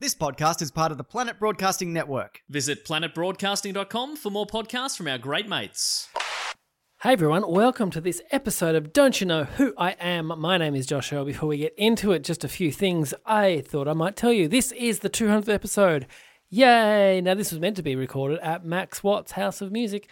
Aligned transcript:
This 0.00 0.14
podcast 0.14 0.62
is 0.62 0.70
part 0.70 0.92
of 0.92 0.96
the 0.96 1.04
Planet 1.04 1.38
Broadcasting 1.38 1.92
Network. 1.92 2.40
Visit 2.48 2.86
planetbroadcasting.com 2.86 4.16
for 4.16 4.30
more 4.30 4.46
podcasts 4.46 4.96
from 4.96 5.08
our 5.08 5.18
great 5.18 5.46
mates. 5.46 6.08
Hey 7.02 7.12
everyone, 7.12 7.44
welcome 7.46 7.90
to 7.90 8.00
this 8.00 8.22
episode 8.30 8.76
of 8.76 8.94
Don't 8.94 9.20
You 9.20 9.26
Know 9.26 9.44
Who 9.44 9.74
I 9.76 9.90
Am? 10.00 10.32
My 10.38 10.56
name 10.56 10.74
is 10.74 10.86
Josh 10.86 11.12
Earl. 11.12 11.26
Before 11.26 11.50
we 11.50 11.58
get 11.58 11.74
into 11.76 12.12
it, 12.12 12.24
just 12.24 12.44
a 12.44 12.48
few 12.48 12.72
things 12.72 13.12
I 13.26 13.60
thought 13.60 13.88
I 13.88 13.92
might 13.92 14.16
tell 14.16 14.32
you. 14.32 14.48
This 14.48 14.72
is 14.72 15.00
the 15.00 15.10
200th 15.10 15.52
episode. 15.52 16.06
Yay! 16.48 17.20
Now, 17.20 17.34
this 17.34 17.52
was 17.52 17.60
meant 17.60 17.76
to 17.76 17.82
be 17.82 17.94
recorded 17.94 18.38
at 18.38 18.64
Max 18.64 19.04
Watt's 19.04 19.32
House 19.32 19.60
of 19.60 19.70
Music, 19.70 20.08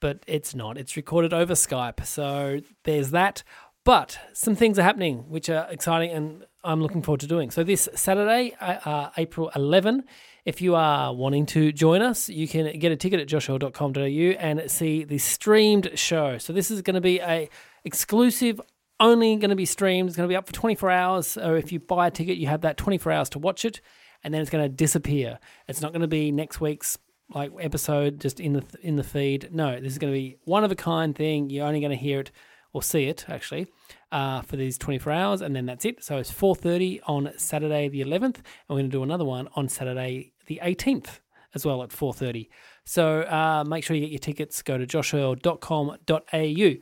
but 0.00 0.22
it's 0.28 0.54
not. 0.54 0.78
It's 0.78 0.96
recorded 0.96 1.32
over 1.32 1.54
Skype. 1.54 2.06
So 2.06 2.60
there's 2.84 3.10
that. 3.10 3.42
But 3.84 4.20
some 4.32 4.54
things 4.54 4.78
are 4.78 4.82
happening 4.82 5.28
which 5.28 5.48
are 5.48 5.66
exciting 5.70 6.10
and 6.10 6.44
I'm 6.68 6.82
looking 6.82 7.00
forward 7.00 7.20
to 7.20 7.26
doing. 7.26 7.50
So 7.50 7.64
this 7.64 7.88
Saturday, 7.94 8.54
uh, 8.60 8.78
uh, 8.84 9.10
April 9.16 9.50
11, 9.56 10.04
if 10.44 10.60
you 10.60 10.74
are 10.74 11.14
wanting 11.14 11.46
to 11.46 11.72
join 11.72 12.02
us, 12.02 12.28
you 12.28 12.46
can 12.46 12.78
get 12.78 12.92
a 12.92 12.96
ticket 12.96 13.20
at 13.20 13.26
joshearl.com.au 13.26 14.02
and 14.02 14.70
see 14.70 15.02
the 15.02 15.16
streamed 15.16 15.90
show. 15.94 16.36
So 16.36 16.52
this 16.52 16.70
is 16.70 16.82
going 16.82 16.96
to 16.96 17.00
be 17.00 17.20
a 17.20 17.48
exclusive 17.84 18.60
only 19.00 19.36
going 19.36 19.48
to 19.48 19.56
be 19.56 19.64
streamed. 19.64 20.10
It's 20.10 20.16
going 20.18 20.28
to 20.28 20.32
be 20.32 20.36
up 20.36 20.46
for 20.46 20.52
24 20.52 20.90
hours. 20.90 21.26
So 21.26 21.54
if 21.54 21.72
you 21.72 21.80
buy 21.80 22.08
a 22.08 22.10
ticket, 22.10 22.36
you 22.36 22.48
have 22.48 22.60
that 22.60 22.76
24 22.76 23.12
hours 23.12 23.30
to 23.30 23.38
watch 23.38 23.64
it, 23.64 23.80
and 24.22 24.34
then 24.34 24.42
it's 24.42 24.50
going 24.50 24.64
to 24.64 24.68
disappear. 24.68 25.38
It's 25.68 25.80
not 25.80 25.92
going 25.92 26.02
to 26.02 26.06
be 26.06 26.30
next 26.30 26.60
week's 26.60 26.98
like 27.34 27.50
episode 27.58 28.20
just 28.20 28.40
in 28.40 28.52
the 28.52 28.64
in 28.82 28.96
the 28.96 29.04
feed. 29.04 29.48
No, 29.54 29.80
this 29.80 29.92
is 29.92 29.98
going 29.98 30.12
to 30.12 30.18
be 30.18 30.36
one 30.44 30.64
of 30.64 30.70
a 30.70 30.76
kind 30.76 31.16
thing. 31.16 31.48
You're 31.48 31.66
only 31.66 31.80
going 31.80 31.92
to 31.92 31.96
hear 31.96 32.20
it 32.20 32.30
or 32.74 32.82
see 32.82 33.04
it 33.04 33.24
actually 33.26 33.68
uh, 34.12 34.42
for 34.42 34.56
these 34.56 34.78
24 34.78 35.12
hours, 35.12 35.40
and 35.40 35.54
then 35.54 35.66
that's 35.66 35.84
it. 35.84 36.02
So 36.02 36.18
it's 36.18 36.32
4:30 36.32 37.00
on 37.06 37.32
Saturday 37.36 37.88
the 37.88 38.00
11th, 38.00 38.36
and 38.36 38.44
we're 38.68 38.76
going 38.76 38.90
to 38.90 38.96
do 38.96 39.02
another 39.02 39.24
one 39.24 39.48
on 39.54 39.68
Saturday 39.68 40.32
the 40.46 40.60
18th 40.62 41.20
as 41.54 41.64
well 41.64 41.82
at 41.82 41.90
4:30. 41.90 42.48
So 42.84 43.22
uh, 43.22 43.64
make 43.66 43.84
sure 43.84 43.96
you 43.96 44.02
get 44.02 44.10
your 44.10 44.18
tickets. 44.18 44.62
Go 44.62 44.78
to 44.78 44.86
joshearl.com.au. 44.86 46.74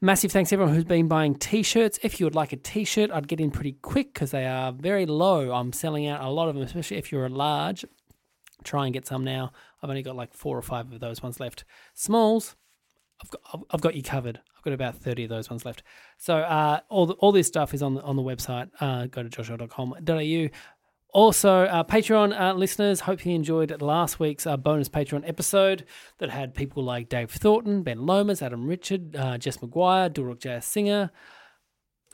Massive 0.00 0.30
thanks 0.30 0.52
everyone 0.52 0.74
who's 0.74 0.84
been 0.84 1.08
buying 1.08 1.34
t-shirts. 1.34 1.98
If 2.04 2.20
you 2.20 2.26
would 2.26 2.36
like 2.36 2.52
a 2.52 2.56
t-shirt, 2.56 3.10
I'd 3.10 3.26
get 3.26 3.40
in 3.40 3.50
pretty 3.50 3.72
quick 3.82 4.14
because 4.14 4.30
they 4.30 4.46
are 4.46 4.70
very 4.70 5.06
low. 5.06 5.50
I'm 5.50 5.72
selling 5.72 6.06
out 6.06 6.22
a 6.22 6.28
lot 6.28 6.48
of 6.48 6.54
them, 6.54 6.62
especially 6.62 6.98
if 6.98 7.10
you're 7.10 7.26
a 7.26 7.30
large. 7.30 7.84
Try 8.62 8.84
and 8.84 8.94
get 8.94 9.06
some 9.06 9.24
now. 9.24 9.50
I've 9.82 9.90
only 9.90 10.02
got 10.02 10.14
like 10.14 10.34
four 10.34 10.56
or 10.56 10.62
five 10.62 10.92
of 10.92 11.00
those 11.00 11.20
ones 11.20 11.40
left. 11.40 11.64
Smalls, 11.94 12.54
I've 13.22 13.30
got 13.30 13.40
I've 13.70 13.80
got 13.80 13.94
you 13.96 14.02
covered. 14.02 14.40
Got 14.68 14.74
about 14.74 14.96
thirty 14.96 15.24
of 15.24 15.30
those 15.30 15.48
ones 15.48 15.64
left. 15.64 15.82
So 16.18 16.40
uh, 16.40 16.80
all 16.90 17.06
the, 17.06 17.14
all 17.14 17.32
this 17.32 17.46
stuff 17.46 17.72
is 17.72 17.82
on 17.82 17.94
the 17.94 18.02
on 18.02 18.16
the 18.16 18.22
website. 18.22 18.68
Uh, 18.80 19.06
go 19.06 19.22
to 19.22 19.28
joshearl.com.au. 19.30 20.48
Also, 21.14 21.64
uh, 21.64 21.82
Patreon 21.84 22.38
uh, 22.38 22.52
listeners, 22.52 23.00
hope 23.00 23.24
you 23.24 23.34
enjoyed 23.34 23.80
last 23.80 24.20
week's 24.20 24.46
uh, 24.46 24.58
bonus 24.58 24.90
Patreon 24.90 25.26
episode 25.26 25.86
that 26.18 26.28
had 26.28 26.54
people 26.54 26.84
like 26.84 27.08
Dave 27.08 27.30
Thornton, 27.30 27.82
Ben 27.82 28.04
Lomas, 28.04 28.42
Adam 28.42 28.66
Richard, 28.66 29.16
uh, 29.16 29.38
Jess 29.38 29.56
McGuire, 29.56 30.10
Dilruk 30.10 30.40
Jayasinha. 30.40 31.08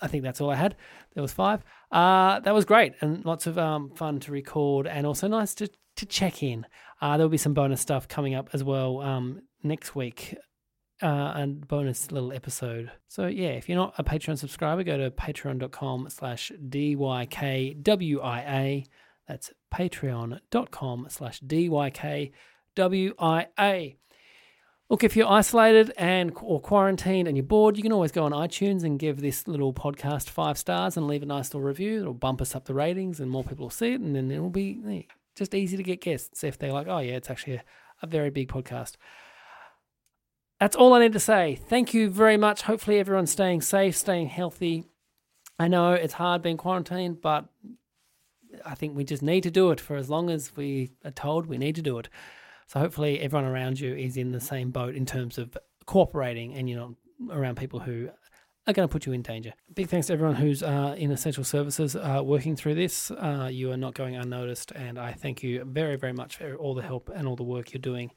I 0.00 0.06
think 0.06 0.22
that's 0.22 0.40
all 0.40 0.50
I 0.50 0.54
had. 0.54 0.76
There 1.14 1.22
was 1.22 1.32
five. 1.32 1.64
Uh, 1.90 2.38
that 2.38 2.54
was 2.54 2.64
great 2.64 2.94
and 3.00 3.24
lots 3.24 3.48
of 3.48 3.58
um, 3.58 3.90
fun 3.96 4.20
to 4.20 4.30
record 4.30 4.86
and 4.86 5.08
also 5.08 5.26
nice 5.26 5.56
to, 5.56 5.68
to 5.96 6.06
check 6.06 6.44
in. 6.44 6.64
Uh, 7.00 7.16
there'll 7.16 7.28
be 7.28 7.36
some 7.36 7.54
bonus 7.54 7.80
stuff 7.80 8.06
coming 8.06 8.34
up 8.36 8.50
as 8.52 8.62
well 8.62 9.00
um, 9.00 9.42
next 9.64 9.96
week 9.96 10.36
uh, 11.02 11.32
and 11.34 11.66
bonus 11.66 12.12
little 12.12 12.32
episode. 12.32 12.90
So 13.08 13.26
yeah, 13.26 13.48
if 13.50 13.68
you're 13.68 13.76
not 13.78 13.94
a 13.98 14.04
Patreon 14.04 14.38
subscriber, 14.38 14.84
go 14.84 14.96
to 14.96 15.10
patreon.com 15.10 16.08
slash 16.10 16.52
DYKWIA. 16.68 17.76
That's 19.26 19.52
patreon.com 19.72 21.06
slash 21.08 21.40
DYKWIA. 21.40 22.32
Look, 24.90 25.02
if 25.02 25.16
you're 25.16 25.30
isolated 25.30 25.94
and 25.96 26.30
or 26.42 26.60
quarantined 26.60 27.26
and 27.26 27.36
you're 27.38 27.44
bored, 27.44 27.78
you 27.78 27.82
can 27.82 27.92
always 27.92 28.12
go 28.12 28.24
on 28.24 28.32
iTunes 28.32 28.84
and 28.84 28.98
give 28.98 29.20
this 29.20 29.48
little 29.48 29.72
podcast 29.72 30.28
five 30.28 30.58
stars 30.58 30.98
and 30.98 31.06
leave 31.06 31.22
a 31.22 31.26
nice 31.26 31.54
little 31.54 31.66
review. 31.66 32.00
It'll 32.02 32.12
bump 32.12 32.42
us 32.42 32.54
up 32.54 32.66
the 32.66 32.74
ratings 32.74 33.18
and 33.18 33.30
more 33.30 33.42
people 33.42 33.64
will 33.64 33.70
see 33.70 33.94
it, 33.94 34.00
and 34.00 34.14
then 34.14 34.30
it'll 34.30 34.50
be 34.50 35.08
just 35.34 35.54
easy 35.54 35.78
to 35.78 35.82
get 35.82 36.02
guests 36.02 36.44
if 36.44 36.58
they're 36.58 36.72
like, 36.72 36.86
oh 36.86 36.98
yeah, 36.98 37.14
it's 37.14 37.30
actually 37.30 37.54
a, 37.54 37.64
a 38.02 38.06
very 38.06 38.28
big 38.28 38.48
podcast. 38.48 38.96
That's 40.60 40.76
all 40.76 40.94
I 40.94 41.00
need 41.00 41.12
to 41.12 41.20
say. 41.20 41.56
Thank 41.68 41.92
you 41.94 42.08
very 42.08 42.36
much. 42.36 42.62
Hopefully, 42.62 42.98
everyone's 42.98 43.32
staying 43.32 43.62
safe, 43.62 43.96
staying 43.96 44.28
healthy. 44.28 44.84
I 45.58 45.68
know 45.68 45.92
it's 45.92 46.14
hard 46.14 46.42
being 46.42 46.56
quarantined, 46.56 47.20
but 47.20 47.46
I 48.64 48.74
think 48.74 48.96
we 48.96 49.04
just 49.04 49.22
need 49.22 49.42
to 49.42 49.50
do 49.50 49.70
it 49.70 49.80
for 49.80 49.96
as 49.96 50.08
long 50.08 50.30
as 50.30 50.56
we 50.56 50.92
are 51.04 51.10
told 51.10 51.46
we 51.46 51.58
need 51.58 51.74
to 51.76 51.82
do 51.82 51.98
it. 51.98 52.08
So 52.66 52.80
hopefully 52.80 53.20
everyone 53.20 53.48
around 53.50 53.80
you 53.80 53.94
is 53.94 54.16
in 54.16 54.32
the 54.32 54.40
same 54.40 54.70
boat 54.70 54.94
in 54.94 55.06
terms 55.06 55.38
of 55.38 55.56
cooperating 55.86 56.54
and 56.54 56.68
you're 56.68 56.80
not 56.80 57.36
around 57.36 57.56
people 57.56 57.80
who 57.80 58.08
are 58.66 58.72
going 58.72 58.88
to 58.88 58.92
put 58.92 59.06
you 59.06 59.12
in 59.12 59.22
danger. 59.22 59.52
Big 59.74 59.88
thanks 59.88 60.06
to 60.06 60.14
everyone 60.14 60.36
who's 60.36 60.62
uh, 60.62 60.94
in 60.96 61.10
essential 61.10 61.44
services 61.44 61.94
uh, 61.94 62.22
working 62.24 62.56
through 62.56 62.74
this. 62.74 63.10
Uh, 63.10 63.48
you 63.52 63.70
are 63.70 63.76
not 63.76 63.94
going 63.94 64.16
unnoticed, 64.16 64.70
and 64.72 64.98
I 64.98 65.12
thank 65.12 65.42
you 65.42 65.64
very, 65.64 65.96
very 65.96 66.14
much 66.14 66.36
for 66.36 66.56
all 66.56 66.74
the 66.74 66.82
help 66.82 67.10
and 67.14 67.28
all 67.28 67.36
the 67.36 67.42
work 67.42 67.72
you're 67.72 67.80
doing. 67.80 68.10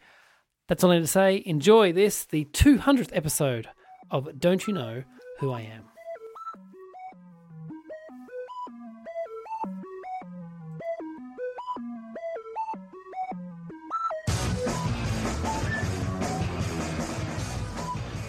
That's 0.67 0.83
all 0.83 0.91
I 0.91 0.95
need 0.95 1.03
to 1.03 1.07
say. 1.07 1.43
Enjoy 1.45 1.93
this, 1.93 2.25
the 2.25 2.43
200th 2.51 3.11
episode 3.13 3.69
of 4.11 4.37
Don't 4.37 4.67
You 4.67 4.73
Know 4.73 5.03
Who 5.39 5.49
I 5.53 5.61
Am. 5.61 5.83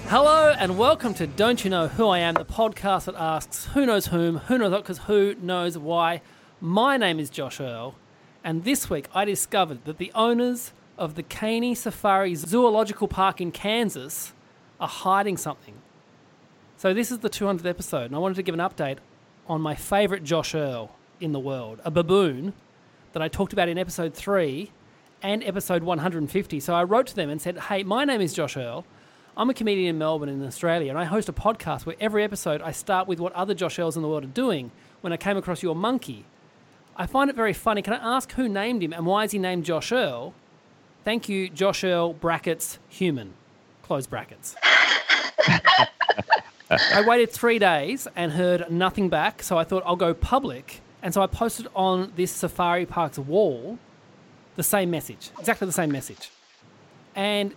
Hello 0.07 0.55
and 0.57 0.79
welcome 0.79 1.15
to 1.15 1.27
Don't 1.27 1.65
You 1.65 1.71
Know 1.71 1.89
Who 1.89 2.07
I 2.07 2.21
Am, 2.21 2.35
the 2.35 2.45
podcast 2.45 3.07
that 3.07 3.17
asks 3.17 3.65
who 3.65 3.85
knows 3.85 4.07
whom, 4.07 4.37
who 4.37 4.59
knows 4.59 4.71
what, 4.71 4.85
because 4.85 4.99
who 4.99 5.35
knows 5.43 5.77
why. 5.77 6.23
My 6.61 6.97
name 6.97 7.19
is 7.19 7.31
Josh 7.31 7.59
Earl, 7.59 7.97
and 8.45 8.63
this 8.63 8.89
week 8.89 9.09
I 9.13 9.25
discovered 9.25 9.85
that 9.87 9.99
the 9.99 10.13
owners 10.15 10.71
of 10.99 11.15
the 11.15 11.23
Caney 11.23 11.75
Safari 11.75 12.35
Zoological 12.35 13.09
Park 13.09 13.41
in 13.41 13.53
Kansas 13.53 14.33
are 14.81 14.89
hiding 14.89 15.37
something. 15.37 15.75
So 16.77 16.93
this 16.93 17.11
is 17.11 17.21
the 17.21 17.31
200th 17.31 17.65
episode, 17.65 18.07
and 18.07 18.17
I 18.17 18.19
wanted 18.19 18.35
to 18.35 18.43
give 18.43 18.55
an 18.55 18.61
update 18.61 18.99
on 19.49 19.61
my 19.61 19.75
favourite 19.75 20.25
Josh 20.25 20.55
Earl 20.55 20.95
in 21.21 21.33
the 21.33 21.41
world, 21.41 21.81
a 21.85 21.91
baboon 21.91 22.53
that 23.13 23.23
I 23.23 23.29
talked 23.29 23.53
about 23.53 23.69
in 23.69 23.79
episode 23.79 24.15
3 24.15 24.71
and 25.23 25.43
episode 25.45 25.83
150. 25.83 26.61
So 26.61 26.75
I 26.75 26.85
wrote 26.85 27.07
to 27.09 27.17
them 27.17 27.31
and 27.31 27.41
said, 27.41 27.59
Hey, 27.59 27.83
my 27.83 28.05
name 28.05 28.21
is 28.21 28.35
Josh 28.35 28.57
Earl. 28.57 28.85
I'm 29.37 29.49
a 29.51 29.55
comedian 29.55 29.89
in 29.89 29.99
Melbourne, 29.99 30.29
in 30.29 30.45
Australia, 30.45 30.91
and 30.91 30.99
I 30.99 31.05
host 31.05 31.29
a 31.29 31.33
podcast 31.33 31.87
where 31.87 31.97
every 32.01 32.25
episode 32.25 32.61
I 32.61 32.73
start 32.73 33.07
with 33.07 33.21
what 33.21 33.33
other 33.35 33.55
Josh 33.55 33.79
Earls 33.79 33.97
in 33.97 34.03
the 34.03 34.09
world 34.09 34.25
are 34.25 34.29
doing 34.29 34.73
when 35.01 35.13
I 35.13 35.17
came 35.17 35.37
across 35.37 35.63
your 35.63 35.77
monkey. 35.77 36.25
I 36.97 37.07
find 37.07 37.31
it 37.31 37.37
very 37.37 37.53
funny. 37.53 37.83
Can 37.83 37.93
I 37.93 38.17
ask 38.17 38.33
who 38.33 38.49
named 38.49 38.83
him 38.83 38.93
and 38.93 39.07
why 39.07 39.25
is 39.25 39.31
he 39.31 39.39
named 39.39 39.65
Josh 39.65 39.93
Earl? 39.93 40.35
Thank 41.05 41.29
you, 41.29 41.49
Josh 41.49 41.85
Earl, 41.85 42.13
brackets, 42.13 42.79
human, 42.89 43.35
close 43.83 44.07
brackets. 44.07 44.55
I 46.71 47.03
waited 47.07 47.31
three 47.31 47.59
days 47.59 48.07
and 48.15 48.33
heard 48.33 48.71
nothing 48.71 49.09
back, 49.09 49.43
so 49.43 49.57
I 49.57 49.65
thought 49.65 49.83
I'll 49.87 49.97
go 49.97 50.13
public. 50.13 50.81
And 51.03 51.15
so 51.15 51.23
I 51.23 51.27
posted 51.27 51.69
on 51.75 52.13
this 52.17 52.31
safari 52.31 52.85
park's 52.85 53.19
wall 53.19 53.79
the 54.57 54.63
same 54.63 54.91
message, 54.91 55.31
exactly 55.39 55.67
the 55.67 55.73
same 55.73 55.91
message. 55.91 56.31
And 57.15 57.55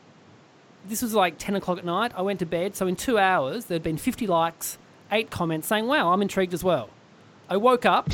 this 0.87 1.01
was 1.01 1.13
like 1.13 1.37
10 1.37 1.55
o'clock 1.55 1.77
at 1.77 1.85
night. 1.85 2.11
I 2.15 2.21
went 2.21 2.39
to 2.39 2.45
bed. 2.45 2.75
So 2.75 2.87
in 2.87 2.95
two 2.95 3.17
hours, 3.17 3.65
there'd 3.65 3.83
been 3.83 3.97
50 3.97 4.27
likes, 4.27 4.77
eight 5.11 5.29
comments 5.29 5.67
saying, 5.67 5.87
wow, 5.87 6.13
I'm 6.13 6.21
intrigued 6.21 6.53
as 6.53 6.63
well. 6.63 6.89
I 7.49 7.57
woke 7.57 7.85
up, 7.85 8.11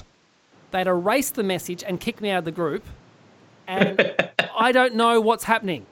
they'd 0.71 0.87
erased 0.87 1.35
the 1.35 1.43
message 1.43 1.83
and 1.83 1.99
kicked 1.99 2.21
me 2.21 2.31
out 2.31 2.39
of 2.39 2.45
the 2.45 2.51
group. 2.51 2.83
And 3.67 3.99
I 4.57 4.71
don't 4.71 4.95
know 4.95 5.21
what's 5.21 5.43
happening. 5.43 5.85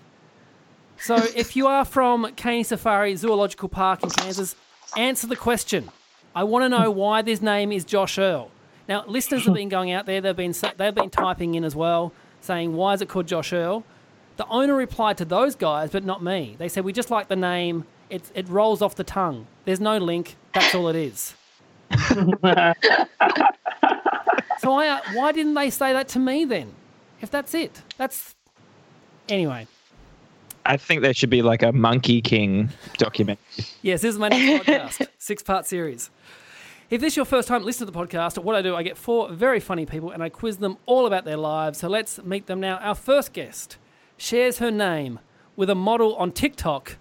So 0.98 1.16
if 1.16 1.56
you 1.56 1.68
are 1.68 1.86
from 1.86 2.34
Caney 2.36 2.64
Safari 2.64 3.16
Zoological 3.16 3.70
Park 3.70 4.04
in 4.04 4.10
Kansas, 4.10 4.56
answer 4.98 5.28
the 5.28 5.36
question. 5.36 5.90
I 6.34 6.44
want 6.44 6.64
to 6.64 6.70
know 6.70 6.90
why 6.90 7.22
this 7.22 7.42
name 7.42 7.72
is 7.72 7.86
Josh 7.86 8.18
Earl. 8.18 8.50
Now, 8.90 9.06
listeners 9.08 9.46
have 9.46 9.54
been 9.54 9.70
going 9.70 9.92
out 9.92 10.06
there. 10.06 10.20
They've 10.20 10.36
been 10.36 10.54
they've 10.78 10.96
been 10.96 11.10
typing 11.10 11.56
in 11.56 11.64
as 11.64 11.76
well, 11.76 12.12
saying 12.42 12.76
why 12.76 12.94
is 12.94 13.02
it 13.02 13.10
called 13.10 13.28
Josh 13.28 13.54
Earl? 13.54 13.84
The 14.38 14.48
owner 14.48 14.76
replied 14.76 15.18
to 15.20 15.26
those 15.26 15.56
guys, 15.56 15.92
but 15.92 16.04
not 16.04 16.24
me. 16.24 16.56
They 16.58 16.68
said 16.68 16.84
we 16.84 16.92
just 16.92 17.10
like 17.10 17.28
the 17.28 17.36
name. 17.36 17.86
It 18.10 18.24
it 18.36 18.48
rolls 18.50 18.82
off 18.82 18.96
the 18.96 19.04
tongue. 19.04 19.48
There's 19.66 19.80
no 19.80 19.98
link. 19.98 20.36
That's 20.54 20.76
all 20.76 20.88
it 20.88 20.96
is. 20.96 21.34
so 21.92 22.34
I, 24.74 24.88
uh, 24.88 25.00
why 25.14 25.32
didn't 25.32 25.54
they 25.54 25.70
say 25.70 25.94
that 25.94 26.08
to 26.10 26.20
me 26.20 26.46
then? 26.46 26.74
If 27.22 27.32
that's 27.32 27.54
it, 27.54 27.82
that's 27.98 28.36
anyway. 29.30 29.68
I 30.66 30.78
think 30.78 31.02
there 31.02 31.14
should 31.14 31.30
be 31.30 31.42
like 31.42 31.62
a 31.62 31.72
Monkey 31.72 32.22
King 32.22 32.70
document. 32.98 33.40
Yes, 33.82 34.02
this 34.02 34.14
is 34.14 34.18
my 34.20 34.30
next 34.30 34.66
podcast, 34.66 35.08
six 35.18 35.44
part 35.44 35.66
series. 35.68 36.10
If 36.90 37.02
this 37.02 37.14
is 37.14 37.18
your 37.18 37.26
first 37.26 37.48
time 37.48 37.64
listening 37.64 37.88
to 37.88 37.92
the 37.92 38.00
podcast, 38.00 38.38
what 38.44 38.56
I 38.56 38.62
do, 38.62 38.76
I 38.76 38.84
get 38.84 38.98
four 38.98 39.32
very 39.32 39.60
funny 39.60 39.86
people 39.86 40.12
and 40.12 40.22
I 40.22 40.30
quiz 40.30 40.58
them 40.58 40.78
all 40.86 41.06
about 41.06 41.26
their 41.26 41.38
lives. 41.38 41.80
So 41.80 41.88
let's 41.88 42.22
meet 42.24 42.48
them 42.48 42.60
now. 42.60 42.78
Our 42.78 42.96
first 42.96 43.34
guest 43.34 43.78
shares 44.18 44.60
her 44.60 44.72
name 44.72 45.20
with 45.56 45.70
a 45.70 45.76
model 45.76 46.16
on 46.16 46.32
TikTok 46.32 46.98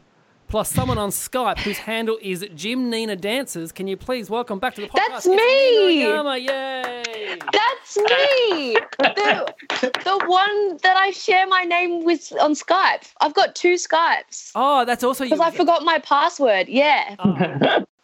plus 0.54 0.70
someone 0.70 0.98
on 0.98 1.10
Skype 1.10 1.58
whose 1.58 1.78
handle 1.78 2.16
is 2.22 2.46
Jim 2.54 2.88
Nina 2.88 3.16
Dances. 3.16 3.72
Can 3.72 3.88
you 3.88 3.96
please 3.96 4.30
welcome 4.30 4.60
back 4.60 4.76
to 4.76 4.82
the 4.82 4.86
podcast? 4.86 5.08
That's 5.08 5.26
me! 5.26 6.04
Nina 6.04 6.36
Yay! 6.36 7.38
That's 7.52 7.96
me. 7.96 8.76
the, 9.00 9.90
the 10.04 10.24
one 10.28 10.76
that 10.84 10.96
I 10.96 11.10
share 11.10 11.48
my 11.48 11.62
name 11.64 12.04
with 12.04 12.32
on 12.40 12.54
Skype. 12.54 13.12
I've 13.20 13.34
got 13.34 13.56
two 13.56 13.74
Skypes 13.74 14.52
Oh, 14.54 14.84
that's 14.84 15.02
also 15.02 15.24
you. 15.24 15.30
because 15.30 15.40
I 15.40 15.50
forgot 15.50 15.82
my 15.82 15.98
password. 15.98 16.68
Yeah. 16.68 17.16
Oh. 17.18 17.34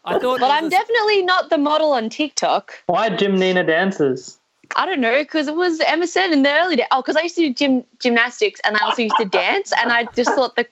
I 0.04 0.18
thought. 0.18 0.40
But 0.40 0.50
I'm 0.50 0.64
was- 0.64 0.72
definitely 0.72 1.22
not 1.22 1.50
the 1.50 1.58
model 1.58 1.92
on 1.92 2.08
TikTok. 2.08 2.82
Why 2.86 3.10
Jim 3.10 3.38
Nina 3.38 3.62
dances? 3.62 4.40
I 4.74 4.86
don't 4.86 5.00
know 5.00 5.22
because 5.22 5.46
it 5.46 5.54
was 5.54 5.78
Emerson 5.82 6.32
in 6.32 6.42
the 6.42 6.52
early 6.52 6.74
days. 6.74 6.86
Oh, 6.90 7.00
because 7.00 7.14
I 7.14 7.20
used 7.22 7.36
to 7.36 7.42
do 7.42 7.54
gym 7.54 7.84
gymnastics 8.00 8.60
and 8.64 8.76
I 8.76 8.80
also 8.80 9.02
used 9.02 9.18
to 9.18 9.24
dance, 9.24 9.72
and 9.80 9.92
I 9.92 10.06
just 10.16 10.30
thought 10.32 10.56
the 10.56 10.66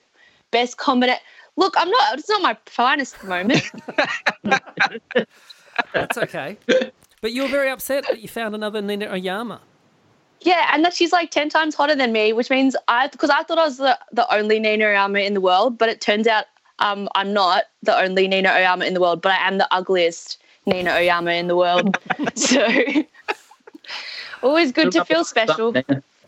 best 0.51 0.75
combination. 0.75 1.21
Look, 1.59 1.73
I'm 1.77 1.89
not. 1.89 2.17
It's 2.17 2.29
not 2.29 2.41
my 2.41 2.57
finest 2.67 3.21
moment. 3.25 3.69
That's 5.93 6.17
okay. 6.17 6.57
But 7.19 7.33
you 7.33 7.41
were 7.41 7.49
very 7.49 7.69
upset 7.69 8.05
that 8.07 8.19
you 8.21 8.29
found 8.29 8.55
another 8.55 8.81
Nina 8.81 9.11
Oyama. 9.11 9.59
Yeah, 10.39 10.69
and 10.73 10.85
that 10.85 10.93
she's 10.93 11.11
like 11.11 11.31
ten 11.31 11.49
times 11.49 11.75
hotter 11.75 11.95
than 11.95 12.13
me, 12.13 12.31
which 12.31 12.49
means 12.49 12.77
I 12.87 13.09
because 13.09 13.29
I 13.29 13.43
thought 13.43 13.57
I 13.57 13.65
was 13.65 13.75
the, 13.75 13.99
the 14.13 14.33
only 14.33 14.57
Nina 14.57 14.85
Oyama 14.85 15.19
in 15.19 15.33
the 15.33 15.41
world, 15.41 15.77
but 15.77 15.89
it 15.89 15.99
turns 15.99 16.27
out 16.27 16.45
um, 16.79 17.09
I'm 17.13 17.33
not 17.33 17.65
the 17.83 17.93
only 17.93 18.29
Nina 18.29 18.53
Oyama 18.53 18.85
in 18.85 18.93
the 18.93 19.01
world, 19.01 19.21
but 19.21 19.33
I 19.33 19.45
am 19.45 19.57
the 19.57 19.67
ugliest 19.69 20.41
Nina 20.65 20.93
Oyama 20.93 21.31
in 21.31 21.47
the 21.47 21.57
world. 21.57 21.97
so 22.35 22.65
always 24.41 24.71
good 24.71 24.93
to 24.93 25.03
feel 25.03 25.25
special. 25.25 25.75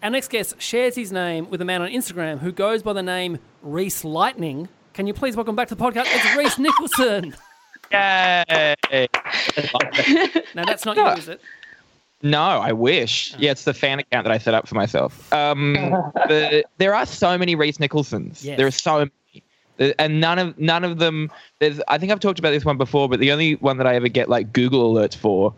Our 0.04 0.10
next 0.10 0.28
guest 0.28 0.62
shares 0.62 0.96
his 0.96 1.14
name 1.14 1.50
with 1.50 1.62
a 1.62 1.66
man 1.66 1.82
on 1.82 1.90
Instagram 1.90 2.40
who 2.40 2.52
goes 2.52 2.84
by 2.84 2.92
the 2.92 3.04
name 3.04 3.40
Reese 3.62 4.04
Lightning. 4.04 4.68
Can 5.02 5.08
you 5.08 5.16
please 5.16 5.36
welcome 5.36 5.56
back 5.56 5.68
to 5.70 5.74
the 5.74 5.84
podcast? 5.84 6.06
It's 6.10 6.36
Reese 6.38 6.60
Nicholson. 6.60 7.36
Yay! 7.92 8.76
Now 10.54 10.64
that's 10.64 10.86
not 10.86 10.96
you, 10.96 11.08
is 11.08 11.28
it? 11.28 11.42
No, 12.22 12.40
I 12.40 12.72
wish. 12.72 13.34
Yeah, 13.40 13.50
it's 13.50 13.64
the 13.64 13.74
fan 13.74 13.98
account 13.98 14.26
that 14.26 14.32
I 14.32 14.38
set 14.38 14.54
up 14.54 14.68
for 14.68 14.76
myself. 14.76 15.34
Um, 15.34 15.74
the, 16.28 16.66
there 16.78 16.94
are 16.94 17.08
so 17.08 17.36
many 17.36 17.56
Reese 17.56 17.80
Nicholsons. 17.80 18.46
Yes. 18.46 18.58
There 18.58 18.68
are 18.68 18.70
so 18.70 19.10
many, 19.80 19.96
and 19.98 20.22
none 20.22 20.38
of 20.38 20.60
none 20.60 20.84
of 20.84 21.00
them. 21.00 21.32
There's. 21.58 21.82
I 21.88 21.98
think 21.98 22.12
I've 22.12 22.20
talked 22.20 22.38
about 22.38 22.52
this 22.52 22.64
one 22.64 22.78
before, 22.78 23.10
but 23.10 23.20
the 23.20 23.32
only 23.32 23.56
one 23.56 23.78
that 23.78 23.88
I 23.88 23.96
ever 23.96 24.08
get 24.08 24.30
like 24.30 24.54
Google 24.54 24.94
alerts 24.94 25.16
for 25.16 25.52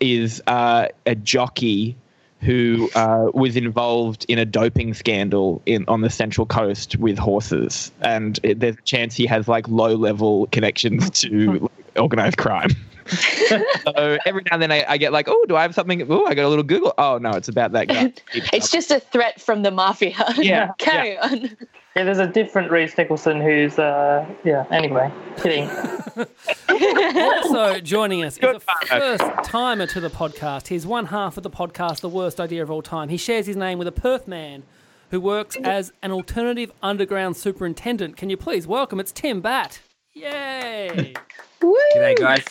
is 0.00 0.42
uh, 0.48 0.88
a 1.06 1.14
jockey 1.14 1.96
who 2.40 2.88
uh, 2.94 3.30
was 3.34 3.56
involved 3.56 4.24
in 4.28 4.38
a 4.38 4.44
doping 4.44 4.94
scandal 4.94 5.60
in 5.66 5.84
on 5.88 6.02
the 6.02 6.10
Central 6.10 6.46
Coast 6.46 6.96
with 6.96 7.18
horses, 7.18 7.90
and 8.00 8.38
it, 8.42 8.60
there's 8.60 8.76
a 8.76 8.82
chance 8.82 9.16
he 9.16 9.26
has 9.26 9.48
like 9.48 9.66
low 9.68 9.94
level 9.94 10.46
connections 10.52 11.10
to 11.10 11.52
like, 11.58 11.72
organized 11.96 12.38
crime. 12.38 12.70
so 13.48 14.18
every 14.26 14.42
now 14.42 14.52
and 14.52 14.62
then 14.62 14.70
I, 14.70 14.84
I 14.86 14.98
get 14.98 15.12
like, 15.12 15.28
oh, 15.28 15.44
do 15.48 15.56
I 15.56 15.62
have 15.62 15.74
something? 15.74 16.10
Oh, 16.10 16.26
I 16.26 16.34
got 16.34 16.44
a 16.44 16.48
little 16.48 16.64
Google. 16.64 16.94
Oh 16.98 17.18
no, 17.18 17.30
it's 17.30 17.48
about 17.48 17.72
that 17.72 17.88
guy. 17.88 18.12
It's 18.52 18.70
just 18.70 18.90
a 18.90 19.00
threat 19.00 19.40
from 19.40 19.62
the 19.62 19.70
mafia. 19.70 20.14
Yeah, 20.36 20.72
Carry 20.78 21.18
on. 21.18 21.56
Yeah, 21.98 22.04
there's 22.04 22.18
a 22.20 22.28
different 22.28 22.70
Reese 22.70 22.96
Nicholson 22.96 23.40
who's, 23.40 23.76
uh, 23.76 24.24
yeah, 24.44 24.66
anyway, 24.70 25.12
kidding. 25.36 25.68
Also 26.68 27.80
joining 27.80 28.22
us 28.22 28.38
is 28.38 28.44
a 28.44 28.60
first 28.86 29.24
timer 29.42 29.86
to 29.88 29.98
the 29.98 30.08
podcast. 30.08 30.68
He's 30.68 30.86
one 30.86 31.06
half 31.06 31.36
of 31.36 31.42
the 31.42 31.50
podcast, 31.50 32.00
The 32.00 32.08
Worst 32.08 32.38
Idea 32.40 32.62
of 32.62 32.70
All 32.70 32.82
Time. 32.82 33.08
He 33.08 33.16
shares 33.16 33.46
his 33.46 33.56
name 33.56 33.78
with 33.78 33.88
a 33.88 33.92
Perth 33.92 34.28
man 34.28 34.62
who 35.10 35.20
works 35.20 35.56
as 35.56 35.92
an 36.02 36.12
alternative 36.12 36.70
underground 36.84 37.36
superintendent. 37.36 38.16
Can 38.16 38.30
you 38.30 38.36
please 38.36 38.66
welcome? 38.68 39.00
It's 39.00 39.10
Tim 39.10 39.40
Batt. 39.40 39.80
Yay! 40.12 41.14
Woo! 41.60 41.76
G'day, 41.96 42.16
guys. 42.16 42.44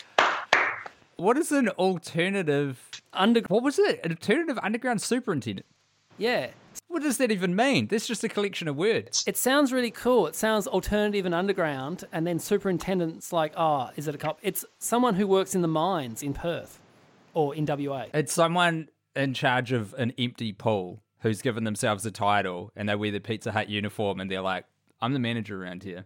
What 1.16 1.38
is 1.38 1.54
an 1.54 1.70
alternative? 1.70 2.90
Under 3.14 3.40
What 3.48 3.64
was 3.64 3.80
it? 3.80 4.02
An 4.04 4.12
alternative 4.12 4.60
underground 4.62 5.02
superintendent? 5.02 5.66
yeah. 6.18 6.48
What 6.88 7.04
does 7.04 7.18
that 7.18 7.32
even 7.32 7.56
mean? 7.56 7.88
That's 7.88 8.08
just 8.08 8.24
a 8.24 8.30
collection 8.30 8.68
of 8.68 8.76
words. 8.76 9.24
It 9.28 9.38
sounds 9.38 9.74
really 9.74 9.92
cool. 9.92 10.26
It 10.28 10.36
sounds 10.36 10.68
alternative 10.68 11.26
and 11.26 11.36
underground, 11.36 12.06
and 12.12 12.26
then 12.26 12.40
superintendent's 12.40 13.34
like, 13.34 13.54
oh, 13.58 13.90
is 13.96 14.08
it 14.08 14.16
a 14.16 14.18
cop? 14.18 14.40
It's 14.42 14.66
someone 14.80 15.16
who 15.16 15.28
works 15.28 15.54
in 15.54 15.62
the 15.62 15.68
mines 15.68 16.24
in 16.24 16.34
Perth 16.34 16.80
or 17.34 17.54
in 17.54 17.66
WA. 17.66 18.06
It's 18.14 18.34
someone 18.34 18.90
in 19.16 19.34
charge 19.34 19.72
of 19.72 19.94
an 19.96 20.14
empty 20.18 20.54
pool 20.54 21.02
who's 21.20 21.42
given 21.42 21.64
themselves 21.66 22.06
a 22.06 22.12
title 22.12 22.72
and 22.76 22.88
they 22.88 22.96
wear 22.96 23.12
the 23.12 23.20
Pizza 23.20 23.52
Hut 23.52 23.70
uniform 23.70 24.20
and 24.20 24.30
they're 24.32 24.42
like, 24.42 24.66
I'm 25.02 25.14
the 25.14 25.20
manager 25.20 25.62
around 25.62 25.84
here. 25.84 26.06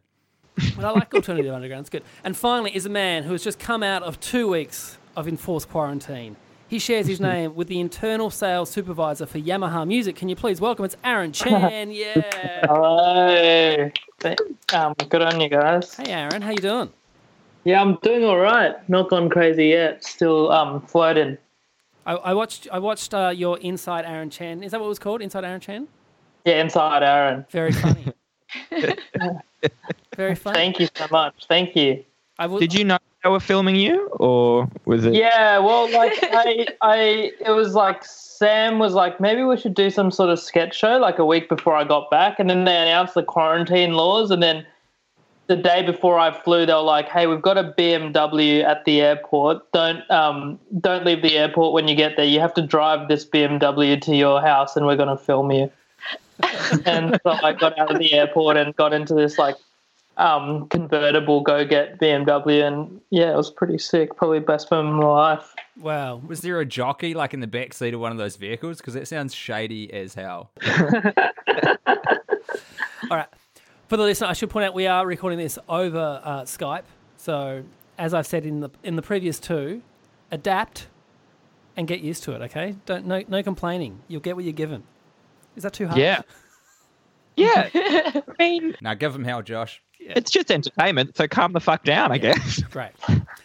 But 0.75 0.85
I 0.85 0.91
like 0.91 1.13
alternative 1.13 1.53
underground. 1.53 1.81
It's 1.81 1.89
good. 1.89 2.03
And 2.23 2.35
finally, 2.35 2.75
is 2.75 2.85
a 2.85 2.89
man 2.89 3.23
who 3.23 3.31
has 3.31 3.43
just 3.43 3.59
come 3.59 3.83
out 3.83 4.03
of 4.03 4.19
two 4.19 4.47
weeks 4.49 4.97
of 5.15 5.27
enforced 5.27 5.69
quarantine. 5.69 6.35
He 6.71 6.79
shares 6.79 7.05
his 7.05 7.19
name 7.19 7.53
with 7.53 7.67
the 7.67 7.81
internal 7.81 8.29
sales 8.29 8.69
supervisor 8.69 9.25
for 9.25 9.39
Yamaha 9.39 9.85
Music. 9.85 10.15
Can 10.15 10.29
you 10.29 10.37
please 10.37 10.61
welcome? 10.61 10.85
It's 10.85 10.95
Aaron 11.03 11.33
Chen. 11.33 11.91
Yeah. 11.91 12.65
Hello. 12.65 13.91
Um, 14.73 14.93
good 15.09 15.21
on 15.21 15.41
you 15.41 15.49
guys. 15.49 15.93
Hey, 15.93 16.13
Aaron. 16.13 16.41
How 16.41 16.51
you 16.51 16.59
doing? 16.59 16.89
Yeah, 17.65 17.81
I'm 17.81 17.95
doing 17.95 18.23
all 18.23 18.37
right. 18.37 18.73
Not 18.87 19.09
gone 19.09 19.29
crazy 19.29 19.65
yet. 19.65 20.05
Still 20.05 20.49
um, 20.49 20.79
floating. 20.83 21.37
I, 22.05 22.13
I 22.13 22.33
watched. 22.33 22.69
I 22.71 22.79
watched 22.79 23.13
uh, 23.13 23.33
your 23.35 23.57
Inside 23.57 24.05
Aaron 24.05 24.29
Chen. 24.29 24.63
Is 24.63 24.71
that 24.71 24.79
what 24.79 24.85
it 24.85 24.89
was 24.89 24.99
called? 24.99 25.21
Inside 25.21 25.43
Aaron 25.43 25.59
Chen. 25.59 25.89
Yeah, 26.45 26.61
inside 26.61 27.03
Aaron. 27.03 27.45
Very 27.49 27.73
funny. 27.73 28.13
Very 30.15 30.35
funny. 30.35 30.55
Thank 30.55 30.79
you 30.79 30.87
so 30.95 31.05
much. 31.11 31.35
Thank 31.49 31.75
you. 31.75 32.05
I 32.41 32.47
will, 32.47 32.57
Did 32.57 32.73
you 32.73 32.83
know 32.83 32.97
they 33.23 33.29
were 33.29 33.39
filming 33.39 33.75
you, 33.75 34.07
or 34.13 34.67
was 34.85 35.05
it? 35.05 35.13
Yeah, 35.13 35.59
well, 35.59 35.91
like 35.91 36.17
I, 36.23 36.65
I, 36.81 37.31
it 37.39 37.51
was 37.51 37.75
like 37.75 38.03
Sam 38.03 38.79
was 38.79 38.95
like, 38.95 39.19
maybe 39.19 39.43
we 39.43 39.57
should 39.57 39.75
do 39.75 39.91
some 39.91 40.09
sort 40.09 40.31
of 40.31 40.39
sketch 40.39 40.75
show 40.75 40.97
like 40.97 41.19
a 41.19 41.25
week 41.25 41.49
before 41.49 41.75
I 41.75 41.83
got 41.83 42.09
back, 42.09 42.39
and 42.39 42.49
then 42.49 42.63
they 42.65 42.75
announced 42.75 43.13
the 43.13 43.21
quarantine 43.21 43.93
laws, 43.93 44.31
and 44.31 44.41
then 44.41 44.65
the 45.45 45.55
day 45.55 45.83
before 45.83 46.17
I 46.17 46.31
flew, 46.31 46.65
they 46.65 46.73
were 46.73 46.81
like, 46.81 47.09
hey, 47.09 47.27
we've 47.27 47.43
got 47.43 47.59
a 47.59 47.75
BMW 47.77 48.63
at 48.63 48.85
the 48.85 49.01
airport. 49.01 49.71
Don't, 49.71 50.09
um, 50.09 50.59
don't 50.79 51.05
leave 51.05 51.21
the 51.21 51.37
airport 51.37 51.73
when 51.73 51.87
you 51.87 51.93
get 51.93 52.15
there. 52.15 52.25
You 52.25 52.39
have 52.39 52.55
to 52.55 52.63
drive 52.63 53.07
this 53.07 53.23
BMW 53.23 54.01
to 54.01 54.15
your 54.15 54.41
house, 54.41 54.75
and 54.75 54.87
we're 54.87 54.97
gonna 54.97 55.15
film 55.15 55.51
you. 55.51 55.71
and 56.87 57.19
so 57.21 57.29
I 57.43 57.53
got 57.53 57.77
out 57.77 57.91
of 57.91 57.99
the 57.99 58.13
airport 58.13 58.57
and 58.57 58.75
got 58.75 58.93
into 58.93 59.13
this 59.13 59.37
like 59.37 59.57
um, 60.17 60.67
convertible 60.69 61.41
go 61.41 61.65
get 61.65 61.99
BMW, 61.99 62.65
and 62.67 63.01
yeah, 63.09 63.31
it 63.31 63.35
was 63.35 63.49
pretty 63.51 63.77
sick. 63.77 64.15
Probably 64.15 64.39
best 64.39 64.69
moment 64.71 64.95
of 64.95 65.01
my 65.01 65.07
life. 65.07 65.55
wow. 65.79 66.21
Was 66.27 66.41
there 66.41 66.59
a 66.59 66.65
jockey 66.65 67.13
like 67.13 67.33
in 67.33 67.39
the 67.39 67.47
back 67.47 67.73
seat 67.73 67.93
of 67.93 67.99
one 67.99 68.11
of 68.11 68.17
those 68.17 68.35
vehicles? 68.35 68.77
Because 68.77 68.93
that 68.93 69.07
sounds 69.07 69.33
shady 69.33 69.91
as 69.93 70.13
hell. 70.13 70.51
All 73.09 73.17
right. 73.17 73.27
For 73.87 73.97
the 73.97 74.03
listener, 74.03 74.27
I 74.27 74.33
should 74.33 74.49
point 74.49 74.65
out 74.65 74.73
we 74.73 74.87
are 74.87 75.05
recording 75.05 75.37
this 75.39 75.59
over 75.67 76.21
uh, 76.23 76.41
Skype. 76.43 76.83
So, 77.17 77.63
as 77.97 78.13
I've 78.13 78.27
said 78.27 78.45
in 78.45 78.61
the 78.61 78.69
in 78.83 78.95
the 78.95 79.01
previous 79.01 79.39
two, 79.39 79.81
adapt 80.31 80.87
and 81.75 81.87
get 81.87 81.99
used 82.01 82.23
to 82.23 82.33
it. 82.33 82.41
Okay, 82.43 82.75
don't 82.85 83.05
no 83.05 83.23
no 83.27 83.43
complaining. 83.43 84.01
You'll 84.07 84.21
get 84.21 84.35
what 84.35 84.45
you're 84.45 84.53
given. 84.53 84.83
Is 85.55 85.63
that 85.63 85.73
too 85.73 85.87
hard? 85.87 85.99
Yeah. 85.99 86.21
Yeah. 87.37 87.69
I 87.73 88.21
mean, 88.37 88.75
Now 88.81 88.93
give 88.93 89.15
him 89.15 89.23
hell, 89.23 89.41
Josh. 89.41 89.81
It's 90.01 90.31
just 90.31 90.51
entertainment, 90.51 91.15
so 91.15 91.27
calm 91.27 91.53
the 91.53 91.59
fuck 91.59 91.83
down, 91.83 92.11
I 92.11 92.17
guess. 92.17 92.61
Great. 92.71 92.91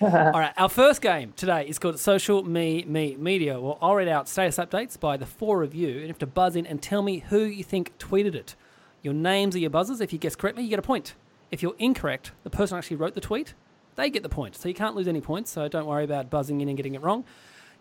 All 0.01 0.11
right. 0.11 0.53
Our 0.57 0.69
first 0.69 1.01
game 1.01 1.33
today 1.37 1.67
is 1.67 1.79
called 1.79 1.99
Social 1.99 2.43
Me 2.43 2.85
Me 2.87 3.17
Media. 3.17 3.61
Well, 3.61 3.79
I'll 3.81 3.95
read 3.95 4.09
out 4.09 4.29
status 4.29 4.57
updates 4.57 4.99
by 4.99 5.17
the 5.17 5.27
four 5.27 5.63
of 5.63 5.75
you, 5.75 5.89
and 5.89 6.01
you 6.03 6.09
have 6.09 6.19
to 6.19 6.27
buzz 6.27 6.57
in 6.57 6.67
and 6.67 6.83
tell 6.83 7.03
me 7.03 7.19
who 7.19 7.41
you 7.41 7.65
think 7.65 7.97
tweeted 7.99 8.35
it. 8.35 8.55
Your 9.03 9.15
names 9.15 9.55
are 9.55 9.61
your 9.61 9.71
buzzers. 9.71 10.01
If 10.01 10.13
you 10.13 10.19
guess 10.19 10.35
correctly, 10.35 10.65
you 10.65 10.71
get 10.71 10.79
a 10.79 10.83
point. 10.83 11.15
If 11.51 11.63
you're 11.63 11.77
incorrect, 11.79 12.33
the 12.43 12.51
person 12.51 12.75
who 12.75 12.79
actually 12.79 12.97
wrote 12.97 13.15
the 13.15 13.21
tweet 13.21 13.55
they 13.97 14.11
get 14.11 14.23
the 14.23 14.29
point. 14.29 14.55
So 14.55 14.69
you 14.69 14.75
can't 14.75 14.95
lose 14.95 15.09
any 15.09 15.21
points. 15.21 15.51
So 15.51 15.67
don't 15.69 15.87
worry 15.87 16.05
about 16.05 16.31
buzzing 16.31 16.61
in 16.61 16.69
and 16.69 16.77
getting 16.77 16.95
it 16.95 17.03
wrong. 17.03 17.25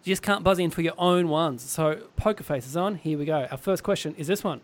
You 0.03 0.11
just 0.11 0.21
can't 0.21 0.43
buzz 0.43 0.59
in 0.59 0.71
for 0.71 0.81
your 0.81 0.93
own 0.97 1.29
ones. 1.29 1.61
So 1.61 2.07
poker 2.15 2.43
face 2.43 2.65
is 2.65 2.75
on. 2.75 2.95
Here 2.95 3.17
we 3.17 3.25
go. 3.25 3.47
Our 3.51 3.57
first 3.57 3.83
question 3.83 4.15
is 4.15 4.27
this 4.27 4.43
one. 4.43 4.61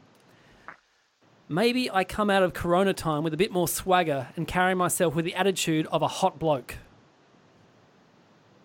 Maybe 1.51 1.91
I 1.91 2.05
come 2.05 2.29
out 2.29 2.43
of 2.43 2.53
Corona 2.53 2.93
time 2.93 3.24
with 3.24 3.34
a 3.34 3.38
bit 3.38 3.51
more 3.51 3.67
swagger 3.67 4.29
and 4.38 4.48
carry 4.48 4.74
myself 4.74 5.13
with 5.15 5.25
the 5.25 5.36
attitude 5.36 5.86
of 5.91 6.01
a 6.01 6.08
hot 6.08 6.39
bloke. 6.39 6.75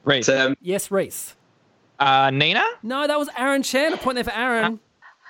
Reese. 0.04 0.26
Tim, 0.26 0.56
Yes, 0.60 0.90
Reese. 0.90 1.34
Uh, 1.98 2.30
Nina? 2.30 2.64
No, 2.84 3.06
that 3.08 3.18
was 3.18 3.28
Aaron 3.36 3.64
Chen. 3.64 3.92
A 3.92 3.96
point 3.96 4.14
there 4.14 4.24
for 4.24 4.32
Aaron. 4.34 4.78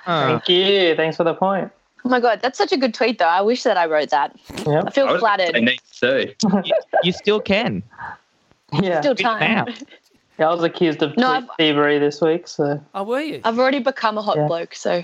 Uh, 0.05 0.27
Thank 0.39 0.49
you. 0.51 0.95
Thanks 0.97 1.17
for 1.17 1.25
the 1.25 1.33
point. 1.35 1.71
Oh 2.05 2.09
my 2.09 2.21
god, 2.21 2.41
that's 2.43 2.59
such 2.59 2.73
a 2.73 2.77
good 2.77 2.93
tweet 2.95 3.19
though. 3.19 3.25
I 3.25 3.41
wish 3.41 3.63
that 3.65 3.77
I 3.77 3.87
wrote 3.87 4.11
that. 4.11 4.37
Yep. 4.67 4.85
I 4.87 4.91
feel 4.91 5.07
I 5.09 5.13
was 5.13 5.21
flattered. 5.21 5.53
say 5.55 5.61
neat 5.61 5.83
too. 5.91 6.33
you, 6.65 6.75
you 7.03 7.13
still 7.13 7.41
can. 7.41 7.83
Yeah. 8.83 9.01
Still 9.01 9.15
time. 9.17 9.67
yeah, 10.39 10.49
I 10.49 10.55
was 10.55 10.63
accused 10.63 11.03
of 11.03 11.17
No, 11.17 11.39
tweet 11.41 11.51
thievery 11.57 11.99
this 11.99 12.21
week, 12.21 12.47
so 12.47 12.81
Oh, 12.95 13.03
were 13.05 13.21
you? 13.21 13.41
I've 13.45 13.59
already 13.59 13.81
become 13.81 14.19
a 14.19 14.23
hot 14.23 14.37
Yeah. 14.37 14.47
bloke, 14.47 14.75
so 14.75 15.03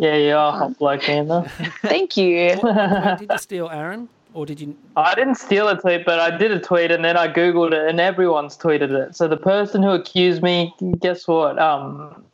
yeah, 0.00 0.16
you 0.16 0.34
are 0.34 0.48
a 0.48 0.58
hot 0.58 0.78
bloke, 0.78 1.06
Nina. 1.06 1.46
thank 1.82 2.16
you. 2.16 2.58
Wait, 2.62 3.18
did 3.18 3.30
you 3.30 3.38
steal 3.38 3.68
Aaron? 3.68 4.08
Or 4.32 4.46
did 4.46 4.58
you. 4.58 4.74
I 4.96 5.14
didn't 5.14 5.34
steal 5.34 5.68
a 5.68 5.78
tweet, 5.78 6.06
but 6.06 6.18
I 6.18 6.34
did 6.34 6.52
a 6.52 6.58
tweet 6.58 6.90
and 6.90 7.04
then 7.04 7.18
I 7.18 7.28
googled 7.28 7.72
it, 7.72 7.86
and 7.86 8.00
everyone's 8.00 8.56
tweeted 8.56 8.92
it. 8.92 9.14
So 9.14 9.28
the 9.28 9.36
person 9.36 9.82
who 9.82 9.90
accused 9.90 10.42
me, 10.42 10.72
guess 11.00 11.28
what? 11.28 11.58
Um, 11.58 12.24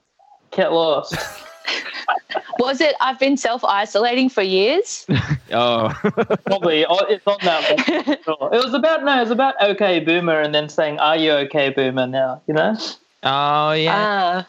get 0.53 0.73
lost. 0.73 1.17
Was 2.61 2.81
it 2.81 2.95
I've 3.01 3.19
been 3.19 3.37
self 3.37 3.65
isolating 3.65 4.29
for 4.29 4.43
years? 4.43 5.05
Oh, 5.53 5.89
Probably 6.47 6.87
oh, 6.87 7.05
it's 7.07 7.27
on 7.27 7.39
that. 7.43 8.17
One. 8.27 8.55
It 8.55 8.65
was 8.65 8.75
about 8.75 9.05
no, 9.05 9.17
it 9.17 9.21
was 9.21 9.31
about 9.31 9.55
okay 9.61 10.01
boomer, 10.01 10.41
and 10.41 10.55
then 10.55 10.69
saying, 10.69 10.99
"Are 10.99 11.17
you 11.17 11.33
okay 11.33 11.71
boomer?" 11.71 12.07
Now 12.07 12.43
you 12.47 12.55
know, 12.55 12.77
oh 13.25 13.73
yeah. 13.73 13.95
Ah, 13.97 14.49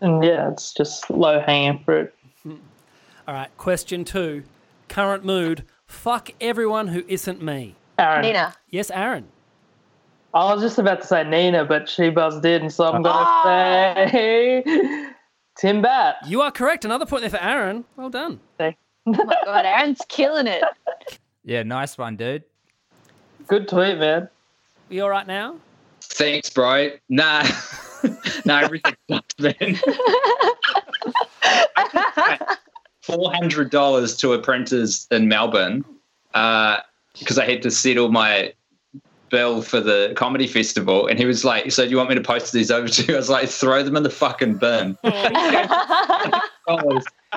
and 0.00 0.24
yeah, 0.24 0.50
it's 0.50 0.72
just 0.72 1.10
low 1.10 1.40
hanging 1.40 1.82
fruit. 1.84 2.13
All 3.26 3.34
right, 3.34 3.50
question 3.56 4.04
two. 4.04 4.44
Current 4.88 5.24
mood. 5.24 5.64
Fuck 5.86 6.30
everyone 6.40 6.88
who 6.88 7.04
isn't 7.08 7.42
me. 7.42 7.74
Aaron, 7.98 8.22
Nina. 8.22 8.54
Yes, 8.70 8.90
Aaron. 8.90 9.28
I 10.34 10.52
was 10.52 10.62
just 10.62 10.78
about 10.78 11.00
to 11.02 11.06
say 11.06 11.22
Nina, 11.24 11.64
but 11.64 11.88
she 11.88 12.10
buzzed 12.10 12.44
in, 12.44 12.68
so 12.68 12.84
I'm 12.92 13.02
gonna 13.02 13.24
Ah. 13.26 14.08
say 14.10 14.62
Tim 15.56 15.80
Batt. 15.80 16.16
You 16.26 16.42
are 16.42 16.50
correct. 16.50 16.84
Another 16.84 17.06
point 17.06 17.22
there 17.22 17.30
for 17.30 17.40
Aaron. 17.42 17.84
Well 17.96 18.10
done. 18.10 18.40
Oh 18.60 18.72
my 19.06 19.36
god, 19.44 19.64
Aaron's 19.66 20.02
killing 20.08 20.46
it. 20.46 20.62
Yeah, 21.46 21.62
nice 21.62 21.98
one, 21.98 22.16
dude. 22.16 22.42
Good 23.48 23.68
tweet, 23.68 23.98
man. 23.98 24.30
You 24.88 25.02
all 25.02 25.10
right 25.10 25.26
now? 25.26 25.56
Thanks, 26.00 26.48
bro. 26.48 26.92
Nah, 27.10 27.46
nah, 28.46 28.60
everything 28.60 28.94
sucks, 29.10 29.38
man. 29.38 29.78
Four 33.06 33.32
hundred 33.32 33.70
dollars 33.70 34.16
to 34.18 34.32
a 34.32 34.38
printers 34.38 35.06
in 35.10 35.28
Melbourne 35.28 35.84
because 36.32 37.38
I 37.38 37.44
had 37.44 37.60
to 37.62 37.70
settle 37.70 38.10
my 38.10 38.52
bill 39.30 39.62
for 39.62 39.80
the 39.80 40.12
comedy 40.16 40.46
festival, 40.46 41.06
and 41.08 41.18
he 41.18 41.24
was 41.26 41.44
like, 41.44 41.70
"So 41.70 41.84
do 41.84 41.90
you 41.90 41.96
want 41.96 42.08
me 42.08 42.14
to 42.14 42.20
post 42.22 42.52
these 42.52 42.70
over 42.70 42.88
to 42.88 43.02
you?" 43.04 43.14
I 43.14 43.16
was 43.18 43.28
like, 43.28 43.48
"Throw 43.48 43.82
them 43.82 43.96
in 43.96 44.02
the 44.04 44.10
fucking 44.10 44.54
bin." 44.54 44.96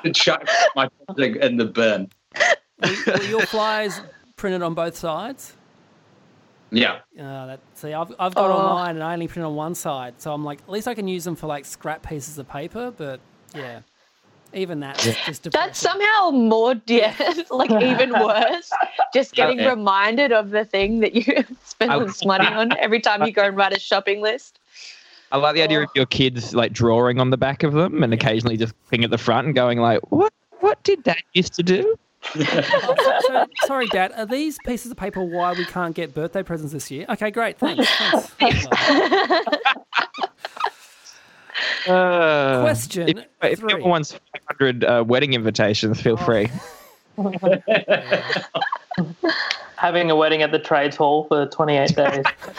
To 0.04 0.12
chuck 0.14 0.48
my 0.76 0.88
printing 1.16 1.42
in 1.42 1.58
the 1.58 1.66
bin. 1.66 2.10
Were, 2.84 3.14
were 3.14 3.24
your 3.24 3.42
flyers 3.48 4.00
printed 4.36 4.62
on 4.62 4.74
both 4.76 4.96
sides? 4.96 5.54
Yeah. 6.70 7.00
Uh, 7.20 7.48
that, 7.48 7.60
see, 7.74 7.94
I've, 7.94 8.14
I've 8.20 8.36
got 8.36 8.52
all 8.52 8.70
Oh. 8.72 8.74
mine 8.76 8.96
and 8.96 9.04
I 9.04 9.14
only 9.14 9.28
print 9.28 9.46
on 9.46 9.56
one 9.56 9.74
side. 9.74 10.14
So 10.22 10.32
I'm 10.34 10.44
like, 10.46 10.60
at 10.62 10.70
least 10.70 10.88
I 10.88 10.94
can 10.94 11.08
use 11.08 11.24
them 11.24 11.36
for 11.36 11.48
like 11.48 11.66
scrap 11.66 12.08
pieces 12.08 12.38
of 12.38 12.48
paper. 12.48 12.94
But 12.96 13.20
yeah, 13.56 13.80
even 14.54 14.80
that's 14.80 15.04
just 15.04 15.44
depressing. 15.44 15.52
That's 15.68 15.80
somehow 15.80 16.32
more, 16.32 16.76
yeah, 16.88 17.14
like 17.52 17.72
even 17.72 18.12
worse. 18.12 18.72
Just 19.14 19.34
getting 19.34 19.60
Yeah. 19.60 19.70
reminded 19.70 20.32
of 20.32 20.50
the 20.52 20.66
thing 20.66 21.00
that 21.02 21.14
you 21.16 21.24
spend 21.66 21.92
I- 21.92 22.00
this 22.04 22.24
money 22.26 22.48
on 22.48 22.72
every 22.80 23.00
time 23.00 23.24
you 23.26 23.32
go 23.32 23.44
and 23.44 23.58
write 23.58 23.74
a 23.76 23.80
shopping 23.80 24.22
list. 24.22 24.60
I 25.32 25.38
like 25.38 25.56
the 25.56 25.62
idea 25.62 25.82
of 25.84 25.90
your 25.94 26.06
kids 26.06 26.56
like 26.56 26.72
drawing 26.72 27.20
on 27.20 27.32
the 27.32 27.38
back 27.38 27.64
of 27.64 27.74
them 27.74 28.02
and 28.02 28.14
occasionally 28.14 28.56
just 28.56 28.74
picking 28.90 29.04
at 29.04 29.12
the 29.12 29.18
front 29.18 29.46
and 29.48 29.56
going 29.56 29.78
like, 29.80 30.00
"What? 30.12 30.32
What 30.62 30.82
did 30.84 31.04
that 31.04 31.18
used 31.34 31.54
to 31.56 31.64
do?" 31.64 31.96
so, 32.34 33.46
sorry, 33.66 33.88
Dad. 33.88 34.12
Are 34.18 34.26
these 34.26 34.58
pieces 34.66 34.90
of 34.92 34.98
paper 34.98 35.22
why 35.24 35.52
we 35.54 35.66
can't 35.66 35.94
get 35.96 36.14
birthday 36.14 36.44
presents 36.44 36.72
this 36.74 36.90
year? 36.90 37.06
Okay, 37.10 37.30
great. 37.30 37.58
Thanks. 37.60 37.88
thanks. 38.40 38.66
Uh, 41.88 42.62
Question 42.62 43.10
If, 43.10 43.18
if 43.44 43.60
three. 43.60 43.74
anyone 43.74 43.90
wants 43.90 44.12
500 44.50 44.84
uh, 44.84 45.04
wedding 45.08 45.34
invitations, 45.34 46.00
feel 46.02 46.18
free. 46.18 46.50
Having 49.78 50.10
a 50.12 50.16
wedding 50.16 50.42
at 50.42 50.52
the 50.52 50.60
trades 50.60 50.96
hall 50.96 51.26
for 51.26 51.46
28 51.48 51.96
days. 51.96 52.24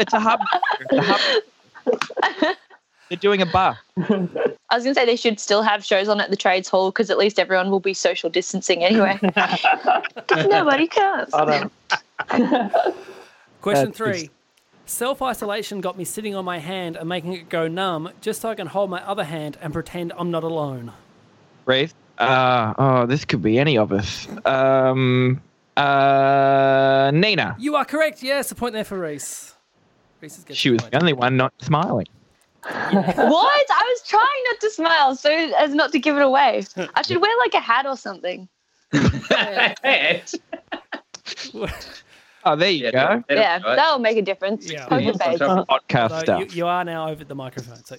it's 0.00 0.12
a 0.12 0.20
hub. 0.20 0.40
It's 0.80 0.92
a 0.92 1.02
hub. 1.02 1.20
They're 3.08 3.18
doing 3.18 3.42
a 3.42 3.46
bar. 3.46 3.78
I 3.98 4.06
was 4.72 4.82
going 4.82 4.94
to 4.94 4.94
say 4.94 5.04
they 5.06 5.14
should 5.16 5.38
still 5.38 5.62
have 5.62 5.84
shows 5.84 6.08
on 6.08 6.20
at 6.20 6.30
the 6.30 6.36
trades 6.36 6.68
hall 6.68 6.90
because 6.90 7.10
at 7.10 7.18
least 7.18 7.38
everyone 7.38 7.70
will 7.70 7.78
be 7.80 7.94
social 7.94 8.30
distancing 8.30 8.82
anyway. 8.82 9.18
'Cause 10.26 10.46
nobody 10.50 10.86
cares. 10.88 11.30
Question 13.60 13.84
That's 13.86 13.96
three. 13.96 14.30
Self 14.86 15.22
isolation 15.22 15.80
got 15.80 15.96
me 15.96 16.04
sitting 16.04 16.34
on 16.34 16.44
my 16.44 16.58
hand 16.58 16.96
and 16.96 17.08
making 17.08 17.32
it 17.32 17.48
go 17.48 17.68
numb 17.68 18.10
just 18.20 18.40
so 18.42 18.50
I 18.50 18.54
can 18.54 18.66
hold 18.66 18.90
my 18.90 19.02
other 19.06 19.24
hand 19.24 19.56
and 19.62 19.72
pretend 19.72 20.12
I'm 20.18 20.30
not 20.30 20.44
alone. 20.44 20.92
Reese. 21.64 21.94
Uh, 22.18 22.74
oh, 22.78 23.06
this 23.06 23.24
could 23.24 23.42
be 23.42 23.58
any 23.58 23.78
of 23.78 23.92
us. 23.92 24.28
Um, 24.44 25.40
uh, 25.76 27.10
Nina. 27.14 27.56
You 27.58 27.76
are 27.76 27.84
correct. 27.84 28.22
Yes, 28.22 28.50
a 28.50 28.54
point 28.54 28.74
there 28.74 28.84
for 28.84 28.98
Reese. 28.98 29.54
Reese 30.20 30.38
is 30.38 30.44
getting 30.44 30.56
She 30.56 30.70
was 30.70 30.82
point. 30.82 30.92
the 30.92 31.00
only 31.00 31.12
one 31.12 31.36
not 31.36 31.52
smiling. 31.60 32.06
What? 32.64 33.66
I 33.70 33.94
was 33.94 34.02
trying 34.08 34.42
not 34.46 34.60
to 34.60 34.70
smile 34.70 35.16
so 35.16 35.30
as 35.58 35.74
not 35.74 35.92
to 35.92 35.98
give 35.98 36.16
it 36.16 36.22
away. 36.22 36.62
I 36.94 37.02
should 37.02 37.20
wear 37.20 37.30
like 37.38 37.52
a 37.54 37.60
hat 37.60 37.86
or 37.86 37.96
something. 37.96 38.48
Oh, 42.46 42.56
there 42.56 42.70
you 42.70 42.92
go. 42.92 43.24
Yeah, 43.30 43.58
that'll 43.58 43.98
make 43.98 44.16
a 44.16 44.22
difference. 44.22 44.70
Yeah. 44.70 44.86
Poker 44.86 45.00
Yeah. 45.02 45.12
face. 45.12 45.38
Podcast 45.38 46.26
So 46.26 46.38
you, 46.38 46.46
you 46.50 46.66
are 46.66 46.84
now 46.84 47.08
over 47.08 47.24
the 47.24 47.34
microphone. 47.34 47.82
So, 47.84 47.96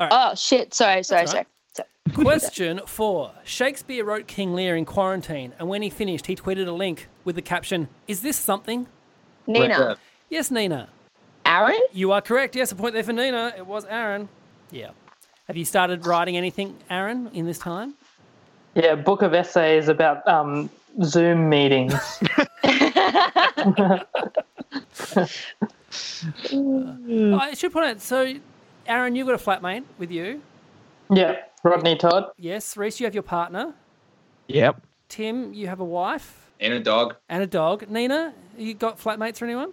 Oh 0.00 0.34
shit! 0.34 0.74
Sorry, 0.74 1.02
sorry, 1.02 1.26
That's 1.26 1.34
all 1.34 1.44
sorry. 1.74 2.24
question 2.24 2.80
four: 2.86 3.32
Shakespeare 3.44 4.04
wrote 4.04 4.26
King 4.26 4.54
Lear 4.54 4.74
in 4.76 4.84
quarantine, 4.84 5.52
and 5.58 5.68
when 5.68 5.82
he 5.82 5.90
finished, 5.90 6.26
he 6.26 6.34
tweeted 6.36 6.66
a 6.66 6.72
link 6.72 7.08
with 7.24 7.36
the 7.36 7.42
caption, 7.42 7.88
"Is 8.08 8.20
this 8.22 8.36
something?" 8.36 8.86
Nina, 9.46 9.96
Yes, 10.28 10.50
Nina. 10.50 10.88
Aaron. 11.44 11.78
You 11.92 12.12
are 12.12 12.20
correct. 12.20 12.54
Yes, 12.56 12.72
a 12.72 12.76
point 12.76 12.94
there 12.94 13.02
for 13.02 13.12
Nina. 13.12 13.52
It 13.56 13.66
was 13.66 13.84
Aaron. 13.86 14.28
Yeah. 14.70 14.90
Have 15.48 15.56
you 15.56 15.64
started 15.64 16.06
writing 16.06 16.36
anything, 16.36 16.76
Aaron, 16.88 17.28
in 17.34 17.46
this 17.46 17.58
time? 17.58 17.94
Yeah, 18.74 18.94
book 18.94 19.22
of 19.22 19.34
essays 19.34 19.88
about 19.88 20.26
um, 20.26 20.70
Zoom 21.02 21.48
meetings. 21.48 21.94
Oh, 26.52 27.38
I 27.40 27.54
should 27.54 27.72
point 27.72 27.86
out. 27.86 28.00
So, 28.00 28.34
Aaron, 28.86 29.14
you've 29.14 29.26
got 29.26 29.34
a 29.40 29.44
flatmate 29.44 29.84
with 29.98 30.10
you. 30.10 30.40
yeah, 31.10 31.36
Rodney 31.62 31.96
Todd. 31.96 32.30
Yes. 32.38 32.76
Reese, 32.76 33.00
you 33.00 33.06
have 33.06 33.14
your 33.14 33.22
partner. 33.22 33.74
Yep. 34.48 34.82
Tim, 35.08 35.52
you 35.54 35.68
have 35.68 35.80
a 35.80 35.84
wife 35.84 36.50
And 36.60 36.72
a 36.72 36.80
dog. 36.80 37.16
and 37.28 37.42
a 37.42 37.46
dog. 37.46 37.88
Nina, 37.90 38.32
you 38.56 38.74
got 38.74 38.98
flatmates 38.98 39.40
or 39.42 39.44
anyone? 39.44 39.72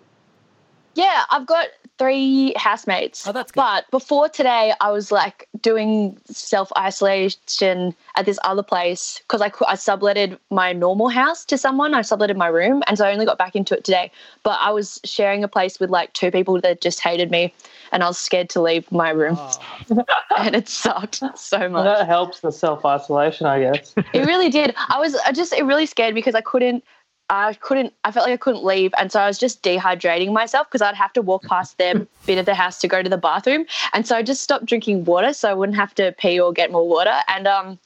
Yeah, 0.95 1.23
I've 1.29 1.45
got 1.45 1.67
three 1.99 2.53
housemates. 2.55 3.27
Oh, 3.27 3.33
that's 3.33 3.51
good. 3.51 3.59
But 3.59 3.91
before 3.91 4.29
today, 4.29 4.73
I 4.79 4.89
was 4.89 5.11
like 5.11 5.47
doing 5.61 6.17
self 6.25 6.71
isolation 6.77 7.93
at 8.15 8.25
this 8.25 8.39
other 8.43 8.63
place 8.63 9.19
because 9.19 9.41
I, 9.41 9.51
I 9.67 9.75
subletted 9.75 10.39
my 10.49 10.73
normal 10.73 11.09
house 11.09 11.45
to 11.45 11.57
someone. 11.57 11.93
I 11.93 11.99
subletted 11.99 12.37
my 12.37 12.47
room. 12.47 12.81
And 12.87 12.97
so 12.97 13.05
I 13.05 13.11
only 13.11 13.25
got 13.25 13.37
back 13.37 13.55
into 13.55 13.77
it 13.77 13.83
today. 13.83 14.11
But 14.43 14.57
I 14.61 14.71
was 14.71 14.99
sharing 15.03 15.43
a 15.43 15.47
place 15.47 15.79
with 15.79 15.89
like 15.89 16.13
two 16.13 16.31
people 16.31 16.59
that 16.61 16.81
just 16.81 17.01
hated 17.01 17.29
me. 17.29 17.53
And 17.91 18.03
I 18.03 18.07
was 18.07 18.17
scared 18.17 18.49
to 18.51 18.61
leave 18.61 18.89
my 18.91 19.09
room. 19.09 19.35
Oh. 19.37 20.05
and 20.37 20.55
it 20.55 20.69
sucked 20.69 21.21
so 21.35 21.69
much. 21.69 21.83
That 21.83 22.07
helps 22.07 22.39
the 22.39 22.51
self 22.51 22.85
isolation, 22.85 23.45
I 23.45 23.59
guess. 23.59 23.93
it 24.13 24.25
really 24.25 24.49
did. 24.49 24.73
I 24.87 24.99
was 24.99 25.15
I 25.25 25.33
just 25.33 25.53
it 25.53 25.65
really 25.65 25.85
scared 25.85 26.15
because 26.15 26.35
I 26.35 26.41
couldn't 26.41 26.83
I 27.29 27.53
couldn't 27.53 27.93
I 28.03 28.11
felt 28.11 28.25
like 28.25 28.33
I 28.33 28.37
couldn't 28.37 28.63
leave 28.63 28.91
and 28.97 29.11
so 29.11 29.19
I 29.19 29.27
was 29.27 29.37
just 29.37 29.61
dehydrating 29.63 30.33
myself 30.33 30.67
because 30.67 30.81
I'd 30.81 30.95
have 30.95 31.13
to 31.13 31.21
walk 31.21 31.43
past 31.43 31.77
their 31.77 31.93
bit 32.25 32.37
of 32.37 32.45
the 32.45 32.55
house 32.55 32.79
to 32.81 32.87
go 32.87 33.03
to 33.03 33.09
the 33.09 33.17
bathroom 33.17 33.65
and 33.93 34.07
so 34.07 34.15
I 34.15 34.23
just 34.23 34.41
stopped 34.41 34.65
drinking 34.65 35.05
water 35.05 35.33
so 35.33 35.49
I 35.49 35.53
wouldn't 35.53 35.77
have 35.77 35.93
to 35.95 36.11
pee 36.13 36.39
or 36.39 36.51
get 36.51 36.71
more 36.71 36.87
water 36.87 37.17
and 37.27 37.47
um 37.47 37.79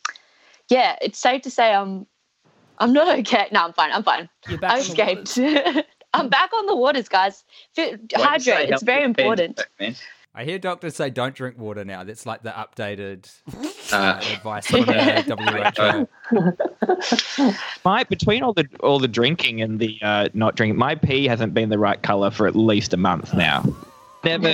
yeah 0.69 0.95
it's 1.01 1.19
safe 1.19 1.41
to 1.43 1.51
say 1.51 1.73
I'm, 1.73 2.07
I'm 2.79 2.93
not 2.93 3.19
okay. 3.19 3.47
No, 3.51 3.65
I'm 3.65 3.73
fine. 3.73 3.91
I'm 3.91 4.03
fine. 4.03 4.29
You're 4.47 4.57
back 4.57 4.71
I 4.71 4.79
on 4.79 4.79
the 4.79 5.21
escaped. 5.21 5.85
I'm 6.13 6.29
back 6.29 6.51
on 6.53 6.65
the 6.65 6.75
waters, 6.75 7.07
guys. 7.07 7.43
Fi- 7.75 7.91
Why 7.91 7.97
do 7.97 8.33
you 8.33 8.39
say 8.39 8.51
Hydrate. 8.51 8.69
It's 8.69 8.83
very 8.83 9.07
with 9.07 9.17
pain, 9.17 9.25
important. 9.25 9.67
man? 9.79 9.95
I 10.35 10.45
hear 10.45 10.57
doctors 10.57 10.95
say 10.95 11.11
don't 11.11 11.35
drink 11.35 11.59
water 11.59 11.85
now. 11.85 12.03
That's 12.03 12.25
like 12.25 12.41
the 12.41 12.49
updated 12.49 13.31
Uh, 13.93 14.19
advice 14.33 14.65
from 14.65 14.85
the 14.85 16.07
WHO. 17.37 17.53
My 17.85 18.03
between 18.05 18.41
all 18.41 18.53
the 18.53 18.67
all 18.79 18.97
the 18.97 19.07
drinking 19.07 19.61
and 19.61 19.79
the 19.79 19.99
uh, 20.01 20.29
not 20.33 20.55
drinking, 20.55 20.79
my 20.79 20.95
pee 20.95 21.27
hasn't 21.27 21.53
been 21.53 21.69
the 21.69 21.77
right 21.77 22.01
color 22.01 22.31
for 22.31 22.47
at 22.47 22.55
least 22.55 22.93
a 22.93 22.97
month 22.97 23.35
now. 23.35 23.63
Never, 24.23 24.51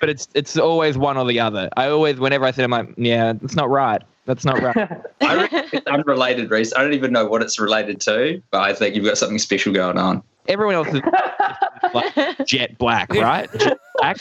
but 0.00 0.08
it's 0.08 0.26
it's 0.34 0.56
always 0.56 0.98
one 0.98 1.16
or 1.16 1.26
the 1.26 1.38
other. 1.38 1.68
I 1.76 1.88
always, 1.90 2.18
whenever 2.18 2.44
I 2.46 2.50
say, 2.50 2.64
I'm 2.64 2.70
like, 2.70 2.88
yeah, 2.96 3.34
it's 3.42 3.54
not 3.54 3.70
right. 3.70 4.02
That's 4.24 4.44
not 4.44 4.60
right. 4.60 4.90
I 5.20 5.36
reckon 5.36 5.64
it's 5.72 5.86
unrelated, 5.86 6.50
Reese. 6.50 6.72
I 6.74 6.82
don't 6.82 6.94
even 6.94 7.12
know 7.12 7.26
what 7.26 7.42
it's 7.42 7.60
related 7.60 8.00
to, 8.02 8.42
but 8.50 8.62
I 8.62 8.72
think 8.74 8.96
you've 8.96 9.04
got 9.04 9.18
something 9.18 9.38
special 9.38 9.72
going 9.72 9.98
on. 9.98 10.22
Everyone 10.48 10.74
else 10.74 10.88
is 10.88 11.00
like 11.94 12.46
jet 12.46 12.78
black, 12.78 13.12
right? 13.12 13.50
Jet 13.58 13.78
black, 13.96 14.16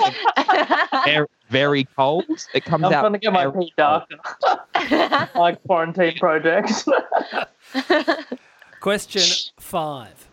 very, 1.05 1.27
very 1.49 1.83
cold. 1.95 2.25
It 2.53 2.65
comes 2.65 2.83
I'm 2.83 2.93
out. 2.93 3.01
trying 3.01 3.13
to 3.13 3.19
get 3.19 3.33
my 3.33 3.47
very 3.47 3.65
pee 3.65 3.73
darker. 3.77 4.15
like 5.35 5.63
quarantine 5.63 6.17
projects. 6.19 6.85
Question 8.81 9.23
five. 9.59 10.27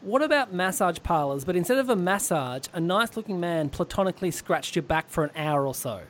What 0.00 0.22
about 0.22 0.52
massage 0.52 0.98
parlors, 1.02 1.44
but 1.44 1.56
instead 1.56 1.78
of 1.78 1.90
a 1.90 1.96
massage, 1.96 2.66
a 2.72 2.80
nice 2.80 3.16
looking 3.16 3.40
man 3.40 3.68
platonically 3.68 4.30
scratched 4.30 4.76
your 4.76 4.84
back 4.84 5.10
for 5.10 5.24
an 5.24 5.30
hour 5.36 5.66
or 5.66 5.74
so? 5.74 6.02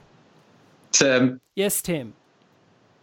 Tim, 0.93 1.41
Yes, 1.55 1.83
Tim. 1.83 2.15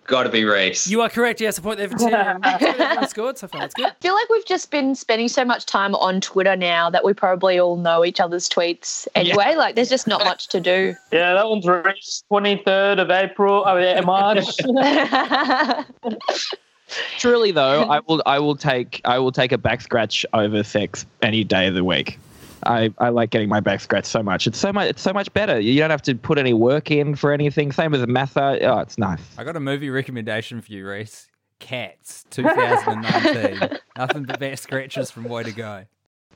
Got 0.06 0.24
to 0.24 0.30
be 0.30 0.44
Reese. 0.46 0.88
You 0.88 1.02
are 1.02 1.10
correct. 1.10 1.42
Yes, 1.42 1.58
a 1.58 1.62
point 1.62 1.78
there 1.78 1.90
for 1.90 1.98
Tim. 1.98 2.10
That's 2.42 3.14
good. 3.14 3.38
So 3.38 3.48
far, 3.48 3.62
that's 3.62 3.74
good. 3.74 3.88
I 3.88 3.92
feel 4.02 4.14
like 4.14 4.30
we've 4.30 4.46
just 4.46 4.72
been 4.72 4.96
spending 4.96 5.28
so 5.28 5.44
much 5.44 5.66
time 5.66 5.96
on 5.96 6.22
Twitter 6.22 6.56
now 6.56 6.90
that 6.90 7.04
we 7.04 7.14
probably 7.14 7.60
all 7.60 7.76
know 7.76 8.06
each 8.06 8.20
other's 8.20 8.50
tweets 8.50 9.08
anyway. 9.16 9.56
Like, 9.56 9.76
there's 9.76 9.90
just 9.90 10.08
not 10.08 10.24
much 10.24 10.48
to 10.50 10.60
do. 10.60 10.96
yeah, 11.12 11.34
that 11.34 11.48
one's 11.48 11.66
Reese. 11.68 12.24
23rd 12.32 13.02
of 13.02 13.12
April. 13.12 13.64
Oh, 13.66 13.78
yeah, 13.78 14.02
March. 14.02 14.46
Truly 17.18 17.52
though, 17.52 17.84
I 17.84 18.00
will 18.08 18.22
I 18.26 18.40
will 18.40 18.56
take 18.56 19.02
I 19.06 19.18
will 19.18 19.32
take 19.32 19.52
a 19.52 19.58
back 19.58 19.82
scratch 19.82 20.26
over 20.34 20.64
sex 20.64 21.06
any 21.24 21.44
day 21.44 21.68
of 21.68 21.74
the 21.74 21.84
week. 21.84 22.20
I, 22.66 22.92
I 23.00 23.10
like 23.10 23.30
getting 23.30 23.50
my 23.50 23.60
back 23.60 23.80
scratched 23.82 24.08
so 24.08 24.22
much. 24.24 24.48
It's 24.48 24.58
so 24.58 24.72
much 24.74 24.90
it's 24.90 25.02
so 25.02 25.14
much 25.14 25.32
better. 25.34 25.60
You 25.60 25.80
don't 25.80 25.90
have 25.92 26.02
to 26.04 26.16
put 26.16 26.38
any 26.38 26.54
work 26.54 26.92
in 26.92 27.16
for 27.16 27.32
anything. 27.32 27.72
Same 27.72 27.94
as 27.94 28.02
a 28.02 28.08
massage. 28.08 28.60
Oh, 28.64 28.80
it's 28.80 28.98
nice. 28.98 29.22
I 29.38 29.44
got 29.44 29.56
a 29.56 29.60
movie 29.60 29.90
recommendation 29.90 30.62
for 30.62 30.72
you, 30.72 30.88
Reese. 30.88 31.28
Cats, 31.60 32.26
2019. 32.32 33.78
Nothing 33.98 34.24
but 34.24 34.40
back 34.40 34.58
scratches 34.58 35.10
from 35.12 35.24
Way 35.26 35.44
to 35.44 35.52
Go. 35.52 35.86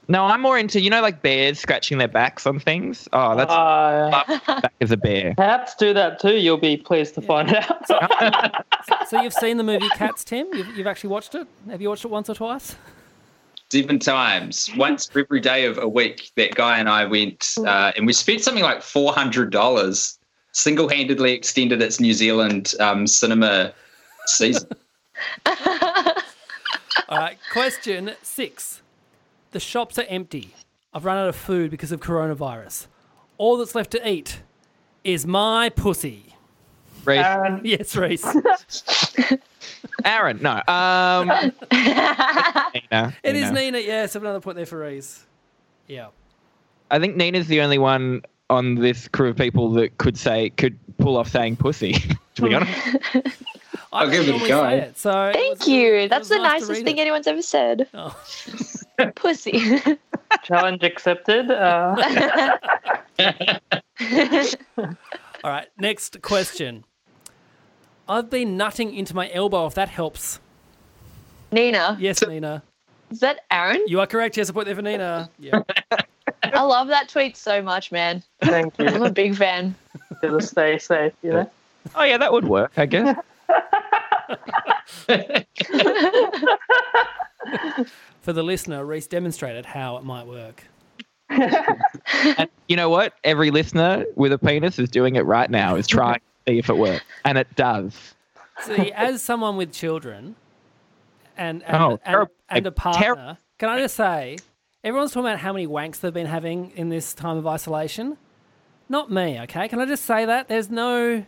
No, 0.07 0.25
I'm 0.25 0.41
more 0.41 0.57
into 0.57 0.81
you 0.81 0.89
know 0.89 1.01
like 1.01 1.21
bears 1.21 1.59
scratching 1.59 1.99
their 1.99 2.07
backs 2.07 2.47
on 2.47 2.59
things. 2.59 3.07
Oh, 3.13 3.35
that's 3.35 3.51
Uh, 3.51 4.09
back 4.57 4.73
as 4.81 4.89
a 4.91 4.97
bear. 4.97 5.35
cats 5.35 5.75
do 5.75 5.93
that 5.93 6.19
too, 6.19 6.37
you'll 6.37 6.57
be 6.57 6.77
pleased 6.77 7.13
to 7.15 7.21
find 7.21 7.53
out. 7.53 7.85
So 9.07 9.21
you've 9.21 9.33
seen 9.33 9.57
the 9.57 9.63
movie 9.63 9.89
Cats, 9.89 10.23
Tim? 10.23 10.47
You've, 10.53 10.67
you've 10.77 10.87
actually 10.87 11.09
watched 11.09 11.33
it? 11.35 11.47
Have 11.69 11.81
you 11.81 11.89
watched 11.89 12.05
it 12.05 12.09
once 12.11 12.29
or 12.29 12.35
twice? 12.35 12.75
Seven 13.71 13.99
times, 13.99 14.69
once 14.77 15.09
every 15.15 15.39
day 15.39 15.65
of 15.65 15.77
a 15.77 15.87
week. 15.87 16.31
That 16.35 16.55
guy 16.55 16.79
and 16.79 16.89
I 16.89 17.05
went, 17.05 17.53
uh, 17.59 17.91
and 17.95 18.07
we 18.07 18.13
spent 18.13 18.41
something 18.41 18.63
like 18.63 18.81
four 18.81 19.13
hundred 19.13 19.51
dollars. 19.51 20.17
Single-handedly 20.51 21.31
extended 21.31 21.79
its 21.79 21.99
New 21.99 22.11
Zealand 22.11 22.73
um, 22.79 23.05
cinema 23.05 23.71
season. 24.25 24.67
All 25.45 27.17
right. 27.17 27.37
Question 27.51 28.11
six. 28.23 28.81
The 29.51 29.59
shops 29.59 29.99
are 29.99 30.05
empty. 30.09 30.55
I've 30.91 31.05
run 31.05 31.17
out 31.17 31.29
of 31.29 31.35
food 31.35 31.69
because 31.69 31.91
of 31.91 31.99
coronavirus. 31.99 32.87
All 33.37 33.57
that's 33.57 33.75
left 33.75 33.91
to 33.91 34.09
eat 34.09 34.41
is 35.03 35.25
my 35.25 35.69
pussy. 35.69 36.35
Reese. 37.09 37.25
Aaron, 37.25 37.61
Yes, 37.65 37.95
Reese. 37.95 38.25
Aaron, 40.05 40.39
no. 40.41 40.61
Um, 40.67 41.27
Nina, 41.71 43.13
It 43.23 43.35
is 43.35 43.51
Nina. 43.51 43.53
Nina. 43.53 43.79
Yes, 43.79 44.15
I 44.15 44.19
have 44.19 44.23
another 44.23 44.39
point 44.41 44.57
there 44.57 44.65
for 44.65 44.79
Reese. 44.79 45.25
Yeah. 45.87 46.07
I 46.91 46.99
think 46.99 47.15
Nina's 47.15 47.47
the 47.47 47.61
only 47.61 47.77
one 47.77 48.21
on 48.49 48.75
this 48.75 49.07
crew 49.07 49.29
of 49.29 49.37
people 49.37 49.71
that 49.73 49.97
could 49.97 50.17
say 50.17 50.49
could 50.51 50.77
pull 50.97 51.17
off 51.17 51.29
saying 51.29 51.55
pussy. 51.57 51.93
to 52.35 52.41
be 52.41 52.53
honest, 52.55 52.71
I 53.15 53.23
I'll 53.93 54.09
give 54.09 54.23
it 54.23 54.29
a 54.29 54.31
normally 54.31 54.49
go. 54.49 54.67
it, 54.67 54.97
so 54.97 55.29
it 55.29 55.33
Thank 55.33 55.59
was- 55.59 55.67
you. 55.67 56.07
That's 56.09 56.29
the 56.29 56.37
nice 56.37 56.61
nicest 56.61 56.83
thing 56.83 56.97
it. 56.97 57.01
anyone's 57.01 57.27
ever 57.27 57.41
said. 57.41 57.87
Oh. 57.93 58.15
Pussy. 59.15 59.79
challenge 60.43 60.83
accepted. 60.83 61.49
Uh, 61.51 61.95
All 64.79 65.51
right. 65.51 65.67
Next 65.79 66.21
question. 66.21 66.83
I've 68.09 68.29
been 68.29 68.57
nutting 68.57 68.93
into 68.93 69.15
my 69.15 69.31
elbow. 69.31 69.67
If 69.67 69.75
that 69.75 69.89
helps. 69.89 70.39
Nina. 71.51 71.95
Yes, 71.99 72.25
Nina. 72.27 72.63
Is 73.11 73.19
that 73.19 73.41
Aaron? 73.51 73.83
You 73.87 73.99
are 73.99 74.07
correct. 74.07 74.35
Yes, 74.35 74.49
a 74.49 74.53
point 74.53 74.65
there 74.65 74.75
for 74.75 74.81
Nina. 74.81 75.29
Yeah. 75.39 75.61
I 76.43 76.61
love 76.61 76.87
that 76.87 77.09
tweet 77.09 77.37
so 77.37 77.61
much, 77.61 77.91
man. 77.91 78.23
thank 78.41 78.77
you. 78.79 78.87
I'm 78.87 79.03
a 79.03 79.11
big 79.11 79.35
fan. 79.35 79.75
to 80.21 80.41
stay 80.41 80.79
safe, 80.79 81.13
you 81.21 81.31
know. 81.31 81.49
oh 81.95 82.03
yeah, 82.03 82.17
that 82.17 82.33
would 82.33 82.45
work, 82.45 82.71
I 82.77 82.85
guess. 82.85 83.15
For 88.21 88.33
the 88.33 88.43
listener, 88.43 88.85
Reese 88.85 89.07
demonstrated 89.07 89.65
how 89.65 89.97
it 89.97 90.03
might 90.03 90.27
work. 90.27 90.63
And 91.29 92.49
you 92.67 92.75
know 92.75 92.89
what? 92.89 93.13
Every 93.23 93.51
listener 93.51 94.05
with 94.15 94.33
a 94.33 94.37
penis 94.37 94.79
is 94.79 94.89
doing 94.89 95.15
it 95.15 95.21
right 95.21 95.49
now. 95.49 95.75
Is 95.75 95.87
trying 95.87 96.15
to 96.15 96.21
see 96.47 96.59
if 96.59 96.69
it 96.69 96.77
works, 96.77 97.03
and 97.25 97.37
it 97.37 97.53
does. 97.55 98.15
See, 98.63 98.91
as 98.91 99.21
someone 99.21 99.57
with 99.57 99.71
children 99.71 100.35
and 101.37 101.63
and, 101.63 101.77
Oh, 101.77 101.99
and, 102.05 102.27
and 102.49 102.67
a 102.67 102.71
partner, 102.71 103.01
Terrible. 103.01 103.37
can 103.57 103.69
I 103.69 103.79
just 103.79 103.95
say, 103.95 104.37
everyone's 104.83 105.11
talking 105.11 105.27
about 105.27 105.39
how 105.39 105.53
many 105.53 105.67
wanks 105.67 105.99
they've 106.01 106.13
been 106.13 106.25
having 106.25 106.71
in 106.71 106.89
this 106.89 107.13
time 107.13 107.37
of 107.37 107.47
isolation. 107.47 108.17
Not 108.89 109.11
me, 109.11 109.39
okay? 109.41 109.67
Can 109.67 109.79
I 109.79 109.85
just 109.85 110.05
say 110.05 110.25
that? 110.25 110.47
There's 110.47 110.69
no 110.69 111.23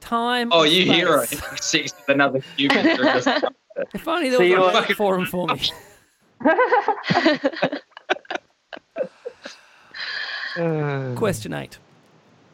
time. 0.00 0.50
Oh, 0.52 0.62
you 0.64 0.84
space. 0.84 0.94
hero 0.96 1.20
having 1.20 1.38
sex 1.58 1.92
with 1.96 2.08
another 2.08 2.40
human. 2.56 2.84
during 2.84 3.00
this 3.00 3.24
time. 3.24 3.42
If 3.94 4.06
only 4.06 4.28
there 4.30 4.38
So 4.38 4.60
was 4.66 4.74
a 4.74 4.78
are- 4.90 4.94
forum 4.94 5.26
for 5.26 5.46
me. 5.48 5.70
Question 11.16 11.52
eight. 11.54 11.78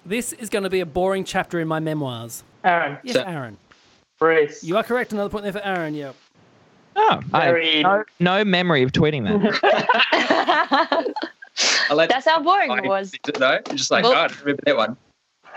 This 0.07 0.33
is 0.35 0.51
going 0.51 0.65
to 0.65 0.71
be 0.71 0.81
a 0.81 0.87
boring 0.87 1.25
chapter 1.25 1.61
in 1.61 1.69
my 1.69 1.81
memoirs. 1.81 2.45
Aaron, 2.63 2.99
Yes, 3.03 3.17
So- 3.17 3.23
Aaron. 3.25 3.57
Bruce. 4.19 4.63
You 4.63 4.77
are 4.77 4.83
correct. 4.85 5.13
Another 5.13 5.29
point 5.29 5.43
there 5.45 5.53
for 5.53 5.63
Aaron. 5.65 5.95
Yep. 5.95 6.15
Oh, 6.97 7.21
I 7.33 7.47
Very- 7.47 7.83
no, 7.83 8.05
no 8.21 8.45
memory 8.45 8.83
of 8.85 8.93
tweeting 8.93 9.25
that. 9.25 11.15
That's 12.09 12.27
how 12.27 12.41
boring 12.43 12.71
I 12.71 12.79
it 12.79 12.85
was. 12.87 13.13
No, 13.41 13.59
just 13.71 13.91
like, 13.91 14.05
Well- 14.05 14.13
oh, 14.13 14.17
I 14.17 14.29
don't 14.29 14.41
remember 14.41 14.63
that 14.67 14.77
one. 14.77 14.97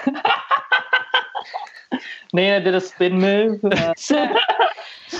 Nina 2.34 2.62
did 2.62 2.76
a 2.76 2.82
spin 2.82 3.20
move. 3.20 3.64
Uh, 3.64 3.94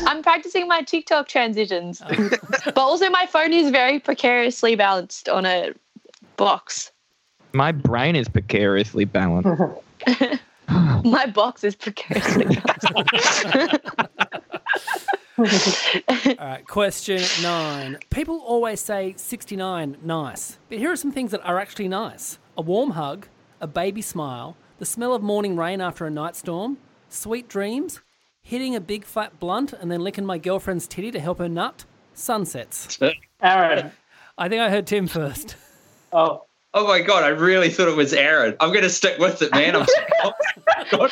I'm 0.06 0.22
practicing 0.22 0.68
my 0.68 0.82
TikTok 0.82 1.28
transitions. 1.28 2.02
but 2.66 2.78
also, 2.78 3.10
my 3.10 3.26
phone 3.26 3.54
is 3.54 3.72
very 3.72 4.00
precariously 4.00 4.76
balanced 4.76 5.30
on 5.30 5.46
a 5.46 5.72
box. 6.36 6.92
My 7.54 7.72
brain 7.72 8.16
is 8.16 8.28
precariously 8.28 9.06
balanced. 9.06 9.62
My 11.04 11.26
box 11.28 11.64
is 11.64 11.76
precariously 11.76 12.46
balanced. 12.46 12.96
All 15.38 15.46
right, 16.40 16.68
question 16.68 17.22
nine. 17.44 18.00
People 18.10 18.40
always 18.40 18.82
say 18.82 19.14
69, 19.18 19.98
nice. 20.02 20.58
But 20.68 20.80
here 20.80 20.92
are 20.92 20.96
some 20.96 21.12
things 21.12 21.30
that 21.32 21.46
are 21.46 21.60
actually 21.60 21.88
nice 21.88 22.40
a 22.58 22.62
warm 22.62 22.92
hug, 22.92 23.28
a 23.62 23.68
baby 23.68 24.02
smile, 24.02 24.58
the 24.80 24.86
smell 24.86 25.14
of 25.14 25.22
morning 25.22 25.56
rain 25.56 25.80
after 25.80 26.08
a 26.08 26.10
night 26.10 26.36
storm, 26.36 26.78
sweet 27.08 27.48
dreams, 27.48 28.02
hitting 28.42 28.76
a 28.76 28.82
big 28.82 29.06
fat 29.06 29.40
blunt 29.40 29.74
and 29.74 29.92
then 29.92 30.02
licking 30.02 30.26
my 30.26 30.40
girlfriend's 30.40 30.88
titty 30.88 31.12
to 31.12 31.20
help 31.20 31.38
her 31.38 31.48
nut, 31.48 31.86
sunsets. 32.16 32.98
Aaron. 33.42 33.92
I 34.40 34.50
think 34.50 34.62
I 34.62 34.72
heard 34.72 34.88
Tim 34.88 35.06
first. 35.06 35.56
Oh, 36.12 36.47
Oh 36.80 36.86
my 36.86 37.02
god, 37.02 37.24
I 37.24 37.30
really 37.30 37.70
thought 37.72 37.88
it 37.88 37.96
was 37.98 38.14
Aaron. 38.14 38.56
I'm 38.60 38.72
gonna 38.72 38.88
stick 38.90 39.18
with 39.18 39.42
it, 39.42 39.52
man. 39.52 39.76
I'm 39.76 39.86
God. 40.92 41.10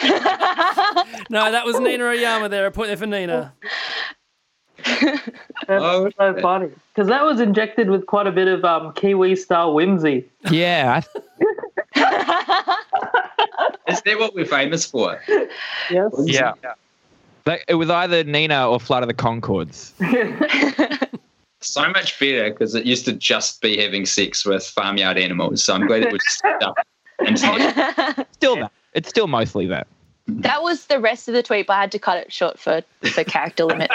No, 1.31 1.51
that 1.51 1.65
was 1.65 1.79
Nina 1.79 2.03
Oyama 2.05 2.49
there. 2.49 2.67
A 2.67 2.71
point 2.71 2.89
there 2.89 2.97
for 2.97 3.07
Nina. 3.07 3.51
that's 4.85 5.27
Oh, 5.67 6.11
so 6.19 6.33
shit. 6.33 6.41
funny. 6.43 6.69
Because 6.93 7.07
that 7.07 7.23
was 7.23 7.39
injected 7.39 7.89
with 7.89 8.05
quite 8.05 8.27
a 8.27 8.31
bit 8.31 8.47
of 8.47 8.63
um, 8.63 8.93
Kiwi 8.93 9.35
style 9.35 9.73
whimsy. 9.73 10.25
Yeah, 10.51 10.97
Is 13.87 14.01
that 14.01 14.19
what 14.19 14.35
we're 14.35 14.45
famous 14.45 14.85
for? 14.85 15.19
Yes. 15.89 16.11
yeah. 16.25 16.53
Like, 17.47 17.65
it 17.67 17.73
was 17.75 17.89
either 17.89 18.23
Nina 18.23 18.69
or 18.69 18.79
Flight 18.79 19.01
of 19.03 19.07
the 19.07 19.13
Conchords. 19.15 19.93
So 21.65 21.87
much 21.89 22.19
better 22.19 22.51
because 22.51 22.75
it 22.75 22.85
used 22.85 23.05
to 23.05 23.13
just 23.13 23.61
be 23.61 23.81
having 23.81 24.05
sex 24.05 24.45
with 24.45 24.65
farmyard 24.65 25.17
animals. 25.17 25.63
So 25.63 25.73
I'm 25.73 25.87
glad 25.87 26.03
it 26.03 26.11
was 26.11 26.21
stuff. 26.27 26.75
And 27.17 27.39
Still 28.33 28.57
that. 28.57 28.71
It's 28.93 29.07
still 29.07 29.27
mostly 29.27 29.67
that. 29.67 29.87
That 30.27 30.63
was 30.63 30.87
the 30.87 30.99
rest 30.99 31.29
of 31.29 31.33
the 31.33 31.41
tweet, 31.41 31.67
but 31.67 31.73
I 31.73 31.81
had 31.81 31.91
to 31.93 31.99
cut 31.99 32.17
it 32.17 32.33
short 32.33 32.59
for 32.59 32.81
for 33.03 33.23
character 33.23 33.63
limit. 33.63 33.89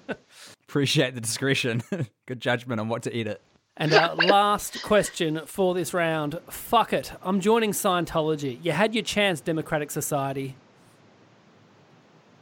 Appreciate 0.68 1.14
the 1.14 1.20
discretion. 1.20 1.82
Good 2.24 2.40
judgment 2.40 2.80
on 2.80 2.88
what 2.88 3.02
to 3.02 3.14
edit. 3.14 3.42
And 3.76 3.92
our 3.92 4.14
last 4.14 4.82
question 4.82 5.42
for 5.46 5.74
this 5.74 5.92
round. 5.92 6.38
Fuck 6.48 6.92
it. 6.92 7.12
I'm 7.22 7.40
joining 7.40 7.72
Scientology. 7.72 8.58
You 8.62 8.72
had 8.72 8.94
your 8.94 9.04
chance, 9.04 9.40
Democratic 9.40 9.90
Society. 9.90 10.54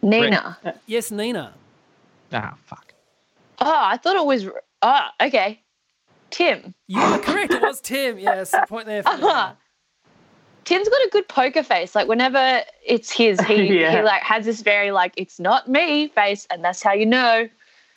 Nina. 0.03 0.59
Yes, 0.87 1.11
Nina. 1.11 1.55
Ah, 2.33 2.57
fuck. 2.65 2.91
Oh, 3.64 3.83
I 3.85 3.96
thought 3.96 4.16
it 4.16 4.25
was. 4.27 4.48
Oh, 4.83 5.07
okay. 5.20 5.61
Tim. 6.31 6.75
You 6.88 7.01
are 7.01 7.18
correct. 7.18 7.53
It 7.53 7.62
was 7.62 7.81
Tim. 7.81 8.18
Yes, 8.18 8.55
point 8.68 8.87
there 8.87 9.03
for 9.03 9.16
Nina. 9.16 9.57
Tim's 10.64 10.88
got 10.88 11.07
a 11.07 11.11
good 11.11 11.29
poker 11.29 11.62
face. 11.62 11.94
Like 11.94 12.09
whenever 12.09 12.62
it's 12.85 13.11
his, 13.12 13.40
he 13.42 13.64
Yeah. 13.81 13.96
he 13.96 14.03
like 14.03 14.22
has 14.22 14.44
this 14.44 14.62
very 14.62 14.90
like 14.90 15.12
it's 15.16 15.38
not 15.38 15.68
me 15.68 16.09
face, 16.09 16.46
and 16.51 16.64
that's 16.64 16.83
how 16.83 16.92
you 16.92 17.07
know. 17.07 17.48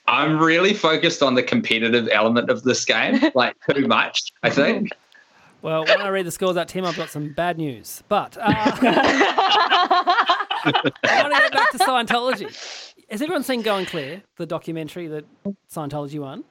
I'm 0.07 0.37
really 0.37 0.75
focused 0.75 1.23
on 1.23 1.33
the 1.33 1.41
competitive 1.41 2.07
element 2.11 2.51
of 2.51 2.61
this 2.63 2.85
game, 2.85 3.19
like 3.35 3.55
too 3.73 3.87
much, 3.87 4.31
I 4.43 4.51
think. 4.51 4.89
Well, 5.63 5.83
when 5.85 5.99
I 5.99 6.09
read 6.09 6.27
the 6.27 6.31
scores 6.31 6.57
out, 6.57 6.67
Tim, 6.67 6.85
I've 6.85 6.95
got 6.95 7.09
some 7.09 7.33
bad 7.33 7.57
news. 7.57 8.03
But 8.07 8.37
uh, 8.37 8.41
I 8.45 10.45
want 11.23 11.33
to 11.33 11.39
get 11.41 11.51
back 11.53 11.71
to 11.71 11.79
Scientology. 11.79 12.84
Has 13.09 13.21
everyone 13.21 13.43
seen 13.43 13.61
Going 13.61 13.85
Clear, 13.85 14.23
the 14.37 14.45
documentary 14.45 15.07
that 15.07 15.25
Scientology 15.71 16.19
won? 16.19 16.43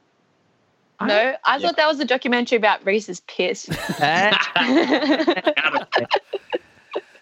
No, 1.01 1.35
I 1.45 1.59
thought 1.59 1.77
that 1.77 1.89
was 1.89 1.99
a 2.01 2.05
documentary 2.05 2.57
about 2.57 2.85
Reese's 2.87 3.21
piss. 3.21 3.69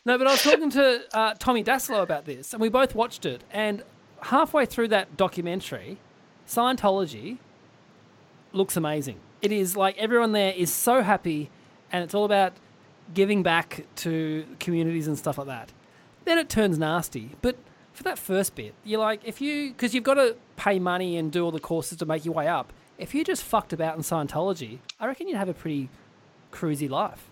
No, 0.04 0.18
but 0.18 0.26
I 0.26 0.32
was 0.32 0.42
talking 0.42 0.70
to 0.70 1.00
uh, 1.16 1.34
Tommy 1.38 1.62
Dassalo 1.62 2.02
about 2.02 2.24
this, 2.24 2.52
and 2.52 2.60
we 2.60 2.68
both 2.68 2.94
watched 2.94 3.24
it. 3.24 3.44
And 3.52 3.84
halfway 4.20 4.66
through 4.66 4.88
that 4.88 5.16
documentary, 5.16 5.98
Scientology 6.46 7.38
looks 8.52 8.76
amazing. 8.76 9.20
It 9.40 9.52
is 9.52 9.76
like 9.76 9.96
everyone 9.98 10.32
there 10.32 10.52
is 10.52 10.72
so 10.72 11.02
happy, 11.02 11.50
and 11.92 12.02
it's 12.02 12.14
all 12.14 12.24
about 12.24 12.54
giving 13.14 13.44
back 13.44 13.86
to 13.96 14.44
communities 14.58 15.06
and 15.06 15.16
stuff 15.16 15.38
like 15.38 15.46
that. 15.46 15.72
Then 16.24 16.36
it 16.36 16.48
turns 16.48 16.78
nasty. 16.78 17.36
But 17.40 17.56
for 17.92 18.02
that 18.04 18.18
first 18.18 18.54
bit, 18.54 18.74
you're 18.84 19.00
like, 19.00 19.20
if 19.24 19.40
you, 19.40 19.70
because 19.70 19.94
you've 19.94 20.04
got 20.04 20.14
to 20.14 20.36
pay 20.56 20.78
money 20.78 21.16
and 21.16 21.30
do 21.30 21.44
all 21.44 21.50
the 21.50 21.60
courses 21.60 21.98
to 21.98 22.06
make 22.06 22.24
your 22.24 22.34
way 22.34 22.48
up. 22.48 22.72
If 22.98 23.14
you 23.14 23.24
just 23.24 23.42
fucked 23.42 23.72
about 23.72 23.96
in 23.96 24.02
Scientology, 24.02 24.78
I 25.00 25.06
reckon 25.06 25.28
you'd 25.28 25.36
have 25.36 25.48
a 25.48 25.54
pretty 25.54 25.88
cruisy 26.52 26.88
life. 26.88 27.28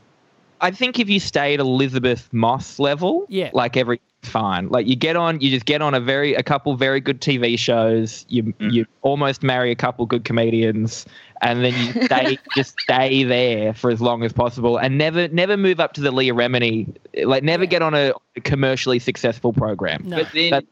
I 0.60 0.70
think 0.70 0.98
if 0.98 1.08
you 1.08 1.20
stay 1.20 1.54
at 1.54 1.60
Elisabeth 1.60 2.28
Moss 2.32 2.78
level, 2.78 3.24
Yeah. 3.28 3.50
like 3.52 3.76
every 3.76 4.00
fine. 4.22 4.68
Like 4.68 4.86
you 4.86 4.96
get 4.96 5.16
on, 5.16 5.40
you 5.40 5.50
just 5.50 5.64
get 5.64 5.80
on 5.80 5.94
a 5.94 6.00
very 6.00 6.34
a 6.34 6.42
couple 6.42 6.74
very 6.76 7.00
good 7.00 7.20
TV 7.20 7.58
shows. 7.58 8.26
You 8.28 8.44
mm. 8.44 8.72
you 8.72 8.86
almost 9.02 9.42
marry 9.42 9.70
a 9.70 9.74
couple 9.74 10.04
good 10.06 10.24
comedians, 10.24 11.06
and 11.42 11.64
then 11.64 11.74
you 11.74 12.04
stay 12.04 12.38
just 12.56 12.78
stay 12.80 13.24
there 13.24 13.74
for 13.74 13.90
as 13.90 14.00
long 14.00 14.22
as 14.22 14.32
possible, 14.32 14.76
and 14.78 14.98
never 14.98 15.28
never 15.28 15.56
move 15.56 15.80
up 15.80 15.92
to 15.94 16.00
the 16.00 16.10
Leah 16.10 16.34
Remini. 16.34 16.94
Like 17.24 17.42
never 17.42 17.66
get 17.66 17.82
on 17.82 17.94
a 17.94 18.12
commercially 18.42 18.98
successful 18.98 19.52
program. 19.52 20.02
No. 20.06 20.18
But 20.18 20.32
then 20.32 20.50
That- 20.50 20.64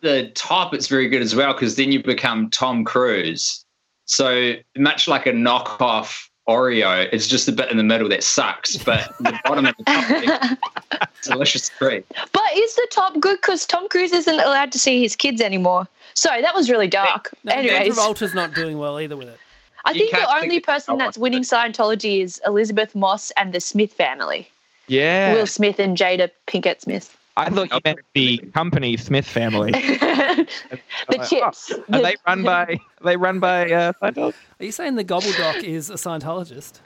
the 0.00 0.30
top, 0.34 0.72
it's 0.72 0.86
very 0.86 1.08
good 1.08 1.22
as 1.22 1.34
well 1.34 1.52
because 1.52 1.76
then 1.76 1.92
you 1.92 2.02
become 2.02 2.48
Tom 2.50 2.84
Cruise. 2.84 3.64
So 4.06 4.54
much 4.76 5.08
like 5.08 5.26
a 5.26 5.32
knockoff 5.32 6.28
Oreo, 6.48 7.08
it's 7.10 7.26
just 7.26 7.48
a 7.48 7.52
bit 7.52 7.70
in 7.70 7.78
the 7.78 7.82
middle 7.82 8.08
that 8.10 8.22
sucks, 8.22 8.76
but 8.76 9.14
the 9.18 9.38
bottom 9.44 9.64
and 9.64 9.74
the 9.78 9.84
top, 9.84 11.08
is 11.22 11.26
delicious 11.30 11.70
treat. 11.70 12.04
But 12.32 12.42
is 12.54 12.74
the 12.74 12.86
top 12.90 13.18
good? 13.18 13.38
Because 13.40 13.64
Tom 13.64 13.88
Cruise 13.88 14.12
isn't 14.12 14.40
allowed 14.40 14.70
to 14.72 14.78
see 14.78 15.00
his 15.00 15.16
kids 15.16 15.40
anymore. 15.40 15.88
Sorry, 16.12 16.42
that 16.42 16.54
was 16.54 16.68
really 16.68 16.86
dark. 16.86 17.30
No, 17.44 17.52
Dan 17.52 17.66
Anyways, 17.66 17.96
Travolta's 17.96 18.34
not 18.34 18.54
doing 18.54 18.78
well 18.78 19.00
either 19.00 19.16
with 19.16 19.28
it. 19.28 19.38
I 19.84 19.90
You 19.92 19.98
think 20.00 20.12
the 20.12 20.34
only 20.34 20.48
think 20.48 20.64
person 20.66 20.98
that's 20.98 21.18
winning 21.18 21.42
Scientology 21.42 22.22
is 22.22 22.40
Elisabeth 22.46 22.94
Moss 22.94 23.30
and 23.32 23.52
the 23.52 23.60
Smith 23.60 23.92
family. 23.92 24.48
Yeah, 24.86 25.32
Will 25.34 25.46
Smith 25.46 25.78
and 25.78 25.96
Jada 25.96 26.30
Pinkett 26.46 26.80
Smith. 26.82 27.16
I 27.36 27.50
thought 27.50 27.72
you 27.72 27.80
meant 27.84 27.98
the 28.14 28.38
company 28.54 28.96
Smith 28.96 29.26
family. 29.26 29.72
the 29.72 31.26
chips. 31.28 31.72
Are 31.92 32.02
they 32.02 32.14
run 32.26 32.44
by? 32.44 32.64
Are 32.64 33.04
they 33.04 33.16
run 33.16 33.40
by 33.40 33.70
uh, 33.70 33.92
Seinfeld? 34.00 34.34
Are 34.60 34.64
you 34.64 34.72
saying 34.72 34.94
the 34.94 35.04
Gobbledok 35.04 35.62
is 35.64 35.90
a 35.90 35.94
Scientologist? 35.94 36.80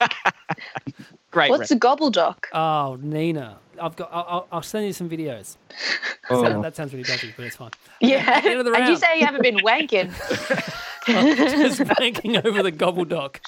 Great. 1.30 1.50
What's 1.50 1.70
a 1.70 1.76
gobbledok? 1.76 2.44
Oh, 2.52 2.98
Nina. 3.00 3.58
I've 3.80 3.94
got. 3.94 4.08
I'll, 4.10 4.26
I'll- 4.28 4.48
I'll 4.52 4.62
send 4.62 4.86
you 4.86 4.92
some 4.94 5.08
videos. 5.08 5.56
Oh. 6.30 6.42
So 6.42 6.62
that 6.62 6.74
sounds 6.74 6.92
really 6.92 7.04
dodgy, 7.04 7.34
but 7.36 7.44
it's 7.44 7.56
fine. 7.56 7.70
Yeah. 8.00 8.40
end 8.42 8.58
of 8.60 8.64
the 8.64 8.72
And 8.72 8.88
you 8.88 8.96
say 8.96 9.18
you 9.20 9.26
haven't 9.26 9.42
been 9.42 9.58
wanking. 9.58 10.10
Just 11.06 11.84
banking 11.98 12.36
over 12.36 12.62
the 12.62 12.72
Gobbledok. 12.72 13.38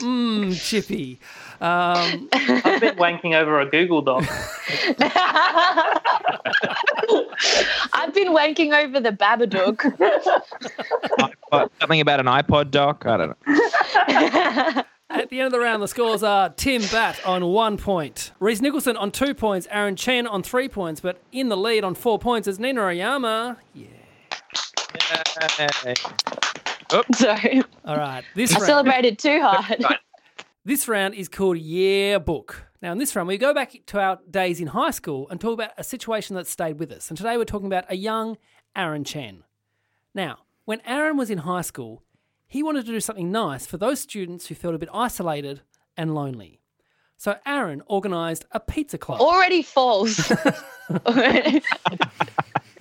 Mmm, 0.00 0.60
chippy. 0.60 1.20
Um, 1.60 2.28
I've 2.32 2.80
been 2.80 2.96
wanking 2.96 3.34
over 3.34 3.60
a 3.60 3.66
Google 3.66 4.02
Doc. 4.02 4.24
I've 7.92 8.12
been 8.12 8.32
wanking 8.32 8.72
over 8.72 8.98
the 8.98 9.12
Babadook. 9.12 9.84
What, 11.50 11.70
something 11.78 12.00
about 12.00 12.18
an 12.18 12.26
iPod 12.26 12.70
doc? 12.70 13.04
I 13.06 13.16
don't 13.16 13.28
know. 13.28 13.36
at 15.10 15.28
the 15.30 15.38
end 15.40 15.46
of 15.46 15.52
the 15.52 15.60
round, 15.60 15.82
the 15.82 15.88
scores 15.88 16.22
are 16.22 16.48
Tim 16.50 16.82
Batt 16.90 17.24
on 17.24 17.46
one 17.46 17.76
point, 17.76 18.32
Reese 18.40 18.60
Nicholson 18.60 18.96
on 18.96 19.10
two 19.12 19.34
points, 19.34 19.68
Aaron 19.70 19.94
Chen 19.94 20.26
on 20.26 20.42
three 20.42 20.68
points, 20.68 21.00
but 21.00 21.20
in 21.30 21.48
the 21.48 21.56
lead 21.56 21.84
on 21.84 21.94
four 21.94 22.18
points 22.18 22.48
is 22.48 22.58
Nina 22.58 22.82
Oyama. 22.82 23.58
Yeah. 23.74 23.86
Oh. 26.92 27.02
Sorry. 27.14 27.62
All 27.84 27.96
right. 27.96 28.24
This 28.34 28.52
I 28.52 28.56
round. 28.56 28.66
celebrated 28.66 29.18
too 29.18 29.40
hard. 29.42 29.84
This 30.64 30.86
round 30.86 31.14
is 31.14 31.28
called 31.28 31.58
Yearbook. 31.58 32.66
Now, 32.80 32.92
in 32.92 32.98
this 32.98 33.14
round, 33.16 33.28
we 33.28 33.38
go 33.38 33.54
back 33.54 33.74
to 33.86 34.00
our 34.00 34.18
days 34.30 34.60
in 34.60 34.68
high 34.68 34.90
school 34.90 35.28
and 35.28 35.40
talk 35.40 35.54
about 35.54 35.70
a 35.78 35.84
situation 35.84 36.36
that 36.36 36.46
stayed 36.46 36.78
with 36.78 36.92
us. 36.92 37.08
And 37.08 37.16
today 37.16 37.36
we're 37.36 37.44
talking 37.44 37.66
about 37.66 37.84
a 37.88 37.96
young 37.96 38.36
Aaron 38.76 39.04
Chen. 39.04 39.44
Now, 40.14 40.38
when 40.64 40.80
Aaron 40.84 41.16
was 41.16 41.30
in 41.30 41.38
high 41.38 41.62
school, 41.62 42.02
he 42.46 42.62
wanted 42.62 42.86
to 42.86 42.92
do 42.92 43.00
something 43.00 43.32
nice 43.32 43.66
for 43.66 43.76
those 43.76 44.00
students 44.00 44.46
who 44.46 44.54
felt 44.54 44.74
a 44.74 44.78
bit 44.78 44.88
isolated 44.92 45.62
and 45.96 46.14
lonely. 46.14 46.60
So 47.16 47.36
Aaron 47.46 47.82
organised 47.88 48.44
a 48.50 48.60
pizza 48.60 48.98
club. 48.98 49.20
Already 49.20 49.62
false. 49.62 50.32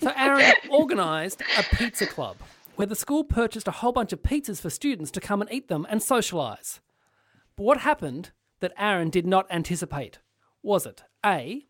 So 0.02 0.12
Aaron 0.18 0.54
organised 0.72 1.44
a 1.60 1.76
pizza 1.76 2.08
club 2.08 2.36
where 2.82 2.88
the 2.88 2.96
school 2.96 3.24
purchased 3.24 3.68
a 3.68 3.78
whole 3.80 3.92
bunch 3.92 4.12
of 4.12 4.24
pizzas 4.24 4.60
for 4.60 4.72
students 4.72 5.12
to 5.12 5.22
come 5.22 5.40
and 5.40 5.54
eat 5.54 5.68
them 5.68 5.86
and 5.88 6.02
socialise. 6.02 6.80
But 7.56 7.64
what 7.64 7.78
happened 7.82 8.32
that 8.60 8.74
Aaron 8.76 9.12
did 9.12 9.28
not 9.28 9.46
anticipate? 9.52 10.18
Was 10.64 10.88
it 10.88 11.04
A, 11.24 11.68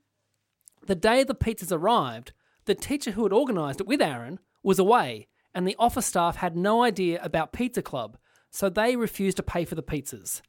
the 0.88 0.96
day 0.96 1.26
the 1.26 1.36
pizzas 1.36 1.70
arrived, 1.70 2.32
the 2.64 2.76
teacher 2.76 3.12
who 3.12 3.24
had 3.24 3.34
organised 3.34 3.82
it 3.82 3.88
with 3.88 4.02
Aaron 4.02 4.40
was 4.64 4.80
away 4.80 5.28
and 5.54 5.68
the 5.68 5.76
office 5.78 6.06
staff 6.06 6.38
had 6.38 6.56
no 6.56 6.82
idea 6.82 7.22
about 7.22 7.52
Pizza 7.52 7.82
Club, 7.82 8.18
so 8.50 8.70
they 8.70 8.96
refused 8.96 9.36
to 9.36 9.44
pay 9.44 9.66
for 9.66 9.76
the 9.76 9.84
pizzas. 9.84 10.42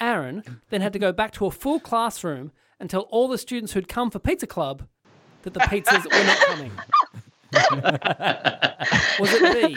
Aaron 0.00 0.42
then 0.70 0.80
had 0.80 0.92
to 0.94 0.98
go 0.98 1.12
back 1.12 1.30
to 1.34 1.46
a 1.46 1.52
full 1.52 1.78
classroom 1.78 2.50
and 2.80 2.90
tell 2.90 3.02
all 3.02 3.28
the 3.28 3.38
students 3.38 3.72
who'd 3.74 3.86
come 3.86 4.10
for 4.10 4.18
Pizza 4.18 4.48
Club 4.48 4.88
that 5.42 5.54
the 5.54 5.60
pizzas 5.60 6.02
were 6.06 6.26
not 6.26 6.38
coming. 6.38 6.72
Was 9.18 9.32
it 9.32 9.68
B? 9.68 9.76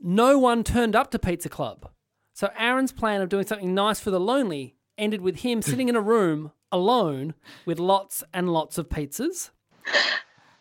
No 0.00 0.38
one 0.38 0.62
turned 0.62 0.94
up 0.94 1.10
to 1.12 1.18
Pizza 1.18 1.48
Club. 1.48 1.90
So 2.34 2.50
Aaron's 2.58 2.92
plan 2.92 3.22
of 3.22 3.28
doing 3.28 3.46
something 3.46 3.74
nice 3.74 3.98
for 3.98 4.10
the 4.10 4.20
lonely 4.20 4.76
ended 4.98 5.20
with 5.20 5.36
him 5.36 5.62
sitting 5.62 5.88
in 5.88 5.96
a 5.96 6.00
room 6.00 6.52
alone 6.70 7.34
with 7.64 7.78
lots 7.78 8.22
and 8.34 8.52
lots 8.52 8.78
of 8.78 8.88
pizzas. 8.88 9.50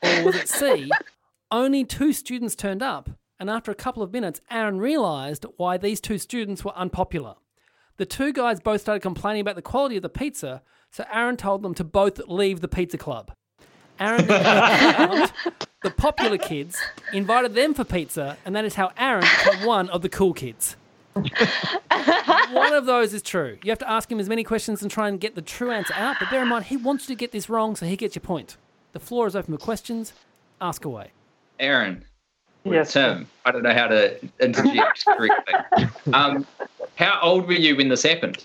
Or 0.04 0.24
was 0.24 0.36
it 0.36 0.48
C? 0.48 0.90
Only 1.52 1.84
two 1.84 2.14
students 2.14 2.56
turned 2.56 2.82
up, 2.82 3.10
and 3.40 3.50
after 3.50 3.72
a 3.72 3.76
couple 3.76 4.04
of 4.04 4.14
minutes, 4.14 4.42
Aaron 4.50 4.80
realised 4.80 5.46
why 5.58 5.78
these 5.78 6.00
two 6.02 6.18
students 6.18 6.64
were 6.64 6.76
unpopular. 6.76 7.36
The 7.98 8.06
two 8.06 8.34
guys 8.34 8.60
both 8.60 8.82
started 8.82 9.02
complaining 9.02 9.42
about 9.42 9.56
the 9.56 9.62
quality 9.62 9.96
of 9.96 10.02
the 10.02 10.10
pizza, 10.10 10.62
so 10.92 11.06
Aaron 11.14 11.38
told 11.38 11.62
them 11.62 11.74
to 11.76 11.84
both 11.84 12.20
leave 12.28 12.62
the 12.62 12.68
pizza 12.68 12.98
club. 12.98 13.32
Aaron 14.00 14.28
the 15.86 15.92
popular 15.92 16.40
kids, 16.40 16.82
invited 17.14 17.54
them 17.54 17.76
for 17.76 17.84
pizza, 17.84 18.38
and 18.44 18.56
that 18.56 18.66
is 18.66 18.74
how 18.74 18.92
Aaron 18.98 19.22
became 19.22 19.68
one 19.68 19.88
of 19.90 20.02
the 20.02 20.10
cool 20.10 20.34
kids. 20.34 20.76
one 21.14 22.74
of 22.74 22.88
those 22.88 23.14
is 23.14 23.22
true. 23.22 23.60
You 23.64 23.70
have 23.70 23.78
to 23.80 23.90
ask 23.90 24.12
him 24.12 24.20
as 24.20 24.28
many 24.28 24.44
questions 24.44 24.82
and 24.82 24.90
try 24.90 25.08
and 25.08 25.20
get 25.20 25.36
the 25.36 25.44
true 25.44 25.70
answer 25.70 25.94
out, 25.94 26.18
but 26.20 26.32
bear 26.32 26.42
in 26.42 26.48
mind, 26.48 26.66
he 26.66 26.76
wants 26.76 27.08
you 27.08 27.16
to 27.16 27.20
get 27.20 27.32
this 27.32 27.50
wrong, 27.50 27.76
so 27.76 27.86
he 27.86 27.96
gets 27.96 28.16
your 28.16 28.22
point. 28.22 28.58
The 28.94 29.00
floor 29.00 29.28
is 29.28 29.36
open 29.36 29.56
for 29.56 29.64
questions. 29.64 30.14
Ask 30.60 30.86
away. 30.86 31.12
Aaron. 31.60 32.04
Yes. 32.64 32.94
Tim. 32.94 33.28
I 33.46 33.52
don't 33.52 33.62
know 33.62 33.74
how 33.74 33.88
to 33.88 34.20
interject 34.40 35.06
correctly. 35.06 35.54
Um, 36.14 36.48
how 36.96 37.20
old 37.22 37.46
were 37.46 37.54
you 37.54 37.76
when 37.76 37.90
this 37.90 38.02
happened? 38.02 38.44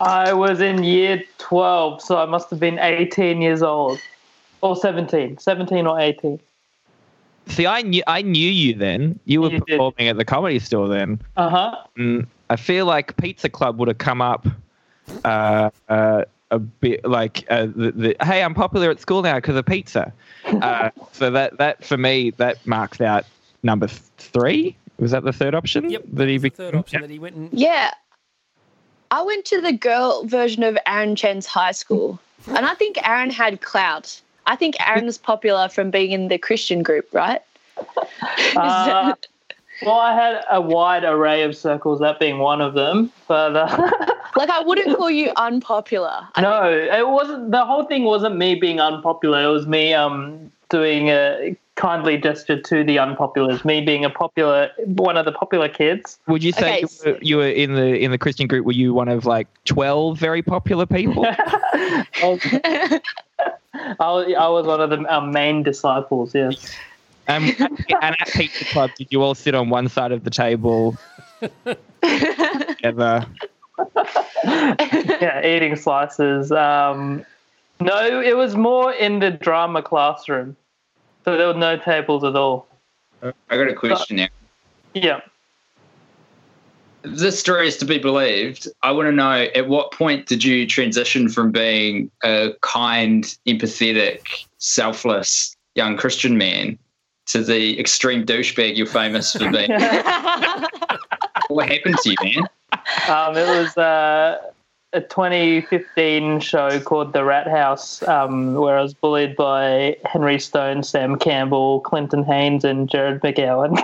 I 0.00 0.34
was 0.34 0.60
in 0.60 0.84
year 0.84 1.22
12, 1.38 2.02
so 2.02 2.18
I 2.18 2.26
must 2.26 2.50
have 2.50 2.60
been 2.60 2.78
18 2.78 3.40
years 3.40 3.62
old. 3.62 3.98
Or 4.62 4.76
17. 4.76 5.38
17 5.38 5.86
or 5.86 5.98
18. 6.00 6.40
See, 7.48 7.66
I 7.66 7.82
knew 7.82 8.02
I 8.06 8.22
knew 8.22 8.48
you 8.50 8.74
then. 8.74 9.18
You 9.24 9.42
were 9.42 9.50
You 9.50 9.58
did. 9.58 9.66
performing 9.66 10.08
at 10.08 10.16
the 10.16 10.24
comedy 10.24 10.58
store 10.60 10.86
then. 10.88 11.20
Uh 11.36 11.50
huh. 11.50 11.76
Mm, 11.98 12.26
I 12.50 12.56
feel 12.56 12.86
like 12.86 13.16
Pizza 13.16 13.48
Club 13.48 13.78
would 13.80 13.88
have 13.88 13.98
come 13.98 14.22
up 14.22 14.46
uh, 15.24 15.70
uh, 15.88 16.24
a 16.52 16.58
bit 16.60 17.04
like 17.04 17.44
uh, 17.50 17.66
the, 17.74 17.90
the 17.92 18.16
hey, 18.24 18.44
I'm 18.44 18.54
popular 18.54 18.90
at 18.90 19.00
school 19.00 19.22
now 19.22 19.34
because 19.36 19.56
of 19.56 19.66
pizza. 19.66 20.12
Uh, 20.44 20.90
so 21.12 21.30
that 21.30 21.56
that 21.58 21.84
for 21.84 21.96
me 21.96 22.30
that 22.30 22.64
marks 22.66 23.00
out 23.00 23.24
number 23.62 23.86
three. 23.86 24.76
Was 24.98 25.12
that 25.12 25.22
the 25.24 25.32
third 25.32 25.54
option? 25.54 25.88
Yep. 25.88 26.02
That 26.14 26.28
he 26.28 26.36
that's 26.38 26.56
the 26.56 26.64
third 26.64 26.74
option 26.74 27.00
that 27.00 27.10
he 27.10 27.18
went 27.20 27.36
and 27.36 27.48
Yeah. 27.52 27.92
I 29.12 29.22
went 29.22 29.44
to 29.46 29.60
the 29.60 29.72
girl 29.72 30.24
version 30.26 30.62
of 30.64 30.76
Aaron 30.86 31.14
Chen's 31.16 31.46
high 31.46 31.72
school, 31.72 32.18
and 32.48 32.64
I 32.66 32.74
think 32.74 32.96
Aaron 33.06 33.30
had 33.30 33.60
clout. 33.60 34.20
I 34.46 34.56
think 34.56 34.76
Aaron's 34.86 35.18
popular 35.18 35.68
from 35.68 35.90
being 35.90 36.12
in 36.12 36.28
the 36.28 36.38
Christian 36.38 36.82
group, 36.82 37.08
right? 37.12 37.42
Uh, 38.54 39.14
well, 39.82 39.98
I 39.98 40.14
had 40.14 40.44
a 40.50 40.60
wide 40.60 41.04
array 41.04 41.42
of 41.42 41.56
circles, 41.56 42.00
that 42.00 42.20
being 42.20 42.38
one 42.38 42.60
of 42.60 42.74
them. 42.74 43.10
But 43.26 43.56
uh, 43.56 43.90
like, 44.36 44.50
I 44.50 44.60
wouldn't 44.60 44.96
call 44.96 45.10
you 45.10 45.32
unpopular. 45.36 46.28
I 46.34 46.40
no, 46.40 46.70
it 46.70 47.08
wasn't. 47.08 47.50
The 47.50 47.64
whole 47.64 47.84
thing 47.84 48.04
wasn't 48.04 48.36
me 48.36 48.54
being 48.54 48.80
unpopular. 48.80 49.42
It 49.42 49.48
was 49.48 49.66
me 49.66 49.92
um 49.94 50.52
doing 50.68 51.08
a 51.08 51.56
kindly 51.74 52.16
gesture 52.16 52.60
to 52.60 52.84
the 52.84 52.96
unpopulars. 52.96 53.64
Me 53.64 53.80
being 53.80 54.04
a 54.04 54.10
popular, 54.10 54.70
one 54.84 55.16
of 55.16 55.24
the 55.24 55.32
popular 55.32 55.68
kids. 55.68 56.18
Would 56.26 56.44
you 56.44 56.52
say 56.52 56.78
Okay, 56.78 56.80
you, 56.80 56.88
were, 57.04 57.18
you 57.20 57.36
were 57.38 57.48
in 57.48 57.74
the 57.74 57.98
in 57.98 58.10
the 58.10 58.18
Christian 58.18 58.46
group? 58.46 58.64
Were 58.64 58.72
you 58.72 58.94
one 58.94 59.08
of 59.08 59.26
like 59.26 59.48
twelve 59.64 60.18
very 60.18 60.42
popular 60.42 60.86
people? 60.86 61.26
I 63.74 63.94
was, 63.98 64.34
I 64.38 64.48
was, 64.48 64.66
one 64.66 64.80
of 64.80 64.90
the 64.90 65.14
um, 65.14 65.32
main 65.32 65.62
disciples. 65.62 66.34
Yes. 66.34 66.74
Um, 67.28 67.44
and 67.58 68.16
at 68.20 68.28
Pizza 68.32 68.64
Club, 68.66 68.90
did 68.96 69.08
you 69.10 69.22
all 69.22 69.34
sit 69.34 69.54
on 69.54 69.70
one 69.70 69.88
side 69.88 70.12
of 70.12 70.24
the 70.24 70.30
table 70.30 70.96
together? 72.02 73.26
yeah, 74.44 75.46
eating 75.46 75.76
slices. 75.76 76.52
Um, 76.52 77.24
no, 77.80 78.20
it 78.20 78.36
was 78.36 78.56
more 78.56 78.92
in 78.92 79.20
the 79.20 79.30
drama 79.30 79.82
classroom. 79.82 80.56
So 81.24 81.36
there 81.36 81.46
were 81.46 81.54
no 81.54 81.76
tables 81.76 82.24
at 82.24 82.36
all. 82.36 82.66
I 83.22 83.32
got 83.56 83.68
a 83.68 83.74
question 83.74 84.16
now. 84.16 84.28
Yeah. 84.94 85.20
If 87.04 87.18
this 87.18 87.38
story 87.38 87.66
is 87.66 87.76
to 87.78 87.84
be 87.84 87.98
believed, 87.98 88.68
I 88.82 88.92
want 88.92 89.06
to 89.06 89.12
know 89.12 89.48
at 89.54 89.68
what 89.68 89.92
point 89.92 90.26
did 90.26 90.44
you 90.44 90.66
transition 90.66 91.28
from 91.28 91.50
being 91.50 92.10
a 92.22 92.50
kind, 92.60 93.24
empathetic, 93.46 94.20
selfless 94.58 95.56
young 95.74 95.96
Christian 95.96 96.38
man 96.38 96.78
to 97.26 97.42
the 97.42 97.78
extreme 97.80 98.24
douchebag 98.24 98.76
you're 98.76 98.86
famous 98.86 99.32
for 99.32 99.50
being? 99.50 99.70
what 101.48 101.68
happened 101.68 101.96
to 102.02 102.10
you, 102.10 102.16
man? 102.22 102.48
Um, 103.08 103.36
it 103.36 103.48
was 103.48 103.76
uh, 103.76 104.38
a 104.92 105.00
2015 105.00 106.40
show 106.40 106.78
called 106.80 107.12
The 107.12 107.24
Rat 107.24 107.48
House, 107.48 108.02
um, 108.04 108.54
where 108.54 108.78
I 108.78 108.82
was 108.82 108.94
bullied 108.94 109.34
by 109.34 109.96
Henry 110.04 110.38
Stone, 110.38 110.84
Sam 110.84 111.18
Campbell, 111.18 111.80
Clinton 111.80 112.22
Haynes, 112.24 112.64
and 112.64 112.88
Jared 112.88 113.20
McGowan. 113.22 113.76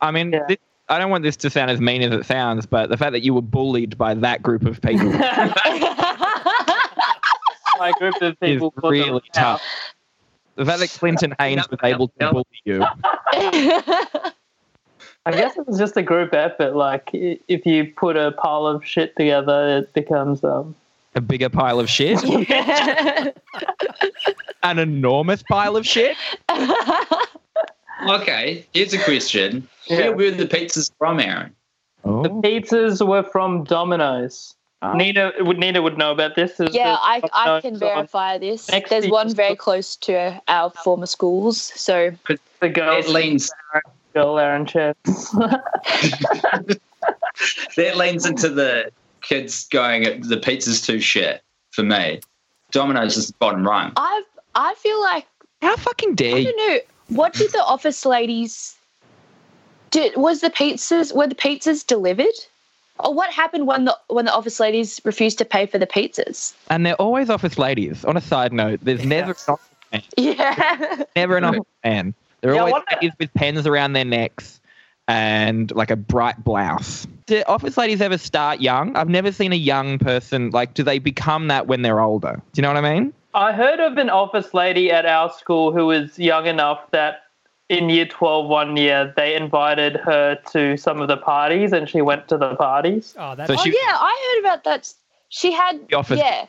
I 0.00 0.10
mean, 0.10 0.32
Yeah. 0.32 0.46
This, 0.88 0.94
I 0.94 0.98
don't 0.98 1.10
want 1.10 1.24
this 1.24 1.36
to 1.36 1.50
sound 1.50 1.70
as 1.70 1.80
mean 1.80 2.02
as 2.02 2.12
it 2.12 2.26
sounds, 2.26 2.66
but 2.66 2.88
the 2.88 2.96
fact 2.96 3.12
that 3.12 3.22
you 3.22 3.34
were 3.34 3.42
bullied 3.42 3.96
by 3.98 4.14
that 4.14 4.42
group 4.42 4.64
of 4.64 4.80
people 4.80 5.10
My 7.78 7.92
group 7.98 8.20
of 8.20 8.38
people 8.40 8.72
called 8.72 8.94
The 8.94 8.98
really 8.98 9.22
tough. 9.32 9.60
House. 9.60 9.68
The 10.56 10.64
fact 10.64 10.80
that 10.80 10.90
Clinton 10.90 11.32
Haynes 11.38 11.70
was 11.70 11.78
able 11.84 12.08
to 12.08 12.30
bully 12.32 12.44
you. 12.64 12.84
I 13.32 14.32
guess 15.32 15.56
it 15.56 15.68
was 15.68 15.78
just 15.78 15.96
a 15.96 16.02
group 16.02 16.34
effort. 16.34 16.74
Like, 16.74 17.08
if 17.12 17.64
you 17.66 17.92
put 17.96 18.16
a 18.16 18.32
pile 18.32 18.66
of 18.66 18.84
shit 18.84 19.14
together, 19.14 19.78
it 19.78 19.92
becomes 19.92 20.42
um, 20.42 20.74
A 21.14 21.20
bigger 21.20 21.48
pile 21.48 21.78
of 21.78 21.88
shit, 21.88 22.20
an 24.62 24.78
enormous 24.78 25.42
pile 25.44 25.76
of 25.76 25.86
shit. 25.86 26.16
Okay, 28.08 28.66
here's 28.74 28.92
a 28.94 28.98
question. 29.02 29.68
Yeah. 29.86 30.10
Where 30.10 30.16
were 30.16 30.30
the 30.30 30.46
pizzas 30.46 30.90
from, 30.98 31.18
Aaron? 31.20 31.54
Oh. 32.04 32.22
The 32.22 32.30
Oh, 32.30 32.40
pizzas 32.42 33.06
were 33.06 33.22
from 33.24 33.64
Domino's. 33.64 34.54
Ah. 34.80 34.92
Nina 34.92 35.32
would 35.40 35.58
Nina 35.58 35.82
would 35.82 35.98
know 35.98 36.12
about 36.12 36.36
this. 36.36 36.56
There's- 36.56 36.72
yeah, 36.74 36.96
I, 37.00 37.20
I 37.32 37.46
Domino's 37.46 37.62
can 37.62 37.74
on 37.74 37.80
verify 37.80 38.38
this. 38.38 38.70
Next 38.70 38.90
There's 38.90 39.08
one 39.08 39.34
very 39.34 39.56
close 39.56 39.96
to 39.96 40.40
our 40.46 40.70
former 40.70 41.06
schools. 41.06 41.60
So, 41.60 42.12
The 42.60 42.68
girls, 42.68 43.06
That 43.06 43.12
leans 43.12 43.50
girl 44.14 44.38
Aaron 44.38 44.66
Chess. 44.66 44.94
that 47.76 47.96
leans 47.96 48.26
into 48.26 48.48
the 48.48 48.90
kids 49.20 49.66
going 49.68 50.20
the 50.22 50.36
pizza's 50.36 50.80
too 50.80 51.00
shit 51.00 51.42
for 51.72 51.82
me. 51.82 52.20
Domino's 52.70 53.16
is 53.16 53.28
the 53.28 53.34
bottom 53.38 53.66
rung. 53.66 53.92
I 53.96 54.22
I 54.54 54.74
feel 54.74 55.00
like 55.00 55.26
how 55.62 55.76
fucking 55.76 56.14
dare 56.14 56.36
I 56.36 56.38
you? 56.38 56.44
don't 56.52 56.56
know. 56.68 56.78
What 57.08 57.32
did 57.32 57.52
the 57.52 57.62
office 57.62 58.04
ladies? 58.04 58.76
Did 59.90 60.16
was 60.16 60.40
the 60.40 60.50
pizzas 60.50 61.14
were 61.14 61.26
the 61.26 61.34
pizzas 61.34 61.86
delivered, 61.86 62.34
or 62.98 63.14
what 63.14 63.30
happened 63.30 63.66
when 63.66 63.86
the 63.86 63.96
when 64.08 64.26
the 64.26 64.34
office 64.34 64.60
ladies 64.60 65.00
refused 65.04 65.38
to 65.38 65.44
pay 65.44 65.66
for 65.66 65.78
the 65.78 65.86
pizzas? 65.86 66.54
And 66.68 66.84
they're 66.84 66.94
always 66.96 67.30
office 67.30 67.58
ladies. 67.58 68.04
On 68.04 68.16
a 68.16 68.20
side 68.20 68.52
note, 68.52 68.80
there's 68.82 69.04
never 69.04 69.30
an 69.30 69.36
office 69.48 69.70
man. 69.92 70.02
Yeah, 70.18 71.02
Never 71.16 71.38
an 71.38 71.44
office 71.46 71.64
man. 71.82 72.14
They're 72.42 72.54
Yeah, 72.54 72.60
always 72.60 72.82
ladies 72.92 73.12
with 73.18 73.32
pens 73.34 73.66
around 73.66 73.94
their 73.94 74.04
necks 74.04 74.60
and 75.08 75.74
like 75.74 75.90
a 75.90 75.96
bright 75.96 76.44
blouse. 76.44 77.06
Do 77.26 77.42
office 77.46 77.78
ladies 77.78 78.02
ever 78.02 78.18
start 78.18 78.60
young? 78.60 78.94
I've 78.94 79.08
never 79.08 79.32
seen 79.32 79.52
a 79.52 79.56
young 79.56 79.98
person 79.98 80.50
like. 80.50 80.74
Do 80.74 80.82
they 80.82 80.98
become 80.98 81.48
that 81.48 81.66
when 81.66 81.80
they're 81.80 82.00
older? 82.00 82.42
Do 82.52 82.58
you 82.58 82.62
know 82.62 82.72
what 82.72 82.84
I 82.84 82.94
mean? 82.94 83.14
I 83.38 83.52
heard 83.52 83.78
of 83.78 83.96
an 83.98 84.10
office 84.10 84.52
lady 84.52 84.90
at 84.90 85.06
our 85.06 85.30
school 85.32 85.70
who 85.72 85.86
was 85.86 86.18
young 86.18 86.46
enough 86.46 86.80
that 86.90 87.22
in 87.68 87.88
year 87.88 88.04
12 88.06 88.48
one 88.48 88.76
year 88.76 89.12
they 89.16 89.34
invited 89.36 89.94
her 89.96 90.34
to 90.52 90.76
some 90.76 91.00
of 91.00 91.06
the 91.08 91.16
parties 91.16 91.72
and 91.72 91.88
she 91.88 92.00
went 92.02 92.26
to 92.28 92.36
the 92.36 92.56
parties. 92.56 93.14
oh, 93.18 93.34
that's 93.36 93.48
So 93.48 93.56
oh 93.58 93.64
yeah, 93.64 93.96
I 94.10 94.12
heard 94.34 94.40
about 94.44 94.64
that. 94.64 94.92
She 95.28 95.52
had 95.52 95.86
The 95.88 95.96
office. 95.96 96.18
yeah. 96.18 96.46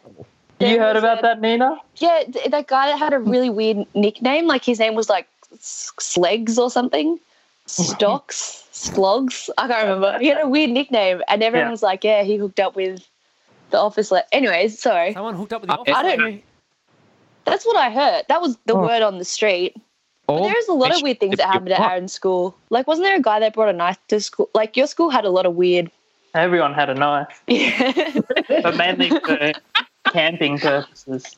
You 0.59 0.79
heard 0.79 0.95
about 0.95 1.19
a- 1.19 1.21
that, 1.21 1.41
Nina? 1.41 1.77
Yeah, 1.97 2.23
th- 2.23 2.49
that 2.49 2.67
guy 2.67 2.87
that 2.87 2.97
had 2.97 3.13
a 3.13 3.19
really 3.19 3.49
weird 3.51 3.85
nickname. 3.93 4.47
Like 4.47 4.63
his 4.65 4.79
name 4.79 4.95
was 4.95 5.09
like 5.09 5.27
Slegs 5.59 6.57
or 6.57 6.69
something. 6.71 7.19
Stocks, 7.67 8.65
Slogs. 8.71 9.49
I 9.59 9.67
can't 9.67 9.83
remember. 9.83 10.17
He 10.19 10.27
had 10.27 10.41
a 10.41 10.47
weird 10.47 10.71
nickname, 10.71 11.21
and 11.27 11.43
everyone 11.43 11.67
Yeah. 11.67 11.71
was 11.71 11.83
like, 11.83 12.03
"Yeah, 12.03 12.23
he 12.23 12.35
hooked 12.37 12.59
up 12.59 12.75
with 12.75 13.07
the 13.69 13.77
office." 13.77 14.09
Le-. 14.11 14.23
Anyways, 14.31 14.81
sorry. 14.81 15.13
someone 15.13 15.35
hooked 15.35 15.53
up 15.53 15.61
with 15.61 15.69
the 15.69 15.75
I- 15.75 15.79
office. 15.79 15.95
I 15.95 16.01
don't 16.03 16.19
know. 16.19 16.39
That's 17.49 17.65
what 17.65 17.75
I 17.77 17.89
heard. 17.89 18.23
That 18.29 18.41
was 18.41 18.57
the 18.65 18.73
Oh. 18.75 18.81
word 18.81 19.01
on 19.01 19.17
the 19.17 19.25
street. 19.25 19.75
But 20.27 20.43
there's 20.43 20.67
a 20.67 20.73
lot 20.73 20.95
of 20.95 21.01
weird 21.01 21.19
things 21.19 21.37
that 21.37 21.47
happened 21.47 21.71
at 21.71 21.79
Aaron's 21.79 22.13
school. 22.13 22.55
Like, 22.69 22.85
wasn't 22.87 23.05
there 23.07 23.15
a 23.15 23.21
guy 23.21 23.39
that 23.39 23.53
brought 23.55 23.69
a 23.69 23.73
knife 23.73 23.97
to 24.09 24.19
school? 24.21 24.47
Like, 24.53 24.77
your 24.77 24.85
school 24.85 25.09
had 25.09 25.25
a 25.25 25.31
lot 25.31 25.47
of 25.47 25.55
weird. 25.55 25.89
Everyone 26.35 26.75
had 26.75 26.89
a 26.91 26.93
knife, 26.93 27.41
Yeah. 27.47 28.13
but 28.61 28.77
mainly 28.77 29.09
for 29.25 29.51
camping 30.11 30.59
purposes. 30.59 31.35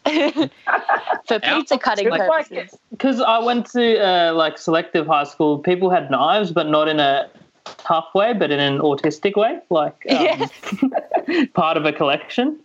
For 1.28 1.40
pizza 1.40 1.78
cutting 1.78 2.10
like 2.10 2.20
purposes. 2.30 2.78
because 2.92 3.22
I 3.22 3.40
went 3.40 3.68
to 3.72 4.06
uh, 4.06 4.34
like 4.34 4.58
selective 4.58 5.08
high 5.08 5.24
school. 5.24 5.60
People 5.60 5.90
had 5.90 6.12
knives, 6.12 6.52
but 6.52 6.68
not 6.68 6.90
in 6.90 7.00
a 7.00 7.30
tough 7.66 8.14
way, 8.14 8.34
but 8.34 8.52
in 8.52 8.60
an 8.60 8.80
autistic 8.80 9.36
way, 9.36 9.60
like 9.70 10.06
um, 10.10 11.48
part 11.54 11.78
of 11.78 11.86
a 11.86 11.94
collection. 11.94 12.60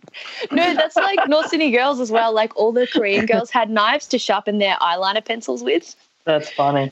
No, 0.51 0.73
that's 0.73 0.95
like 0.95 1.19
North 1.27 1.49
Sydney 1.49 1.71
girls 1.71 1.99
as 1.99 2.11
well. 2.11 2.33
Like, 2.33 2.55
all 2.55 2.71
the 2.71 2.87
Korean 2.87 3.25
girls 3.31 3.49
had 3.49 3.69
knives 3.69 4.07
to 4.07 4.17
sharpen 4.19 4.57
their 4.59 4.75
eyeliner 4.77 5.23
pencils 5.23 5.63
with. 5.63 5.95
That's 6.25 6.49
funny. 6.51 6.91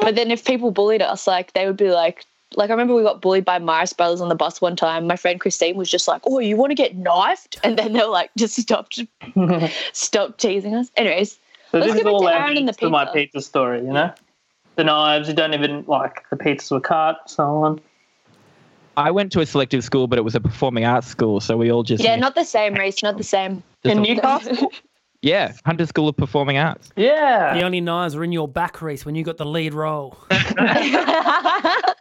But 0.00 0.16
then 0.16 0.30
if 0.30 0.44
people 0.44 0.70
bullied 0.70 1.02
us, 1.02 1.26
like, 1.26 1.52
they 1.52 1.66
would 1.66 1.76
be 1.76 1.90
like, 1.90 2.24
like 2.54 2.70
I 2.70 2.72
remember 2.72 2.94
we 2.94 3.02
got 3.02 3.20
bullied 3.20 3.44
by 3.44 3.58
Marist 3.58 3.96
Brothers 3.96 4.20
on 4.20 4.28
the 4.28 4.34
bus 4.34 4.60
one 4.60 4.76
time. 4.76 5.06
My 5.06 5.16
friend 5.16 5.40
Christine 5.40 5.76
was 5.76 5.90
just 5.90 6.06
like, 6.08 6.22
"Oh, 6.26 6.38
you 6.38 6.56
want 6.56 6.70
to 6.70 6.74
get 6.74 6.96
knifed?" 6.96 7.58
And 7.64 7.76
then 7.76 7.92
they 7.92 7.98
were 8.00 8.06
like, 8.06 8.30
"Just 8.36 8.54
stop, 8.60 8.88
stop 9.92 10.38
teasing 10.38 10.74
us." 10.74 10.90
Anyways, 10.96 11.32
So 11.72 11.78
Let's 11.78 11.86
this 11.86 11.94
is 11.96 11.96
get 11.96 12.04
back 12.04 12.12
all 12.14 12.20
to 12.22 12.28
Aaron 12.34 12.56
and 12.56 12.68
the 12.68 12.72
to 12.74 12.88
my 12.88 13.04
pizza. 13.04 13.14
pizza 13.14 13.40
story, 13.42 13.78
you 13.80 13.92
know? 13.92 14.12
The 14.76 14.84
knives, 14.84 15.28
you 15.28 15.34
don't 15.34 15.54
even 15.54 15.84
like 15.86 16.28
the 16.30 16.36
pizzas 16.36 16.70
were 16.70 16.80
cut, 16.80 17.28
so 17.28 17.44
on. 17.44 17.80
I 18.96 19.10
went 19.10 19.30
to 19.32 19.40
a 19.40 19.46
selective 19.46 19.84
school, 19.84 20.06
but 20.06 20.18
it 20.18 20.22
was 20.22 20.34
a 20.34 20.40
performing 20.40 20.84
arts 20.84 21.06
school, 21.06 21.40
so 21.40 21.56
we 21.56 21.70
all 21.70 21.82
just 21.82 22.02
yeah, 22.02 22.16
not 22.16 22.34
the 22.34 22.44
same, 22.44 22.74
Reese, 22.74 23.02
not 23.02 23.18
the 23.18 23.24
same. 23.24 23.62
In 23.84 24.02
Newcastle? 24.02 24.70
Yeah, 25.22 25.54
Hunter 25.64 25.86
School 25.86 26.08
of 26.08 26.16
Performing 26.16 26.58
Arts. 26.58 26.90
Yeah. 26.94 27.54
The 27.54 27.62
only 27.62 27.80
knives 27.80 28.14
were 28.14 28.22
in 28.22 28.30
your 28.30 28.46
back, 28.46 28.80
Reese, 28.80 29.04
when 29.04 29.16
you 29.16 29.24
got 29.24 29.38
the 29.38 29.46
lead 29.46 29.74
role. 29.74 30.16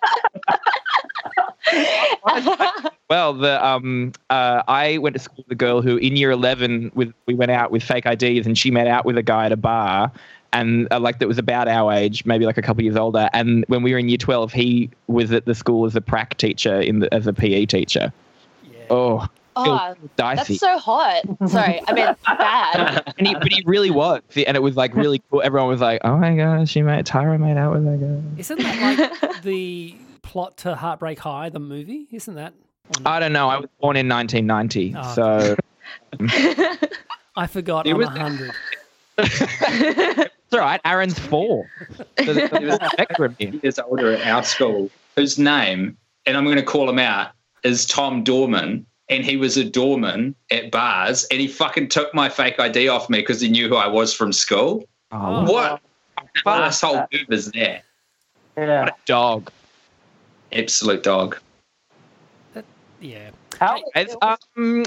Well, 3.09 3.33
the 3.33 3.63
um, 3.63 4.13
uh, 4.31 4.63
I 4.67 4.97
went 4.97 5.15
to 5.15 5.19
school 5.19 5.43
with 5.47 5.51
a 5.51 5.55
girl 5.55 5.81
who, 5.81 5.97
in 5.97 6.15
year 6.15 6.31
eleven, 6.31 6.91
with 6.95 7.13
we 7.27 7.35
went 7.35 7.51
out 7.51 7.69
with 7.69 7.83
fake 7.83 8.05
IDs, 8.05 8.47
and 8.47 8.57
she 8.57 8.71
met 8.71 8.87
out 8.87 9.05
with 9.05 9.17
a 9.17 9.23
guy 9.23 9.45
at 9.45 9.51
a 9.51 9.57
bar, 9.57 10.11
and 10.55 10.87
uh, 10.91 10.99
like 10.99 11.19
that 11.19 11.27
was 11.27 11.37
about 11.37 11.67
our 11.67 11.93
age, 11.93 12.25
maybe 12.25 12.45
like 12.45 12.57
a 12.57 12.61
couple 12.63 12.81
years 12.83 12.95
older. 12.95 13.29
And 13.33 13.63
when 13.67 13.83
we 13.83 13.91
were 13.93 13.99
in 13.99 14.09
year 14.09 14.17
twelve, 14.17 14.51
he 14.53 14.89
was 15.07 15.31
at 15.31 15.45
the 15.45 15.53
school 15.53 15.85
as 15.85 15.95
a 15.95 16.01
prac 16.01 16.37
teacher 16.37 16.79
in 16.79 16.99
the, 16.99 17.13
as 17.13 17.27
a 17.27 17.33
PE 17.33 17.65
teacher. 17.67 18.11
Oh, 18.89 19.27
Oh, 19.57 19.95
that's 20.17 20.59
so 20.59 20.77
hot. 20.77 21.21
Sorry, 21.47 21.79
I 21.87 21.93
mean 21.93 22.07
bad. 22.25 23.13
and 23.17 23.25
he, 23.25 23.33
but 23.35 23.53
he 23.53 23.63
really 23.65 23.89
was, 23.89 24.21
and 24.35 24.57
it 24.57 24.59
was 24.59 24.75
like 24.75 24.93
really 24.95 25.21
cool. 25.31 25.41
Everyone 25.41 25.69
was 25.69 25.79
like, 25.79 26.01
"Oh 26.03 26.17
my 26.17 26.35
gosh, 26.35 26.69
she 26.71 26.81
made 26.81 27.05
Tyra 27.05 27.39
made 27.39 27.55
out 27.55 27.71
with 27.73 27.85
that 27.85 28.01
guy." 28.01 28.39
Isn't 28.41 28.59
that 28.59 29.21
like 29.21 29.41
the 29.43 29.95
plot 30.23 30.57
to 30.57 30.75
Heartbreak 30.75 31.19
High, 31.19 31.47
the 31.47 31.59
movie? 31.61 32.05
Isn't 32.11 32.35
that? 32.35 32.53
I 33.05 33.21
don't 33.21 33.31
know. 33.31 33.47
I 33.47 33.59
was 33.59 33.69
born 33.79 33.95
in 33.95 34.09
1990, 34.09 34.93
Oh, 34.97 35.13
so 35.15 35.55
I 37.37 37.47
forgot 37.47 37.87
It 37.87 37.91
I'm 37.91 37.97
was- 37.97 38.07
100. 38.07 38.51
It's 39.17 40.53
all 40.53 40.59
right. 40.59 40.81
Aaron's 40.85 41.17
four. 41.17 41.69
So 41.97 42.33
there's 42.33 42.51
a 42.51 42.77
full 42.79 42.89
spectrum 42.89 43.35
here. 43.39 43.53
years 43.61 43.79
older 43.79 44.11
at 44.13 44.27
our 44.27 44.43
school, 44.43 44.89
whose 45.15 45.37
name, 45.39 45.97
and 46.25 46.37
I'm 46.37 46.43
going 46.45 46.57
to 46.57 46.63
call 46.63 46.89
him 46.89 46.99
out, 46.99 47.31
is 47.63 47.85
Tom 47.85 48.23
Dorman. 48.23 48.85
And 49.07 49.23
he 49.23 49.37
was 49.37 49.55
a 49.55 49.63
doorman 49.63 50.33
at 50.49 50.71
bars, 50.71 51.25
and 51.29 51.39
he 51.39 51.47
fucking 51.47 51.89
took 51.89 52.11
my 52.15 52.27
fake 52.27 52.59
ID 52.59 52.87
off 52.87 53.07
me 53.07 53.19
because 53.19 53.39
he 53.39 53.47
knew 53.49 53.69
who 53.69 53.75
I 53.75 53.87
was 53.87 54.11
from 54.15 54.33
school. 54.33 54.83
Oh, 55.11 55.43
What 55.43 55.79
asshole 56.43 57.05
move 57.13 57.27
is 57.29 57.51
that? 57.51 57.83
Yeah. 58.57 58.89
dog. 59.05 59.51
Absolute 60.51 61.03
dog. 61.03 61.37
Yeah. 62.99 63.29
How, 63.59 63.79
It's, 63.93 64.15
um, 64.23 64.83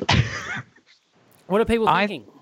What 1.46 1.60
are 1.60 1.64
people 1.64 1.86
thinking? 1.86 2.24
I 2.28 2.37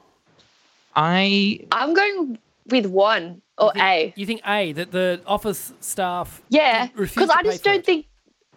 I'm 0.96 1.94
going 1.94 2.38
with 2.68 2.87
one 2.87 3.42
or 3.59 3.72
A. 3.76 4.12
You 4.16 4.26
think 4.26 4.40
A, 4.46 4.72
that 4.72 4.92
the 4.92 5.20
office 5.26 5.72
staff. 5.80 6.42
Yeah, 6.48 6.88
because 6.96 7.30
I 7.30 7.42
just 7.42 7.64
don't 7.64 7.76
it? 7.76 7.87
think 7.87 8.06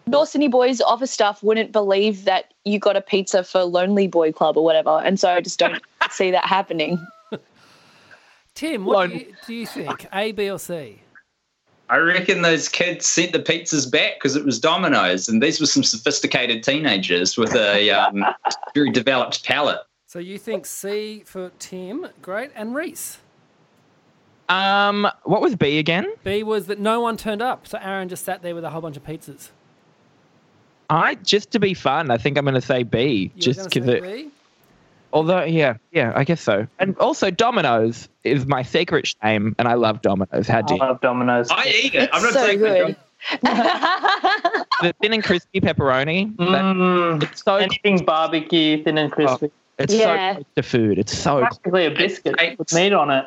North 0.06 0.30
Sydney 0.30 0.48
Boys 0.48 0.80
office 0.80 1.10
staff 1.10 1.42
wouldn't 1.42 1.72
believe 1.72 2.24
that 2.24 2.52
you 2.64 2.78
got 2.78 2.96
a 2.96 3.00
pizza 3.00 3.44
for 3.44 3.62
Lonely 3.64 4.06
Boy 4.06 4.32
Club 4.32 4.56
or 4.56 4.64
whatever, 4.64 5.00
and 5.04 5.20
so 5.20 5.30
I 5.30 5.40
just 5.40 5.58
don't 5.58 5.80
see 6.10 6.30
that 6.30 6.44
happening. 6.44 7.04
Tim, 8.54 8.84
what 8.84 9.10
do 9.10 9.16
you, 9.16 9.34
do 9.46 9.54
you 9.54 9.66
think? 9.66 10.06
A, 10.12 10.32
B, 10.32 10.50
or 10.50 10.58
C? 10.58 11.00
I 11.88 11.96
reckon 11.96 12.42
those 12.42 12.68
kids 12.68 13.06
sent 13.06 13.32
the 13.32 13.40
pizzas 13.40 13.90
back 13.90 14.14
because 14.14 14.36
it 14.36 14.44
was 14.44 14.60
Domino's, 14.60 15.28
and 15.28 15.42
these 15.42 15.60
were 15.60 15.66
some 15.66 15.82
sophisticated 15.82 16.62
teenagers 16.62 17.36
with 17.36 17.54
a 17.54 17.90
um, 17.90 18.24
very 18.74 18.90
developed 18.90 19.44
palate. 19.44 19.80
So 20.10 20.18
you 20.18 20.38
think 20.38 20.66
C 20.66 21.22
for 21.24 21.52
Tim, 21.60 22.08
great, 22.20 22.50
and 22.56 22.74
Reese. 22.74 23.18
um, 24.48 25.06
what 25.22 25.40
was 25.40 25.54
B 25.54 25.78
again? 25.78 26.12
B 26.24 26.42
was 26.42 26.66
that 26.66 26.80
no 26.80 27.00
one 27.00 27.16
turned 27.16 27.40
up, 27.40 27.68
so 27.68 27.78
Aaron 27.80 28.08
just 28.08 28.24
sat 28.24 28.42
there 28.42 28.52
with 28.56 28.64
a 28.64 28.70
whole 28.70 28.80
bunch 28.80 28.96
of 28.96 29.04
pizzas. 29.04 29.50
I 30.90 31.14
just 31.14 31.52
to 31.52 31.60
be 31.60 31.74
fun, 31.74 32.10
I 32.10 32.18
think 32.18 32.36
I'm 32.36 32.44
going 32.44 32.56
to 32.56 32.60
say 32.60 32.82
B, 32.82 33.30
You 33.36 33.38
were 33.38 33.40
just 33.40 33.70
because 33.70 33.88
it. 33.88 34.02
B? 34.02 34.30
Although, 35.12 35.44
yeah, 35.44 35.76
yeah, 35.92 36.12
I 36.16 36.24
guess 36.24 36.40
so. 36.40 36.66
And 36.80 36.96
also, 36.98 37.30
Domino's 37.30 38.08
is 38.24 38.46
my 38.46 38.64
secret 38.64 39.14
shame, 39.22 39.54
and 39.60 39.68
I 39.68 39.74
love 39.74 40.02
Domino's. 40.02 40.48
How 40.48 40.62
do 40.62 40.74
I 40.74 40.76
you? 40.76 40.80
love 40.80 41.00
Domino's. 41.02 41.46
I 41.52 41.68
eat 41.84 41.94
it. 41.94 42.10
I'm 42.12 42.20
not 42.24 42.32
so 42.32 42.46
saying 42.46 42.58
good. 42.58 42.96
The 43.42 44.92
thin 45.00 45.12
and 45.12 45.22
crispy 45.22 45.60
pepperoni. 45.60 46.36
that- 46.38 46.64
Mm, 46.64 47.22
it's 47.22 47.44
so 47.44 47.54
anything 47.58 48.04
barbecue, 48.04 48.82
thin 48.82 48.98
and 48.98 49.12
crispy. 49.12 49.52
It's 49.80 49.94
Yeah. 49.94 50.30
so 50.30 50.34
close 50.34 50.44
to 50.56 50.62
food. 50.62 50.98
It's 50.98 51.16
so 51.16 51.38
Practically 51.40 51.86
a 51.86 51.90
biscuit 51.90 52.36
with 52.58 52.72
meat 52.72 52.92
on 52.92 53.10
it. 53.10 53.26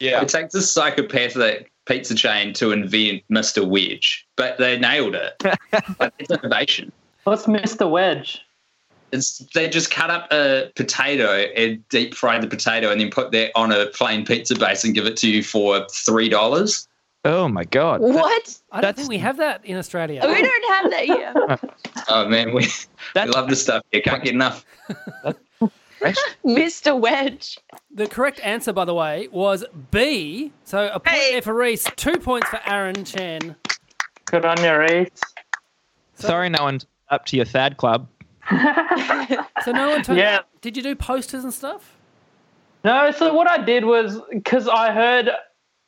yeah. 0.00 0.20
It 0.22 0.28
takes 0.28 0.54
a 0.54 0.62
psychopathic 0.62 1.70
pizza 1.86 2.14
chain 2.14 2.52
to 2.54 2.72
invent 2.72 3.22
Mr. 3.30 3.66
Wedge, 3.66 4.26
but 4.36 4.58
they 4.58 4.78
nailed 4.78 5.14
it. 5.14 5.42
Like, 6.00 6.12
it's 6.18 6.30
innovation. 6.30 6.92
What's 7.24 7.46
Mr. 7.46 7.90
Wedge? 7.90 8.40
It's 9.12 9.38
they 9.54 9.68
just 9.68 9.90
cut 9.90 10.10
up 10.10 10.26
a 10.32 10.70
potato 10.76 11.30
and 11.56 11.86
deep 11.88 12.14
fry 12.14 12.38
the 12.38 12.46
potato 12.48 12.90
and 12.90 13.00
then 13.00 13.10
put 13.10 13.30
that 13.32 13.52
on 13.54 13.70
a 13.70 13.86
plain 13.86 14.24
pizza 14.24 14.54
base 14.56 14.82
and 14.84 14.94
give 14.94 15.06
it 15.06 15.16
to 15.18 15.28
you 15.30 15.42
for 15.42 15.86
three 15.90 16.28
dollars. 16.28 16.88
Oh 17.24 17.48
my 17.48 17.64
god. 17.64 18.00
What? 18.00 18.58
I 18.72 18.80
don't 18.80 18.82
That's- 18.82 18.96
think 18.96 19.08
we 19.08 19.18
have 19.18 19.36
that 19.38 19.64
in 19.64 19.76
Australia. 19.78 20.20
We 20.26 20.42
don't 20.42 20.72
have 20.72 20.90
that 20.90 21.04
here. 21.04 21.58
Oh 22.08 22.28
man, 22.28 22.52
we, 22.52 22.66
we 23.14 23.24
love 23.26 23.48
this 23.48 23.62
stuff. 23.62 23.82
You 23.92 24.02
can't 24.02 24.22
get 24.22 24.34
enough. 24.34 24.66
Mr. 26.44 26.98
Wedge. 26.98 27.58
The 27.94 28.06
correct 28.06 28.40
answer, 28.42 28.72
by 28.72 28.84
the 28.84 28.94
way, 28.94 29.28
was 29.30 29.64
B. 29.90 30.52
So 30.64 30.88
a 30.92 31.00
point 31.00 31.16
there 31.30 31.42
for 31.42 31.54
Reese, 31.54 31.86
two 31.96 32.18
points 32.18 32.48
for 32.48 32.60
Aaron 32.66 33.04
Chen. 33.04 33.56
Good 34.26 34.44
on 34.44 34.62
your 34.62 34.80
Reese. 34.80 35.10
Sorry, 36.14 36.48
no 36.48 36.62
one's 36.62 36.86
up 37.10 37.24
to 37.26 37.36
your 37.36 37.46
sad 37.46 37.76
club. 37.76 38.08
So 39.64 39.72
no 39.72 39.88
one 39.90 40.02
turned 40.02 40.18
Yeah. 40.18 40.38
up. 40.38 40.48
Did 40.60 40.76
you 40.76 40.82
do 40.82 40.94
posters 40.94 41.44
and 41.44 41.52
stuff? 41.54 41.96
No, 42.84 43.10
so 43.10 43.32
what 43.32 43.48
I 43.48 43.56
did 43.64 43.84
was 43.86 44.20
because 44.30 44.68
I 44.68 44.92
heard 44.92 45.30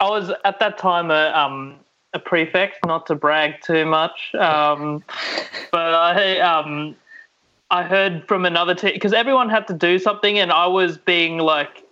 I 0.00 0.08
was 0.08 0.30
at 0.46 0.58
that 0.60 0.78
time 0.78 1.10
a 1.10 1.30
um 1.34 1.76
a 2.14 2.18
prefect, 2.18 2.78
not 2.86 3.04
to 3.08 3.14
brag 3.14 3.60
too 3.62 3.84
much, 3.84 4.34
um, 4.38 5.04
but 5.70 5.94
I 5.94 6.38
um 6.40 6.96
I 7.70 7.82
heard 7.82 8.26
from 8.28 8.44
another 8.44 8.74
team 8.74 8.92
because 8.92 9.12
everyone 9.12 9.48
had 9.48 9.66
to 9.68 9.74
do 9.74 9.98
something, 9.98 10.38
and 10.38 10.52
I 10.52 10.66
was 10.66 10.98
being 10.98 11.38
like, 11.38 11.82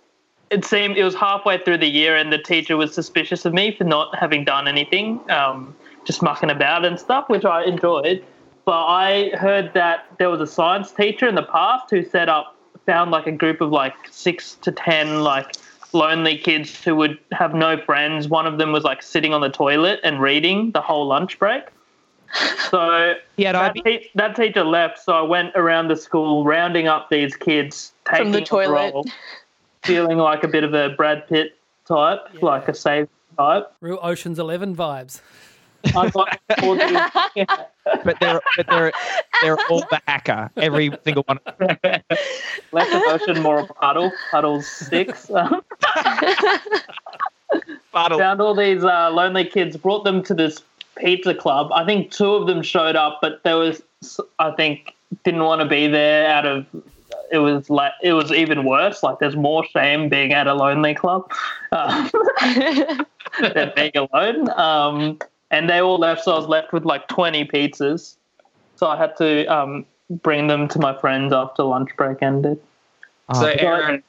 it 0.49 0.63
seemed 0.63 0.97
it 0.97 1.03
was 1.03 1.15
halfway 1.15 1.57
through 1.57 1.79
the 1.79 1.89
year, 1.89 2.15
and 2.15 2.31
the 2.31 2.37
teacher 2.37 2.77
was 2.77 2.93
suspicious 2.93 3.45
of 3.45 3.53
me 3.53 3.75
for 3.75 3.83
not 3.83 4.15
having 4.17 4.45
done 4.45 4.67
anything, 4.67 5.19
um, 5.29 5.75
just 6.05 6.21
mucking 6.21 6.49
about 6.49 6.85
and 6.85 6.99
stuff, 6.99 7.27
which 7.27 7.43
I 7.43 7.63
enjoyed. 7.63 8.23
But 8.63 8.85
I 8.85 9.31
heard 9.35 9.73
that 9.73 10.05
there 10.17 10.29
was 10.29 10.41
a 10.41 10.47
science 10.47 10.91
teacher 10.91 11.27
in 11.27 11.35
the 11.35 11.43
past 11.43 11.89
who 11.89 12.03
set 12.03 12.29
up, 12.29 12.55
found 12.85 13.11
like 13.11 13.27
a 13.27 13.31
group 13.31 13.59
of 13.61 13.71
like 13.71 13.95
six 14.11 14.55
to 14.61 14.71
ten 14.71 15.23
like 15.23 15.55
lonely 15.91 16.37
kids 16.37 16.83
who 16.83 16.95
would 16.95 17.19
have 17.31 17.53
no 17.53 17.77
friends. 17.77 18.27
One 18.27 18.45
of 18.45 18.57
them 18.57 18.71
was 18.71 18.83
like 18.83 19.03
sitting 19.03 19.33
on 19.33 19.41
the 19.41 19.49
toilet 19.49 19.99
and 20.03 20.21
reading 20.21 20.71
the 20.71 20.81
whole 20.81 21.05
lunch 21.07 21.37
break. 21.37 21.63
So 22.69 23.13
Yeah, 23.37 23.51
that, 23.53 23.75
te- 23.75 24.09
that 24.15 24.35
teacher 24.35 24.63
left, 24.63 24.99
so 24.99 25.13
I 25.13 25.21
went 25.21 25.51
around 25.55 25.87
the 25.87 25.95
school 25.95 26.43
rounding 26.43 26.87
up 26.87 27.09
these 27.09 27.35
kids, 27.35 27.93
taking 28.09 28.25
From 28.25 28.31
the 28.33 28.41
a 28.41 28.45
toilet. 28.45 28.93
role, 28.93 29.05
feeling 29.83 30.17
like 30.17 30.43
a 30.43 30.47
bit 30.47 30.63
of 30.63 30.73
a 30.73 30.89
Brad 30.89 31.27
Pitt 31.27 31.57
type, 31.87 32.19
like 32.41 32.67
a 32.67 32.73
save 32.73 33.07
type. 33.37 33.71
Real 33.81 33.99
Ocean's 34.01 34.39
Eleven 34.39 34.75
vibes. 34.75 35.21
I 35.95 36.09
got 36.09 36.39
all 36.63 36.75
these- 37.35 37.45
But 38.03 38.19
they're 38.19 38.41
but 38.57 38.67
they're 38.67 38.91
they're 39.43 39.57
all 39.69 39.81
the 39.91 40.01
hacker. 40.07 40.49
Every 40.57 40.91
single 41.03 41.23
one. 41.27 41.39
less 42.71 42.91
emotion, 42.91 43.43
more 43.43 43.59
of 43.59 43.67
puddle. 43.79 44.11
Puddle's 44.31 44.65
six. 44.67 45.27
Found 47.91 48.41
all 48.41 48.55
these 48.55 48.83
uh, 48.83 49.09
lonely 49.11 49.45
kids, 49.45 49.77
brought 49.77 50.03
them 50.03 50.21
to 50.23 50.33
this 50.33 50.61
pizza 50.95 51.33
club. 51.33 51.71
I 51.73 51.85
think 51.85 52.11
two 52.11 52.33
of 52.33 52.47
them 52.47 52.61
showed 52.61 52.95
up, 52.95 53.19
but 53.21 53.43
there 53.43 53.57
was, 53.57 53.81
I 54.39 54.51
think, 54.51 54.93
didn't 55.23 55.43
want 55.43 55.61
to 55.61 55.67
be 55.67 55.87
there 55.87 56.27
out 56.27 56.45
of. 56.45 56.65
It 57.31 57.39
was 57.39 57.69
like 57.69 57.93
it 58.03 58.13
was 58.13 58.31
even 58.31 58.65
worse. 58.65 59.03
Like 59.03 59.19
there's 59.19 59.35
more 59.35 59.65
shame 59.65 60.09
being 60.09 60.33
at 60.33 60.47
a 60.47 60.53
lonely 60.53 60.93
club 60.93 61.31
um, 61.71 62.09
than 63.41 63.71
being 63.75 63.91
alone. 63.95 64.49
Um, 64.51 65.19
and 65.51 65.69
they 65.69 65.81
all 65.81 65.97
left, 65.97 66.23
so 66.23 66.33
I 66.33 66.37
was 66.37 66.47
left 66.47 66.73
with 66.73 66.85
like 66.85 67.07
20 67.07 67.45
pizzas. 67.45 68.15
So 68.75 68.87
I 68.87 68.97
had 68.97 69.15
to 69.17 69.45
um, 69.45 69.85
bring 70.09 70.47
them 70.47 70.67
to 70.69 70.79
my 70.79 70.97
friends 70.99 71.33
after 71.33 71.63
lunch 71.63 71.89
break 71.97 72.21
ended. 72.21 72.59
So 73.33 73.47
Aaron, 73.47 74.03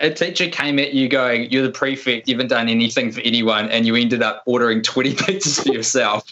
a 0.00 0.10
teacher 0.10 0.48
came 0.48 0.78
at 0.78 0.94
you 0.94 1.08
going, 1.08 1.50
"You're 1.50 1.64
the 1.64 1.70
prefect. 1.70 2.28
You 2.28 2.34
haven't 2.34 2.48
done 2.48 2.68
anything 2.68 3.12
for 3.12 3.20
anyone," 3.20 3.70
and 3.70 3.86
you 3.86 3.96
ended 3.96 4.22
up 4.22 4.42
ordering 4.46 4.82
twenty 4.82 5.14
pizzas 5.14 5.62
for 5.62 5.72
yourself. 5.72 6.24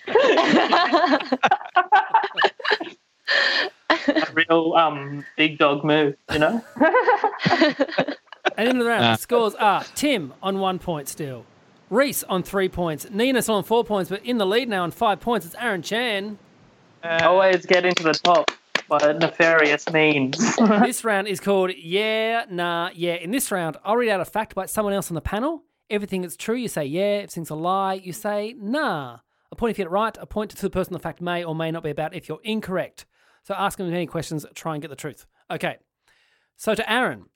A 4.08 4.26
real 4.34 4.74
um, 4.74 5.24
big 5.36 5.58
dog 5.58 5.84
move, 5.84 6.16
you 6.32 6.38
know. 6.38 6.64
And 8.56 8.68
in 8.68 8.78
the 8.78 8.86
round, 8.86 9.04
the 9.04 9.16
scores 9.16 9.54
are 9.56 9.84
Tim 9.94 10.32
on 10.42 10.58
one 10.58 10.78
point 10.78 11.08
still, 11.08 11.44
Reese 11.90 12.24
on 12.24 12.42
three 12.42 12.68
points, 12.68 13.06
Nina 13.10 13.42
still 13.42 13.56
on 13.56 13.64
four 13.64 13.84
points, 13.84 14.08
but 14.08 14.24
in 14.24 14.38
the 14.38 14.46
lead 14.46 14.68
now 14.68 14.82
on 14.82 14.90
five 14.90 15.20
points, 15.20 15.44
it's 15.44 15.54
Aaron 15.56 15.82
Chen. 15.82 16.38
Always 17.04 17.66
get 17.66 17.84
into 17.84 18.02
the 18.02 18.14
top. 18.14 18.50
By 18.88 18.98
a 18.98 19.14
nefarious 19.14 19.88
means. 19.90 20.38
this 20.58 21.04
round 21.04 21.28
is 21.28 21.40
called 21.40 21.72
Yeah, 21.76 22.44
Nah, 22.50 22.90
Yeah. 22.94 23.14
In 23.14 23.30
this 23.30 23.50
round, 23.50 23.76
I'll 23.84 23.96
read 23.96 24.10
out 24.10 24.20
a 24.20 24.24
fact 24.24 24.54
by 24.54 24.66
someone 24.66 24.94
else 24.94 25.10
on 25.10 25.14
the 25.14 25.20
panel. 25.20 25.62
Everything 25.88 26.22
that's 26.22 26.36
true, 26.36 26.56
you 26.56 26.68
say 26.68 26.84
yeah. 26.84 27.18
If 27.18 27.24
everything's 27.24 27.50
a 27.50 27.54
lie, 27.54 27.94
you 27.94 28.12
say 28.12 28.54
nah. 28.58 29.18
A 29.52 29.56
point 29.56 29.70
if 29.70 29.78
you 29.78 29.84
get 29.84 29.90
it 29.90 29.92
right, 29.92 30.18
a 30.20 30.26
point 30.26 30.50
to 30.50 30.60
the 30.60 30.70
person 30.70 30.92
the 30.92 30.98
fact 30.98 31.20
may 31.20 31.44
or 31.44 31.54
may 31.54 31.70
not 31.70 31.82
be 31.82 31.90
about 31.90 32.14
if 32.14 32.28
you're 32.28 32.40
incorrect. 32.42 33.06
So 33.44 33.54
ask 33.54 33.78
them 33.78 33.92
any 33.92 34.06
questions, 34.06 34.44
try 34.54 34.74
and 34.74 34.82
get 34.82 34.88
the 34.88 34.96
truth. 34.96 35.26
Okay. 35.50 35.76
So 36.56 36.74
to 36.74 36.92
Aaron. 36.92 37.26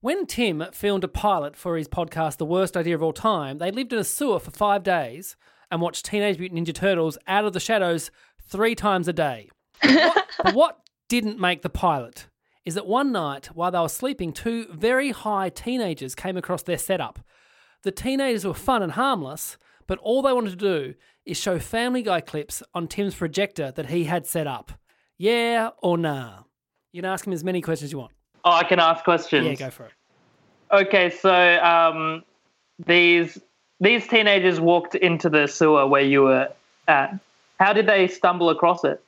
When 0.00 0.26
Tim 0.26 0.64
filmed 0.72 1.04
a 1.04 1.08
pilot 1.08 1.56
for 1.56 1.76
his 1.76 1.88
podcast, 1.88 2.38
The 2.38 2.44
Worst 2.44 2.76
Idea 2.76 2.96
of 2.96 3.02
All 3.02 3.12
Time, 3.12 3.58
they 3.58 3.70
lived 3.70 3.92
in 3.92 4.00
a 4.00 4.04
sewer 4.04 4.40
for 4.40 4.50
five 4.50 4.82
days 4.82 5.36
and 5.70 5.80
watched 5.80 6.04
Teenage 6.04 6.38
Mutant 6.38 6.66
Ninja 6.66 6.74
Turtles 6.74 7.18
out 7.26 7.44
of 7.44 7.52
the 7.52 7.60
shadows 7.60 8.10
three 8.48 8.74
times 8.74 9.08
a 9.08 9.12
day. 9.12 9.48
What, 9.80 10.26
but 10.42 10.54
what 10.54 10.80
didn't 11.08 11.38
make 11.38 11.62
the 11.62 11.70
pilot 11.70 12.28
is 12.64 12.74
that 12.74 12.86
one 12.86 13.12
night 13.12 13.46
while 13.46 13.70
they 13.70 13.78
were 13.78 13.88
sleeping, 13.88 14.32
two 14.32 14.66
very 14.70 15.10
high 15.10 15.48
teenagers 15.48 16.14
came 16.14 16.36
across 16.36 16.62
their 16.62 16.78
setup. 16.78 17.18
The 17.82 17.90
teenagers 17.90 18.44
were 18.44 18.54
fun 18.54 18.82
and 18.82 18.92
harmless, 18.92 19.58
but 19.86 19.98
all 19.98 20.22
they 20.22 20.32
wanted 20.32 20.50
to 20.50 20.56
do 20.56 20.94
is 21.24 21.36
show 21.36 21.58
Family 21.58 22.02
Guy 22.02 22.20
clips 22.20 22.62
on 22.74 22.86
Tim's 22.86 23.14
projector 23.14 23.72
that 23.72 23.86
he 23.86 24.04
had 24.04 24.26
set 24.26 24.46
up. 24.46 24.72
Yeah 25.18 25.70
or 25.82 25.98
nah? 25.98 26.42
You 26.92 27.02
can 27.02 27.10
ask 27.10 27.26
him 27.26 27.32
as 27.32 27.42
many 27.42 27.60
questions 27.60 27.88
as 27.88 27.92
you 27.92 27.98
want. 27.98 28.12
Oh, 28.44 28.52
I 28.52 28.64
can 28.64 28.78
ask 28.78 29.04
questions. 29.04 29.46
Yeah, 29.46 29.66
go 29.66 29.70
for 29.70 29.86
it. 29.86 29.92
Okay, 30.72 31.10
so 31.10 31.58
um, 31.62 32.22
these 32.86 33.38
these 33.80 34.06
teenagers 34.06 34.60
walked 34.60 34.94
into 34.94 35.28
the 35.28 35.46
sewer 35.46 35.86
where 35.86 36.02
you 36.02 36.22
were 36.22 36.48
at. 36.88 37.18
How 37.58 37.72
did 37.72 37.86
they 37.86 38.08
stumble 38.08 38.50
across 38.50 38.84
it? 38.84 39.02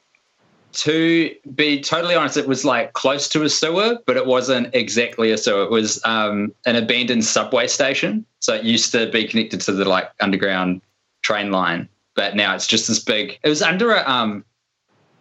To 0.75 1.35
be 1.55 1.81
totally 1.81 2.17
honest, 2.17 2.37
it 2.37 2.49
was 2.49 2.65
like 2.65 2.95
close 2.95 3.29
to 3.29 3.45
a 3.45 3.49
sewer, 3.49 3.99
but 4.07 4.17
it 4.17 4.27
wasn't 4.27 4.75
exactly 4.75 5.31
a 5.31 5.39
sewer. 5.39 5.63
It 5.63 5.71
was 5.71 6.05
um, 6.05 6.53
an 6.67 6.75
abandoned 6.75 7.25
subway 7.25 7.69
station. 7.69 8.27
So 8.41 8.55
it 8.55 8.65
used 8.65 8.91
to 8.93 9.11
be 9.11 9.27
connected 9.29 9.61
to 9.63 9.73
the 9.73 9.85
like 9.85 10.11
underground 10.21 10.81
train 11.23 11.53
line, 11.53 11.89
but 12.17 12.35
now 12.35 12.55
it's 12.55 12.67
just 12.67 12.89
this 12.89 12.99
big. 12.99 13.39
It 13.43 13.49
was 13.49 13.63
under 13.63 13.95
a 13.95 14.09
um, 14.09 14.45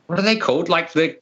what 0.08 0.20
are 0.20 0.24
they 0.24 0.36
called? 0.36 0.70
Like 0.70 0.94
the 0.94 1.18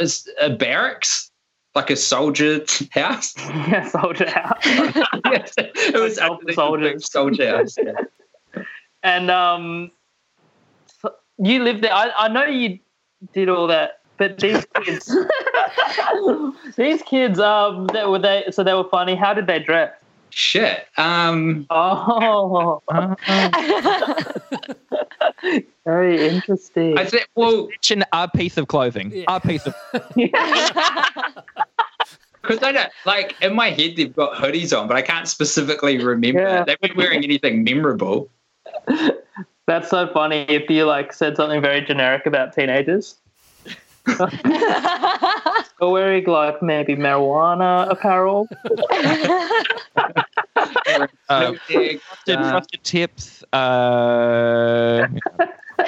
is 0.00 0.28
a 0.40 0.50
barracks, 0.50 1.30
like 1.74 1.90
a 1.90 1.96
soldier 1.96 2.64
house. 2.90 3.34
Yeah, 3.68 3.88
soldier 3.88 4.28
house. 4.28 4.60
yes, 4.64 5.52
it 5.56 6.00
was 6.00 6.18
under 6.18 6.52
soldiers. 6.52 7.10
soldier 7.10 7.56
house. 7.56 7.76
yeah. 7.82 7.92
And 9.04 9.30
um, 9.30 9.92
you 11.38 11.62
lived 11.62 11.84
there. 11.84 11.92
I, 11.92 12.10
I 12.18 12.28
know 12.28 12.44
you 12.46 12.80
did 13.32 13.48
all 13.48 13.66
that, 13.66 14.00
but 14.16 14.38
these 14.38 14.64
kids, 14.82 15.16
these 16.76 17.02
kids, 17.02 17.38
um, 17.38 17.86
that 17.88 18.08
were 18.10 18.18
they? 18.18 18.44
So 18.50 18.62
they 18.64 18.74
were 18.74 18.88
funny. 18.88 19.14
How 19.14 19.34
did 19.34 19.46
they 19.46 19.58
dress? 19.58 19.92
Shit. 20.30 20.86
Um, 20.98 21.66
Oh, 21.70 22.82
very 25.84 26.28
interesting. 26.28 26.98
I 26.98 27.06
said, 27.06 27.22
Well, 27.34 27.68
Mention 27.68 28.04
a 28.12 28.28
piece 28.28 28.56
of 28.58 28.68
clothing. 28.68 29.10
Yeah. 29.12 29.24
A 29.28 29.40
piece 29.40 29.66
of. 29.66 29.74
Because 32.40 32.62
I 32.62 32.72
don't 32.72 32.90
like 33.04 33.34
in 33.42 33.54
my 33.54 33.68
head 33.70 33.96
they've 33.96 34.14
got 34.14 34.34
hoodies 34.34 34.78
on, 34.78 34.88
but 34.88 34.96
I 34.96 35.02
can't 35.02 35.28
specifically 35.28 36.02
remember. 36.02 36.40
Yeah. 36.40 36.64
They 36.64 36.76
weren't 36.82 36.96
wearing 36.96 37.22
anything 37.22 37.62
memorable. 37.62 38.30
That's 39.68 39.90
so 39.90 40.10
funny. 40.14 40.46
If 40.48 40.70
you 40.70 40.86
like 40.86 41.12
said 41.12 41.36
something 41.36 41.60
very 41.60 41.82
generic 41.82 42.24
about 42.24 42.54
teenagers, 42.54 43.16
or 45.78 45.92
wearing 45.92 46.24
like 46.24 46.62
maybe 46.62 46.96
marijuana 46.96 47.88
apparel. 47.90 48.48
Uh, 51.28 51.52
frosted, 51.68 52.00
uh, 52.28 52.50
frosted 52.50 52.82
tips. 52.82 53.44
Uh, 53.52 55.06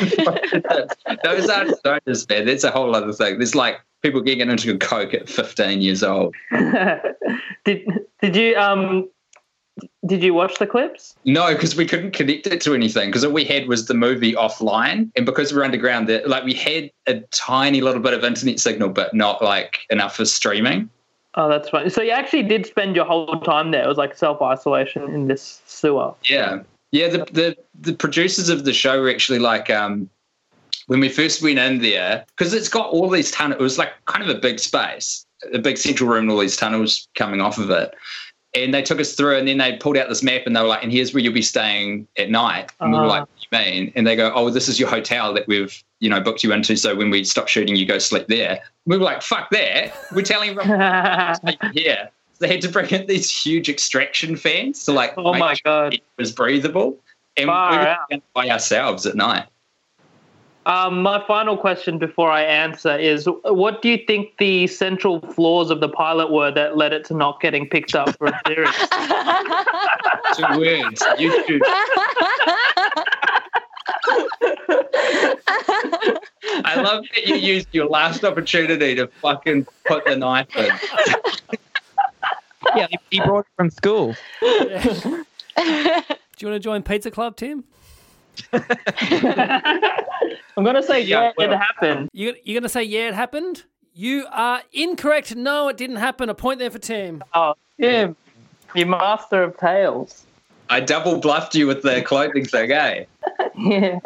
Those 1.25 1.49
aren't 1.49 1.75
stoners, 1.83 2.29
man. 2.29 2.47
That's 2.47 2.63
a 2.63 2.71
whole 2.71 2.95
other 2.95 3.13
thing. 3.13 3.39
There's 3.39 3.55
like 3.55 3.81
people 4.03 4.21
getting 4.21 4.49
into 4.49 4.79
coke 4.79 5.13
at 5.13 5.29
15 5.29 5.81
years 5.81 6.05
old. 6.05 6.37
did 7.65 7.85
did 8.21 8.37
you 8.37 8.55
um 8.57 9.09
did 10.07 10.23
you 10.23 10.35
watch 10.35 10.59
the 10.59 10.67
clips? 10.67 11.15
No, 11.25 11.53
because 11.53 11.77
we 11.77 11.87
couldn't 11.87 12.13
connect 12.13 12.47
it 12.47 12.61
to 12.63 12.75
anything. 12.75 13.11
Because 13.11 13.25
all 13.25 13.33
we 13.33 13.45
had 13.45 13.69
was 13.69 13.87
the 13.87 13.95
movie 13.95 14.33
offline, 14.33 15.11
and 15.17 15.27
because 15.27 15.53
we're 15.53 15.65
underground, 15.65 16.09
that 16.09 16.29
like 16.29 16.45
we 16.45 16.55
had 16.55 16.91
a 17.07 17.21
tiny 17.33 17.81
little 17.81 18.01
bit 18.01 18.15
of 18.15 18.25
internet 18.25 18.61
signal, 18.61 18.89
but 18.89 19.15
not 19.15 19.43
like 19.43 19.81
enough 19.91 20.17
for 20.17 20.25
streaming. 20.25 20.89
Oh, 21.35 21.49
that's 21.49 21.69
funny. 21.69 21.91
So 21.91 22.03
you 22.03 22.11
actually 22.11 22.43
did 22.43 22.67
spend 22.67 22.97
your 22.97 23.05
whole 23.05 23.41
time 23.41 23.71
there. 23.71 23.85
It 23.85 23.89
was 23.89 23.99
like 23.99 24.17
self 24.17 24.43
isolation 24.43 25.03
in 25.15 25.29
this 25.29 25.63
sewer. 25.67 26.15
Yeah, 26.25 26.63
yeah. 26.91 27.09
The 27.09 27.19
the 27.33 27.57
the 27.81 27.95
producers 27.95 28.49
of 28.49 28.65
the 28.65 28.73
show 28.73 29.01
were 29.01 29.11
actually 29.11 29.39
like, 29.39 29.71
um, 29.71 30.11
when 30.87 30.99
we 30.99 31.09
first 31.09 31.43
went 31.43 31.59
in 31.59 31.83
there, 31.83 32.25
because 32.37 32.53
it's 32.53 32.69
got 32.69 32.91
all 32.91 33.09
these 33.09 33.31
tunnels. 33.31 33.61
It 33.61 33.63
was 33.63 33.79
like 33.79 33.93
kind 34.07 34.29
of 34.29 34.35
a 34.35 34.41
big 34.41 34.59
space, 34.59 35.25
a 35.53 35.59
big 35.59 35.79
central 35.79 36.09
room, 36.09 36.23
and 36.23 36.33
all 36.33 36.39
these 36.39 36.57
tunnels 36.57 37.07
coming 37.15 37.41
off 37.41 37.59
of 37.59 37.71
it. 37.71 37.95
And 38.55 38.75
they 38.75 38.83
took 38.83 38.99
us 38.99 39.15
through, 39.15 39.37
and 39.37 39.47
then 39.47 39.59
they 39.59 39.77
pulled 39.77 39.97
out 39.97 40.09
this 40.09 40.23
map, 40.25 40.43
and 40.45 40.57
they 40.57 40.61
were 40.61 40.67
like, 40.67 40.83
"And 40.83 40.91
here's 40.93 41.15
where 41.15 41.23
you'll 41.23 41.33
be 41.33 41.41
staying 41.43 42.09
at 42.19 42.31
night." 42.31 42.73
And 42.81 42.93
we 42.93 42.99
were 42.99 43.05
Ah. 43.05 43.09
like, 43.09 43.21
"What 43.21 43.29
do 43.53 43.59
you 43.59 43.65
mean?" 43.65 43.93
And 43.95 44.05
they 44.07 44.17
go, 44.17 44.33
"Oh, 44.35 44.51
this 44.51 44.69
is 44.69 44.81
your 44.81 44.89
hotel 44.89 45.33
that 45.35 45.47
we've 45.47 45.83
you 46.01 46.09
know 46.11 46.21
booked 46.21 46.43
you 46.43 46.53
into. 46.53 46.75
So 46.77 46.97
when 46.97 47.11
we 47.11 47.23
stop 47.23 47.47
shooting, 47.47 47.77
you 47.77 47.87
go 47.87 47.99
sleep 47.99 48.27
there." 48.27 48.61
We 48.87 48.97
were 48.99 49.05
like, 49.05 49.23
"Fuck 49.23 49.51
that! 49.51 49.93
We're 50.13 50.23
telling 50.23 50.51
everyone 50.51 50.81
yeah." 51.75 52.09
They 52.41 52.49
had 52.49 52.61
to 52.63 52.69
bring 52.69 52.89
in 52.91 53.07
these 53.07 53.31
huge 53.31 53.69
extraction 53.69 54.35
fans 54.35 54.85
to 54.87 54.93
like 54.93 55.13
oh 55.17 55.35
my 55.35 55.55
god. 55.65 55.95
it 55.95 56.01
was 56.17 56.33
breathable. 56.33 56.99
And 57.37 57.47
Far 57.47 57.71
we 57.71 57.77
were 57.77 57.87
out. 57.87 58.23
by 58.35 58.49
ourselves 58.49 59.07
at 59.07 59.15
night. 59.15 59.45
Um, 60.67 61.03
my 61.03 61.25
final 61.27 61.57
question 61.57 61.99
before 61.99 62.31
I 62.31 62.43
answer 62.43 62.97
is: 62.97 63.27
What 63.45 63.81
do 63.83 63.89
you 63.89 63.99
think 64.07 64.37
the 64.39 64.67
central 64.67 65.21
flaws 65.33 65.71
of 65.71 65.81
the 65.81 65.89
pilot 65.89 66.31
were 66.31 66.51
that 66.53 66.77
led 66.77 66.93
it 66.93 67.05
to 67.07 67.15
not 67.15 67.41
getting 67.41 67.67
picked 67.69 67.95
up 67.95 68.17
for 68.19 68.27
a 68.27 68.41
series? 68.47 68.69
Two 70.37 70.59
words. 70.61 71.03
YouTube. 71.19 71.61
I 76.65 76.81
love 76.83 77.05
that 77.15 77.27
you 77.27 77.35
used 77.37 77.69
your 77.73 77.87
last 77.87 78.25
opportunity 78.25 78.95
to 78.97 79.07
fucking 79.07 79.67
put 79.87 80.05
the 80.05 80.17
knife 80.17 80.55
in. 80.57 80.71
yeah, 82.77 82.87
he- 82.91 82.99
he 83.11 83.21
brought 83.21 83.41
it 83.47 83.53
from 83.57 83.71
school. 83.71 84.15
Do 84.41 84.47
you 86.47 86.49
want 86.49 86.55
to 86.55 86.59
join 86.61 86.83
Pizza 86.83 87.11
Club, 87.11 87.37
Tim? 87.37 87.65
I'm 90.61 90.67
gonna 90.67 90.83
say 90.83 91.01
Yeah, 91.01 91.33
yeah, 91.39 91.45
it 91.47 91.57
happened. 91.57 92.11
You, 92.13 92.35
you're 92.45 92.53
going 92.53 92.65
to 92.65 92.69
say, 92.69 92.83
yeah, 92.83 93.09
it 93.09 93.15
happened? 93.15 93.65
You 93.95 94.27
are 94.31 94.61
incorrect. 94.75 95.35
No, 95.35 95.69
it 95.69 95.79
didn't 95.79 95.97
happen. 95.97 96.29
A 96.29 96.35
point 96.35 96.59
there 96.59 96.71
for 96.71 96.79
Tim. 96.79 97.25
Oh, 97.33 97.55
Tim, 97.81 98.15
you 98.75 98.85
master 98.85 99.43
of 99.43 99.57
tales. 99.57 100.27
I 100.69 100.81
double 100.81 101.19
bluffed 101.19 101.55
you 101.55 101.67
with 101.67 101.81
the 101.81 102.03
clothing 102.03 102.45
thing, 102.45 102.73
eh? 102.73 103.05
Yeah. 103.57 104.01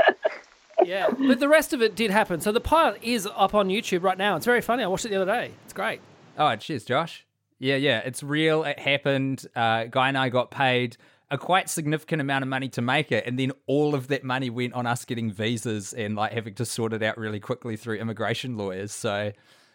Yeah, 0.84 1.10
but 1.10 1.40
the 1.40 1.48
rest 1.48 1.72
of 1.72 1.82
it 1.82 1.96
did 1.96 2.12
happen. 2.12 2.40
So 2.40 2.52
the 2.52 2.60
pilot 2.60 3.02
is 3.02 3.28
up 3.34 3.54
on 3.54 3.68
YouTube 3.68 4.04
right 4.04 4.18
now. 4.18 4.36
It's 4.36 4.46
very 4.46 4.60
funny. 4.60 4.84
I 4.84 4.86
watched 4.86 5.04
it 5.04 5.08
the 5.08 5.16
other 5.16 5.32
day. 5.32 5.50
It's 5.64 5.72
great. 5.72 6.00
Oh, 6.38 6.54
cheers, 6.56 6.84
Josh. 6.84 7.24
Yeah, 7.58 7.76
yeah, 7.76 7.98
it's 7.98 8.22
real. 8.22 8.62
It 8.62 8.78
happened. 8.78 9.44
Uh, 9.56 9.84
Guy 9.84 10.08
and 10.08 10.18
I 10.18 10.28
got 10.28 10.52
paid 10.52 10.96
a 11.34 11.38
quite 11.38 11.68
significant 11.68 12.22
amount 12.22 12.42
of 12.42 12.48
money 12.48 12.68
to 12.70 12.80
make 12.80 13.12
it, 13.12 13.26
and 13.26 13.38
then 13.38 13.52
all 13.66 13.94
of 13.94 14.08
that 14.08 14.24
money 14.24 14.50
went 14.50 14.72
on 14.72 14.86
us 14.86 15.04
getting 15.04 15.30
visas 15.30 15.92
and 15.92 16.14
like 16.14 16.32
having 16.32 16.54
to 16.54 16.64
sort 16.64 16.92
it 16.92 17.02
out 17.02 17.18
really 17.18 17.40
quickly 17.40 17.76
through 17.76 17.96
immigration 17.96 18.56
lawyers. 18.56 18.92
So, 18.92 19.32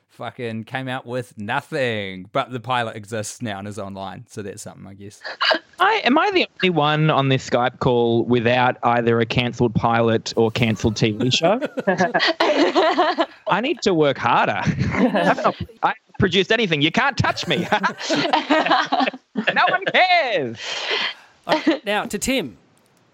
fucking 0.08 0.64
came 0.64 0.88
out 0.88 1.06
with 1.06 1.38
nothing. 1.38 2.30
But 2.32 2.52
the 2.52 2.60
pilot 2.60 2.96
exists 2.96 3.42
now 3.42 3.60
and 3.60 3.68
is 3.68 3.78
online, 3.78 4.26
so 4.28 4.42
that's 4.42 4.62
something, 4.62 4.88
I 4.88 4.94
guess. 4.94 5.22
I, 5.80 6.02
am 6.04 6.18
I 6.18 6.30
the 6.32 6.46
only 6.62 6.70
one 6.76 7.10
on 7.10 7.30
this 7.30 7.50
Skype 7.50 7.80
call 7.80 8.26
without 8.26 8.78
either 8.84 9.20
a 9.20 9.26
cancelled 9.26 9.74
pilot 9.76 10.34
or 10.36 10.52
cancelled 10.52 10.96
TV 10.96 11.34
show? 11.34 11.60
I 13.48 13.62
need 13.62 13.82
to 13.84 13.94
work 13.94 14.18
harder. 14.18 14.62
I've 14.64 15.38
not, 15.38 15.56
I 15.84 15.88
haven't 15.88 16.20
produced 16.20 16.52
anything. 16.52 16.82
You 16.82 16.92
can't 16.92 17.18
touch 17.18 17.48
me. 17.48 17.66
no 19.36 19.64
one 19.70 19.86
cares. 19.94 20.58
Okay, 21.50 21.74
oh, 21.76 21.80
now 21.86 22.06
to 22.06 22.18
Tim. 22.18 22.58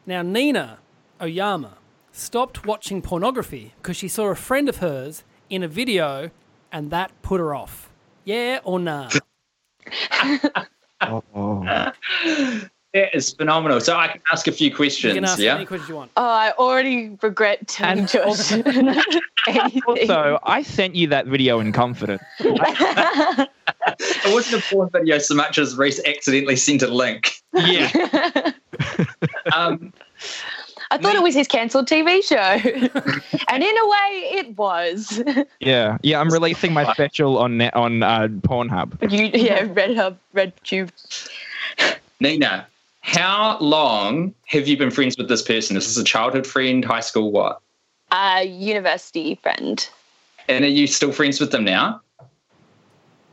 Now 0.06 0.22
Nina 0.22 0.80
Oyama 1.22 1.78
stopped 2.12 2.66
watching 2.66 3.02
pornography 3.02 3.74
because 3.82 3.98
she 3.98 4.08
saw 4.08 4.26
a 4.28 4.36
friend 4.36 4.70
of 4.70 4.78
hers 4.78 5.24
in 5.50 5.64
a 5.64 5.68
video, 5.68 6.32
and 6.72 6.92
that 6.92 7.12
put 7.22 7.40
her 7.40 7.54
off. 7.56 7.90
Yeah 8.24 8.60
or 8.64 8.80
nah? 8.80 9.10
Oh. 11.02 11.92
That 12.96 13.14
is 13.14 13.32
phenomenal. 13.34 13.82
So 13.82 13.96
I 13.98 14.08
can 14.08 14.22
ask 14.32 14.48
a 14.48 14.52
few 14.54 14.70
You 14.70 14.76
questions. 14.76 15.14
can 15.14 15.26
ask 15.26 15.38
yeah. 15.38 15.56
any 15.56 15.66
questions 15.66 15.90
you 15.90 15.96
want. 15.96 16.12
Oh, 16.16 16.24
I 16.24 16.52
already 16.58 17.18
regret 17.22 17.68
telling 17.68 18.00
And 18.00 18.08
Josh. 18.08 18.54
Also, 19.86 20.40
I 20.44 20.64
sent 20.64 20.96
you 20.96 21.08
that 21.08 21.28
video 21.28 21.60
in 21.60 21.74
confidence. 21.74 22.24
It 23.88 24.34
wasn't 24.34 24.64
a 24.64 24.68
porn 24.68 24.90
video 24.90 25.18
so 25.20 25.36
much 25.36 25.58
as 25.58 25.78
Reese 25.78 26.04
accidentally 26.06 26.56
sent 26.56 26.82
a 26.82 26.88
link. 26.88 27.34
Yeah. 27.54 28.52
Um, 29.54 29.94
I 30.92 30.98
thought 30.98 31.16
it 31.16 31.24
was 31.24 31.36
his 31.36 31.48
cancelled 31.48 31.88
TV 31.88 32.24
show. 32.24 32.36
and 33.48 33.64
in 33.64 33.78
a 33.78 33.88
way, 33.88 34.30
it 34.34 34.58
was. 34.58 35.22
Yeah. 35.60 35.98
Yeah. 36.04 36.20
I'm 36.20 36.30
releasing 36.30 36.74
my 36.74 36.92
special 36.94 37.38
on 37.38 37.58
net 37.58 37.76
on 37.76 38.04
uh, 38.04 38.28
Pornhub. 38.28 39.12
You, 39.12 39.30
yeah, 39.34 39.68
Red 39.72 39.96
Hub, 39.96 40.18
Red 40.34 40.54
Tube. 40.64 40.92
Nina, 42.20 42.68
how 43.02 43.58
long 43.60 44.34
have 44.48 44.68
you 44.68 44.78
been 44.78 44.92
friends 44.92 45.18
with 45.18 45.30
this 45.30 45.42
person? 45.42 45.78
Is 45.78 45.88
this 45.88 45.98
a 45.98 46.04
childhood 46.04 46.48
friend, 46.48 46.84
high 46.84 47.02
school, 47.02 47.32
what? 47.32 47.62
Uh, 48.12 48.44
university 48.46 49.36
friend. 49.36 49.88
And 50.48 50.64
are 50.64 50.70
you 50.70 50.88
still 50.88 51.12
friends 51.12 51.40
with 51.40 51.52
them 51.52 51.64
now? 51.64 52.02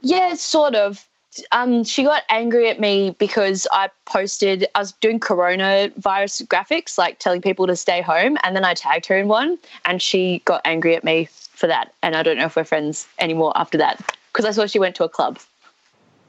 Yeah, 0.02 0.34
sort 0.34 0.74
of. 0.74 1.06
Um, 1.50 1.82
she 1.82 2.02
got 2.02 2.24
angry 2.28 2.68
at 2.68 2.78
me 2.78 3.16
because 3.18 3.66
I 3.72 3.88
posted, 4.04 4.66
I 4.74 4.80
was 4.80 4.92
doing 4.92 5.18
coronavirus 5.18 6.46
graphics, 6.46 6.98
like 6.98 7.18
telling 7.20 7.40
people 7.40 7.66
to 7.66 7.74
stay 7.74 8.02
home, 8.02 8.36
and 8.42 8.54
then 8.54 8.66
I 8.66 8.74
tagged 8.74 9.06
her 9.06 9.16
in 9.16 9.28
one, 9.28 9.58
and 9.86 10.02
she 10.02 10.42
got 10.44 10.60
angry 10.66 10.94
at 10.94 11.04
me 11.04 11.28
for 11.30 11.66
that. 11.68 11.94
And 12.02 12.16
I 12.16 12.22
don't 12.22 12.36
know 12.36 12.44
if 12.44 12.56
we're 12.56 12.64
friends 12.64 13.06
anymore 13.18 13.52
after 13.56 13.78
that 13.78 14.14
because 14.30 14.44
I 14.44 14.50
saw 14.50 14.66
she 14.66 14.78
went 14.78 14.94
to 14.96 15.04
a 15.04 15.08
club. 15.08 15.38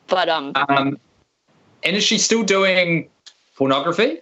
But 0.08 0.30
um, 0.30 0.54
Um, 0.56 0.98
and 1.84 1.96
is 1.98 2.04
she 2.04 2.18
still 2.18 2.44
doing 2.44 3.10
pornography? 3.58 4.22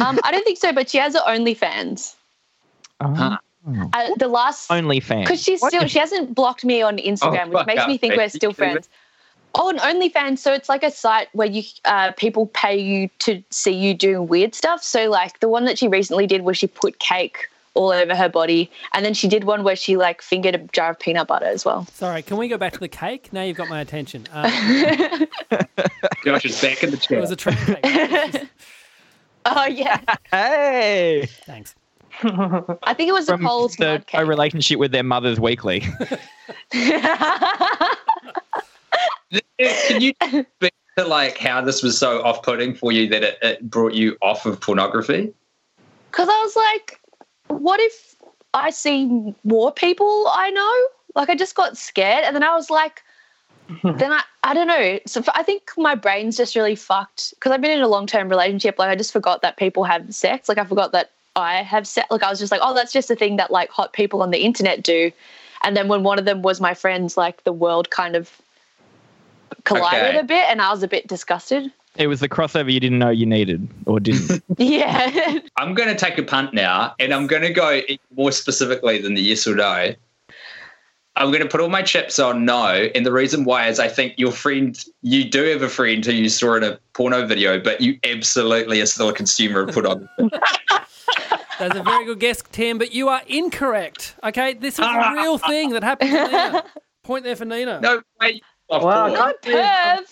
um, 0.00 0.18
I 0.24 0.32
don't 0.32 0.44
think 0.44 0.58
so. 0.58 0.72
But 0.72 0.90
she 0.90 0.98
has 0.98 1.14
her 1.14 1.20
OnlyFans. 1.20 2.14
Huh. 3.00 3.38
Uh, 3.92 4.10
the 4.18 4.28
last 4.28 4.70
only 4.70 5.00
OnlyFans. 5.00 5.22
because 5.24 5.42
she's 5.42 5.64
still 5.64 5.86
she 5.86 5.98
hasn't 5.98 6.34
blocked 6.34 6.64
me 6.64 6.82
on 6.82 6.98
Instagram, 6.98 7.48
which 7.48 7.58
fuck 7.58 7.66
makes 7.66 7.86
me 7.86 7.94
up, 7.94 8.00
think 8.00 8.16
we're 8.16 8.28
still 8.28 8.52
friends. 8.52 8.88
Oh, 9.54 9.68
and 9.68 9.78
OnlyFans, 9.78 10.38
so 10.38 10.52
it's 10.52 10.68
like 10.68 10.82
a 10.82 10.90
site 10.90 11.28
where 11.32 11.46
you 11.46 11.62
uh, 11.84 12.12
people 12.12 12.46
pay 12.48 12.76
you 12.78 13.08
to 13.20 13.42
see 13.50 13.72
you 13.72 13.94
doing 13.94 14.26
weird 14.26 14.54
stuff. 14.54 14.82
So 14.82 15.08
like 15.10 15.40
the 15.40 15.48
one 15.48 15.64
that 15.66 15.78
she 15.78 15.88
recently 15.88 16.26
did 16.26 16.42
was 16.42 16.56
she 16.58 16.66
put 16.66 16.98
cake 16.98 17.48
all 17.74 17.90
over 17.90 18.14
her 18.14 18.28
body, 18.28 18.70
and 18.92 19.04
then 19.04 19.14
she 19.14 19.28
did 19.28 19.44
one 19.44 19.62
where 19.62 19.76
she 19.76 19.96
like 19.96 20.22
fingered 20.22 20.54
a 20.54 20.58
jar 20.72 20.90
of 20.90 20.98
peanut 20.98 21.28
butter 21.28 21.46
as 21.46 21.64
well. 21.64 21.86
Sorry, 21.86 22.22
can 22.22 22.36
we 22.36 22.48
go 22.48 22.58
back 22.58 22.72
to 22.72 22.80
the 22.80 22.88
cake? 22.88 23.32
Now 23.32 23.42
you've 23.42 23.56
got 23.56 23.68
my 23.68 23.80
attention. 23.80 24.26
Uh, 24.32 24.48
Josh 26.24 26.44
is 26.46 26.60
back 26.60 26.82
in 26.82 26.90
the 26.90 27.06
it 27.10 27.20
was 27.20 27.30
a 27.30 27.36
chat. 27.36 27.56
train 27.56 27.76
cake. 28.30 28.48
Oh 29.44 29.66
yeah, 29.66 30.00
Hey. 30.30 31.28
Thanks. 31.46 31.74
I 32.82 32.94
think 32.94 33.08
it 33.08 33.12
was 33.12 33.28
a 33.28 33.32
From 33.32 33.42
Coles 33.42 33.76
the, 33.76 33.86
mud 33.86 34.00
a 34.00 34.04
cake. 34.04 34.26
relationship 34.26 34.78
with 34.78 34.92
their 34.92 35.02
mothers 35.02 35.40
weekly. 35.40 35.80
Can 39.58 40.00
you 40.00 40.12
speak 40.22 40.74
to 40.98 41.04
like 41.04 41.38
how 41.38 41.60
this 41.60 41.82
was 41.82 41.98
so 41.98 42.22
off-putting 42.22 42.74
for 42.74 42.92
you 42.92 43.08
that 43.08 43.22
it, 43.22 43.38
it 43.42 43.70
brought 43.70 43.94
you 43.94 44.16
off 44.22 44.46
of 44.46 44.60
pornography? 44.60 45.32
Because 46.10 46.28
I 46.28 46.42
was 46.42 46.56
like, 46.56 47.00
what 47.48 47.80
if 47.80 48.16
I 48.54 48.70
see 48.70 49.34
more 49.44 49.72
people 49.72 50.26
I 50.32 50.50
know? 50.50 50.72
Like, 51.14 51.30
I 51.30 51.34
just 51.34 51.54
got 51.54 51.76
scared. 51.76 52.24
And 52.24 52.34
then 52.34 52.42
I 52.42 52.54
was 52.54 52.70
like, 52.70 53.02
then 53.82 54.12
I, 54.12 54.22
I 54.44 54.54
don't 54.54 54.66
know. 54.66 54.98
So 55.06 55.22
I 55.34 55.42
think 55.42 55.70
my 55.76 55.94
brain's 55.94 56.36
just 56.36 56.56
really 56.56 56.74
fucked 56.74 57.32
because 57.34 57.52
I've 57.52 57.60
been 57.60 57.70
in 57.70 57.80
a 57.80 57.88
long 57.88 58.06
term 58.06 58.28
relationship. 58.28 58.78
Like, 58.78 58.90
I 58.90 58.96
just 58.96 59.12
forgot 59.12 59.42
that 59.42 59.56
people 59.56 59.84
have 59.84 60.14
sex. 60.14 60.48
Like, 60.48 60.58
I 60.58 60.64
forgot 60.64 60.92
that 60.92 61.10
I 61.36 61.62
have 61.62 61.86
said, 61.86 62.04
Like, 62.10 62.22
I 62.22 62.30
was 62.30 62.38
just 62.38 62.52
like, 62.52 62.60
oh, 62.62 62.74
that's 62.74 62.92
just 62.92 63.10
a 63.10 63.16
thing 63.16 63.36
that 63.36 63.50
like 63.50 63.70
hot 63.70 63.92
people 63.92 64.22
on 64.22 64.30
the 64.30 64.38
internet 64.38 64.82
do. 64.82 65.10
And 65.64 65.76
then 65.76 65.88
when 65.88 66.02
one 66.02 66.18
of 66.18 66.24
them 66.24 66.42
was 66.42 66.60
my 66.60 66.74
friends, 66.74 67.16
like, 67.16 67.44
the 67.44 67.52
world 67.52 67.90
kind 67.90 68.16
of 68.16 68.40
collided 69.64 70.10
Okay. 70.10 70.18
a 70.18 70.24
bit 70.24 70.44
and 70.48 70.60
I 70.60 70.70
was 70.70 70.82
a 70.82 70.88
bit 70.88 71.06
disgusted. 71.06 71.70
It 71.96 72.06
was 72.06 72.20
the 72.20 72.28
crossover 72.28 72.72
you 72.72 72.80
didn't 72.80 72.98
know 72.98 73.10
you 73.10 73.26
needed 73.26 73.68
or 73.86 74.00
didn't. 74.00 74.42
Yeah. 74.58 75.38
I'm 75.56 75.74
going 75.74 75.88
to 75.88 75.94
take 75.94 76.16
a 76.18 76.22
punt 76.22 76.54
now, 76.54 76.94
and 76.98 77.12
I'm 77.12 77.26
going 77.26 77.42
to 77.42 77.52
go 77.52 77.80
more 78.16 78.32
specifically 78.32 79.00
than 79.00 79.14
the 79.14 79.20
yes 79.20 79.46
or 79.46 79.54
no. 79.54 79.94
I'm 81.16 81.30
going 81.30 81.42
to 81.42 81.48
put 81.48 81.60
all 81.60 81.68
my 81.68 81.82
chips 81.82 82.18
on 82.18 82.44
no, 82.44 82.88
and 82.94 83.04
the 83.04 83.12
reason 83.12 83.44
why 83.44 83.68
is 83.68 83.78
I 83.78 83.88
think 83.88 84.14
your 84.16 84.32
friend, 84.32 84.82
you 85.02 85.28
do 85.28 85.44
have 85.44 85.60
a 85.60 85.68
friend 85.68 86.04
who 86.04 86.12
you 86.12 86.28
saw 86.30 86.54
in 86.54 86.64
a 86.64 86.78
porno 86.94 87.26
video, 87.26 87.60
but 87.60 87.82
you 87.82 87.98
absolutely 88.04 88.80
are 88.80 88.86
still 88.86 89.10
a 89.10 89.12
consumer 89.12 89.60
of 89.60 89.76
on. 89.76 90.08
That's 91.58 91.76
a 91.76 91.82
very 91.82 92.06
good 92.06 92.18
guess, 92.18 92.42
Tim, 92.50 92.78
but 92.78 92.92
you 92.92 93.08
are 93.08 93.20
incorrect. 93.26 94.16
Okay, 94.24 94.54
this 94.54 94.74
is 94.74 94.80
a 94.80 94.88
ah. 94.88 95.12
real 95.12 95.36
thing 95.38 95.70
that 95.70 95.84
happened 95.84 96.10
to 96.12 96.26
Nina. 96.26 96.64
Point 97.02 97.24
there 97.24 97.36
for 97.36 97.44
Nina. 97.44 97.80
no 97.80 98.00
wait. 98.20 98.42
Of 98.70 98.82
Wow, 98.82 99.04
I 99.04 99.08
course. 99.08 99.20
can't 99.20 99.42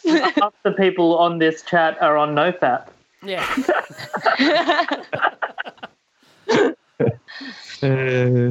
believe 0.02 0.22
Perv. 0.22 0.42
half 0.42 0.54
the 0.64 0.72
people 0.72 1.16
on 1.16 1.38
this 1.38 1.62
chat 1.62 1.96
are 2.02 2.18
on 2.18 2.34
NoFap. 2.34 2.88
Yeah. 3.22 3.46
Uh, 7.82 7.86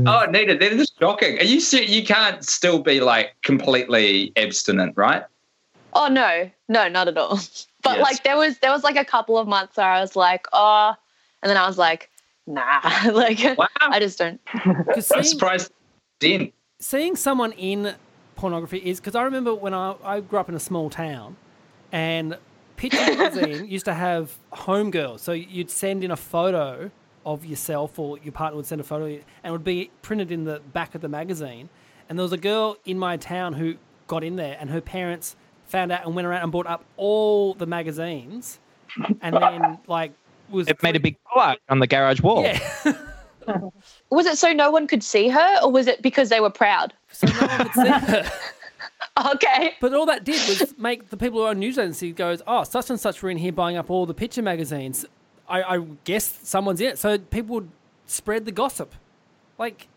oh, 0.09 0.25
Nita, 0.30 0.57
that 0.57 0.73
is 0.73 0.91
shocking. 0.99 1.39
Are 1.39 1.43
you 1.43 1.59
ser- 1.59 1.84
you 1.84 2.03
can't 2.03 2.43
still 2.43 2.80
be 2.80 2.99
like 2.99 3.36
completely 3.43 4.32
abstinent, 4.36 4.93
right? 4.97 5.23
Oh 5.93 6.07
no, 6.07 6.49
no, 6.67 6.88
not 6.88 7.07
at 7.07 7.17
all. 7.17 7.39
But 7.82 7.97
Yes. 7.97 8.03
like 8.03 8.23
there 8.23 8.36
was 8.36 8.57
there 8.59 8.71
was 8.71 8.84
like 8.84 8.97
a 8.97 9.05
couple 9.05 9.38
of 9.38 9.47
months 9.47 9.77
where 9.77 9.88
I 9.88 10.01
was 10.01 10.13
like, 10.15 10.47
oh, 10.51 10.93
and 11.41 11.49
then 11.49 11.55
I 11.55 11.65
was 11.65 11.77
like, 11.77 12.09
nah, 12.45 12.82
like 13.13 13.39
Wow. 13.57 13.67
I 13.80 13.99
just 13.99 14.17
don't. 14.17 14.41
I'm 14.53 15.01
seeing, 15.01 15.23
surprised. 15.23 15.71
Then 16.19 16.51
seeing 16.80 17.15
someone 17.15 17.53
in 17.53 17.95
pornography 18.36 18.80
is 18.80 18.99
because 18.99 19.15
I 19.15 19.23
remember 19.23 19.55
when 19.55 19.73
I, 19.73 19.95
I 20.03 20.19
grew 20.19 20.39
up 20.39 20.49
in 20.49 20.55
a 20.55 20.59
small 20.59 20.89
town 20.89 21.38
and 21.91 22.38
Picture 22.75 22.97
Magazine 22.97 23.65
used 23.67 23.86
to 23.86 23.93
have 23.93 24.38
homegirls. 24.53 25.19
So 25.19 25.32
you'd 25.32 25.69
send 25.69 26.03
in 26.03 26.11
a 26.11 26.17
photo 26.17 26.91
of 27.26 27.45
yourself 27.45 27.99
or 27.99 28.17
your 28.20 28.32
partner 28.32 28.57
would 28.57 28.65
send 28.65 28.82
a 28.82 28.84
photo 28.84 29.05
and 29.05 29.22
it 29.43 29.51
would 29.51 29.63
be 29.63 29.91
printed 30.01 30.32
in 30.32 30.45
the 30.45 30.61
back 30.74 30.95
of 30.95 31.01
the 31.01 31.09
magazine. 31.09 31.70
And 32.07 32.17
there 32.17 32.24
was 32.24 32.34
a 32.34 32.38
girl 32.38 32.78
in 32.86 32.97
my 32.97 33.17
town 33.17 33.53
who 33.53 33.76
got 34.07 34.24
in 34.24 34.36
there 34.36 34.57
and 34.59 34.70
her 34.70 34.82
parents 34.82 35.36
found 35.65 35.91
out 35.91 36.05
and 36.05 36.15
went 36.15 36.28
around 36.28 36.43
and 36.43 36.51
bought 36.51 36.65
up 36.67 36.84
all 36.97 37.53
the 37.53 37.67
magazines 37.67 38.59
and 39.22 39.36
then 39.36 39.78
like 39.88 40.11
was 40.49 40.67
It 40.67 40.82
made 40.82 40.95
a 40.95 40.99
big 40.99 41.17
plug 41.32 41.57
on 41.70 41.80
the 41.80 41.88
garage 41.88 42.22
wall. 42.22 42.43
yeah. 42.43 42.59
Was 44.11 44.28
it 44.28 44.38
so 44.38 44.51
no 44.53 44.70
one 44.70 44.86
could 44.86 45.01
see 45.03 45.28
her, 45.28 45.59
or 45.63 45.72
was 45.72 45.88
it 45.88 46.03
because 46.03 46.30
they 46.30 46.39
were 46.39 46.51
proud? 46.51 46.93
so 47.11 47.26
no 47.28 47.47
one 47.47 47.57
could 47.70 47.74
see 47.74 47.88
her. 47.88 48.32
Okay. 49.34 49.74
But 49.82 49.93
all 49.93 50.05
that 50.05 50.24
did 50.24 50.39
was 50.47 50.74
make 50.78 51.09
the 51.09 51.17
people 51.17 51.39
who 51.39 51.47
own 51.47 51.59
news 51.59 51.78
agency 51.78 52.13
goes, 52.13 52.41
oh, 52.47 52.63
such 52.63 52.89
and 52.89 52.97
such 52.99 53.22
were 53.22 53.30
in 53.30 53.38
here 53.38 53.51
buying 53.51 53.76
up 53.76 53.89
all 53.89 54.05
the 54.05 54.13
picture 54.13 54.41
magazines. 54.41 55.05
I, 55.49 55.75
I 55.75 55.79
guess 56.03 56.39
someone's 56.43 56.81
in 56.81 56.89
it. 56.89 56.97
So 56.99 57.17
people 57.17 57.55
would 57.55 57.69
spread 58.05 58.45
the 58.45 58.51
gossip. 58.51 58.93
Like, 59.57 59.87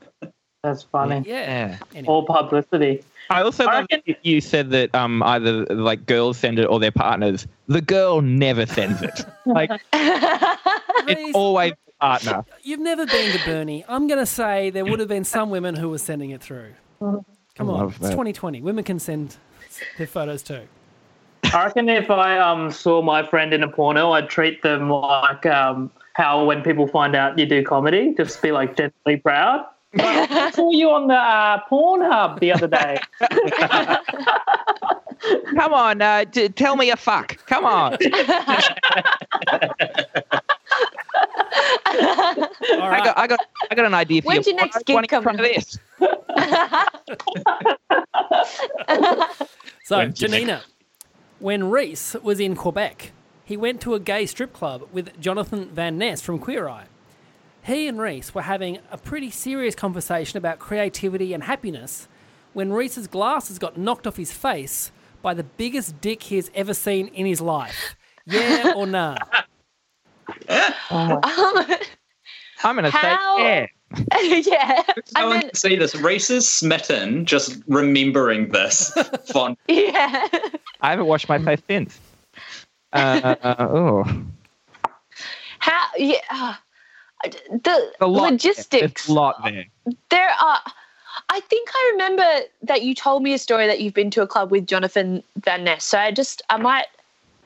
That's 0.62 0.82
funny. 0.82 1.22
yeah. 1.26 1.40
Yeah. 1.40 1.78
Anyway. 1.94 2.12
All 2.12 2.24
publicity. 2.26 3.04
I 3.30 3.42
also 3.42 3.64
I 3.66 3.80
love 3.80 3.86
that 3.90 4.24
you 4.24 4.40
said 4.40 4.70
that 4.70 4.94
um, 4.94 5.22
either 5.22 5.64
like 5.66 6.06
girls 6.06 6.38
send 6.38 6.58
it 6.58 6.64
or 6.64 6.80
their 6.80 6.90
partners. 6.90 7.46
The 7.68 7.80
girl 7.80 8.20
never 8.20 8.66
sends 8.66 9.00
it. 9.02 9.24
like 9.46 9.70
it's 9.92 11.34
always 11.34 11.72
the 11.86 11.92
partner. 12.00 12.44
You've 12.62 12.80
never 12.80 13.06
been 13.06 13.38
to 13.38 13.44
Burnie. 13.44 13.84
I'm 13.88 14.06
going 14.06 14.20
to 14.20 14.26
say 14.26 14.70
there 14.70 14.84
would 14.84 14.98
have 14.98 15.08
been 15.08 15.24
some 15.24 15.50
women 15.50 15.74
who 15.76 15.88
were 15.88 15.98
sending 15.98 16.30
it 16.30 16.42
through. 16.42 16.72
Come 17.00 17.68
on. 17.70 17.88
It's 17.88 17.98
2020. 17.98 18.62
Women 18.62 18.84
can 18.84 18.98
send 18.98 19.36
their 19.98 20.06
photos 20.06 20.42
too. 20.42 20.62
I 21.44 21.64
reckon 21.64 21.88
if 21.88 22.10
I 22.10 22.38
um, 22.38 22.70
saw 22.70 23.02
my 23.02 23.26
friend 23.26 23.52
in 23.52 23.62
a 23.62 23.68
porno, 23.68 24.12
I'd 24.12 24.28
treat 24.28 24.62
them 24.62 24.88
like 24.90 25.44
um, 25.46 25.90
how 26.14 26.44
when 26.44 26.62
people 26.62 26.86
find 26.86 27.14
out 27.16 27.38
you 27.38 27.46
do 27.46 27.62
comedy, 27.64 28.14
just 28.16 28.40
be 28.42 28.52
like 28.52 28.76
gently 28.76 29.16
proud. 29.16 29.66
Like, 29.94 30.30
I 30.30 30.50
saw 30.52 30.70
you 30.70 30.88
on 30.90 31.08
the 31.08 31.14
uh, 31.14 31.60
Pornhub 31.70 32.40
the 32.40 32.52
other 32.52 32.66
day. 32.66 32.98
Come 35.54 35.74
on, 35.74 36.00
uh, 36.00 36.24
t- 36.24 36.48
tell 36.48 36.76
me 36.76 36.90
a 36.90 36.96
fuck. 36.96 37.36
Come 37.46 37.64
on. 37.66 37.92
All 37.94 38.00
I 42.82 43.00
got, 43.04 43.18
I 43.18 43.26
got, 43.26 43.40
I 43.70 43.74
got 43.74 43.84
an 43.84 43.92
idea 43.94 44.22
for 44.22 44.28
When's 44.28 44.46
you. 44.46 44.52
your 44.54 44.62
next 44.62 44.76
Why 44.86 45.02
gig 45.02 45.10
don't 45.10 45.24
coming? 45.24 45.36
try 45.36 45.54
this? 45.54 45.78
So, 49.84 50.06
Janina, 50.06 50.62
when 51.42 51.70
Reese 51.70 52.14
was 52.22 52.38
in 52.38 52.54
Quebec, 52.54 53.10
he 53.44 53.56
went 53.56 53.80
to 53.80 53.94
a 53.94 54.00
gay 54.00 54.26
strip 54.26 54.52
club 54.52 54.86
with 54.92 55.20
Jonathan 55.20 55.68
Van 55.70 55.98
Ness 55.98 56.22
from 56.22 56.38
Queer 56.38 56.68
Eye. 56.68 56.86
He 57.64 57.88
and 57.88 58.00
Reese 58.00 58.32
were 58.32 58.42
having 58.42 58.78
a 58.92 58.96
pretty 58.96 59.30
serious 59.30 59.74
conversation 59.74 60.38
about 60.38 60.60
creativity 60.60 61.34
and 61.34 61.42
happiness 61.42 62.06
when 62.52 62.72
Reese's 62.72 63.08
glasses 63.08 63.58
got 63.58 63.76
knocked 63.76 64.06
off 64.06 64.16
his 64.16 64.32
face 64.32 64.92
by 65.20 65.34
the 65.34 65.42
biggest 65.42 66.00
dick 66.00 66.22
he 66.24 66.36
has 66.36 66.50
ever 66.54 66.74
seen 66.74 67.08
in 67.08 67.26
his 67.26 67.40
life. 67.40 67.96
Yeah 68.24 68.72
or 68.76 68.86
nah? 68.86 69.16
Um, 70.90 71.20
I'm 72.62 72.76
gonna 72.76 72.92
say 72.92 72.98
yeah. 73.02 73.66
yeah. 74.22 74.82
I 75.16 75.20
And 75.22 75.28
want 75.30 75.50
to 75.52 75.56
see 75.58 75.76
this. 75.76 75.94
Reese 75.94 76.30
is 76.30 76.48
smitten 76.50 77.24
just 77.26 77.58
remembering 77.68 78.50
this 78.50 78.90
font. 79.32 79.58
yeah. 79.68 80.26
I 80.80 80.90
haven't 80.90 81.06
washed 81.06 81.28
my 81.28 81.38
face 81.38 81.60
since. 81.68 81.98
Uh, 82.92 83.36
oh, 83.42 84.04
How, 85.58 85.80
yeah. 85.96 86.16
uh, 86.30 86.54
The 87.64 87.92
a 88.00 88.06
lot. 88.06 88.32
Logistics. 88.32 89.06
There's 89.06 89.08
a 89.08 89.12
lot 89.12 89.42
there. 89.44 89.66
There 90.10 90.28
are. 90.28 90.58
I 91.28 91.40
think 91.40 91.68
I 91.74 91.90
remember 91.92 92.26
that 92.62 92.82
you 92.82 92.94
told 92.94 93.22
me 93.22 93.32
a 93.34 93.38
story 93.38 93.66
that 93.66 93.80
you've 93.80 93.94
been 93.94 94.10
to 94.12 94.22
a 94.22 94.26
club 94.26 94.50
with 94.50 94.66
Jonathan 94.66 95.22
Van 95.44 95.64
Ness. 95.64 95.84
So 95.84 95.98
I 95.98 96.10
just, 96.10 96.42
I 96.50 96.56
might 96.56 96.86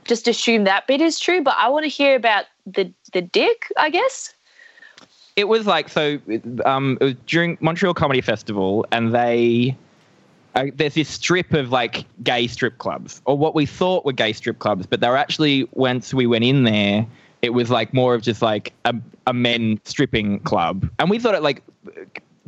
just 0.05 0.27
assume 0.29 0.65
that 0.65 0.87
bit 0.87 1.01
is 1.01 1.19
true, 1.21 1.43
but 1.43 1.55
I 1.59 1.69
want 1.69 1.85
to 1.85 1.89
hear 1.89 2.15
about 2.17 2.47
the 2.67 2.91
the 3.13 3.21
dick. 3.23 3.71
I 3.77 3.91
guess. 3.91 4.33
It 5.37 5.49
was 5.49 5.67
like 5.67 5.89
so. 5.89 6.19
Um, 6.65 6.99
it 7.01 7.05
was 7.05 7.15
during 7.27 7.57
Montreal 7.61 7.95
Comedy 7.95 8.21
Festival, 8.21 8.87
and 8.91 9.15
they 9.15 9.77
uh, 10.55 10.67
there's 10.75 10.95
this 10.95 11.09
strip 11.09 11.53
of 11.53 11.71
like 11.71 12.05
gay 12.23 12.47
strip 12.47 12.79
clubs, 12.79 13.21
or 13.27 13.37
what 13.37 13.55
we 13.55 13.67
thought 13.67 14.05
were 14.05 14.13
gay 14.13 14.33
strip 14.33 14.59
clubs, 14.59 14.87
but 14.87 15.01
they 15.01 15.09
were 15.09 15.17
actually 15.17 15.69
once 15.73 16.15
we 16.15 16.27
went 16.27 16.45
in 16.45 16.65
there, 16.65 17.07
it 17.43 17.51
was 17.51 17.71
like 17.71 17.93
more 17.93 18.15
of 18.15 18.23
just 18.23 18.43
like 18.43 18.73
a, 18.85 18.95
a 19.27 19.33
men 19.33 19.79
stripping 19.85 20.41
club, 20.41 20.89
and 20.99 21.11
we 21.11 21.19
thought 21.19 21.35
it 21.35 21.43
like. 21.43 21.63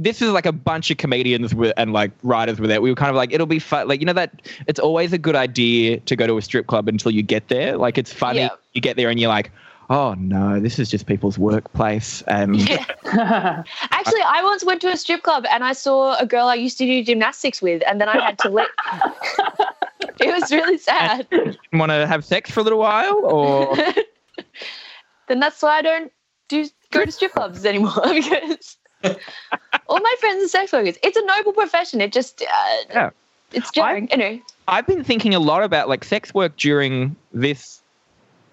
This 0.00 0.22
is 0.22 0.30
like 0.30 0.46
a 0.46 0.52
bunch 0.52 0.92
of 0.92 0.96
comedians 0.96 1.52
with, 1.56 1.72
and 1.76 1.92
like 1.92 2.12
writers 2.22 2.60
with 2.60 2.70
it. 2.70 2.80
We 2.80 2.88
were 2.88 2.94
kind 2.94 3.10
of 3.10 3.16
like, 3.16 3.32
it'll 3.32 3.48
be 3.48 3.58
fun. 3.58 3.88
Like, 3.88 3.98
you 3.98 4.06
know, 4.06 4.12
that 4.12 4.42
it's 4.68 4.78
always 4.78 5.12
a 5.12 5.18
good 5.18 5.34
idea 5.34 5.98
to 5.98 6.14
go 6.14 6.24
to 6.24 6.38
a 6.38 6.42
strip 6.42 6.68
club 6.68 6.86
until 6.86 7.10
you 7.10 7.24
get 7.24 7.48
there. 7.48 7.76
Like, 7.76 7.98
it's 7.98 8.12
funny. 8.12 8.38
Yeah. 8.38 8.50
You 8.74 8.80
get 8.80 8.96
there 8.96 9.10
and 9.10 9.18
you're 9.18 9.28
like, 9.28 9.50
oh 9.90 10.14
no, 10.14 10.60
this 10.60 10.78
is 10.78 10.90
just 10.90 11.06
people's 11.06 11.38
workplace. 11.38 12.22
And 12.22 12.60
Actually, 13.04 14.22
I 14.22 14.40
once 14.42 14.64
went 14.64 14.80
to 14.82 14.88
a 14.88 14.96
strip 14.96 15.22
club 15.22 15.46
and 15.50 15.64
I 15.64 15.72
saw 15.72 16.16
a 16.18 16.26
girl 16.26 16.46
I 16.46 16.54
used 16.54 16.78
to 16.78 16.86
do 16.86 17.02
gymnastics 17.02 17.62
with, 17.62 17.82
and 17.86 18.00
then 18.00 18.08
I 18.08 18.22
had 18.24 18.38
to 18.40 18.50
leave. 18.50 18.66
it 20.20 20.40
was 20.40 20.50
really 20.50 20.78
sad. 20.78 21.26
want 21.72 21.90
to 21.90 22.06
have 22.06 22.24
sex 22.24 22.50
for 22.50 22.60
a 22.60 22.62
little 22.62 22.78
while 22.78 23.20
or 23.24 23.76
then 25.28 25.40
that's 25.40 25.62
why 25.62 25.78
I 25.78 25.82
don't 25.82 26.12
do 26.48 26.66
go 26.90 27.04
to 27.04 27.12
strip 27.12 27.32
clubs 27.32 27.64
anymore 27.64 28.00
because 28.12 28.76
all 29.02 30.00
my 30.00 30.14
friends 30.20 30.44
are 30.44 30.48
sex 30.48 30.72
workers. 30.72 30.96
It's 31.02 31.16
a 31.16 31.24
noble 31.24 31.52
profession. 31.52 32.00
It 32.00 32.12
just 32.12 32.42
uh, 32.42 32.76
yeah 32.90 33.10
it's 33.52 33.70
jarring. 33.70 34.10
Anyway, 34.12 34.42
i've 34.66 34.86
been 34.86 35.02
thinking 35.02 35.34
a 35.34 35.40
lot 35.40 35.62
about 35.62 35.88
like 35.88 36.04
sex 36.04 36.34
work 36.34 36.56
during 36.56 37.16
this 37.32 37.80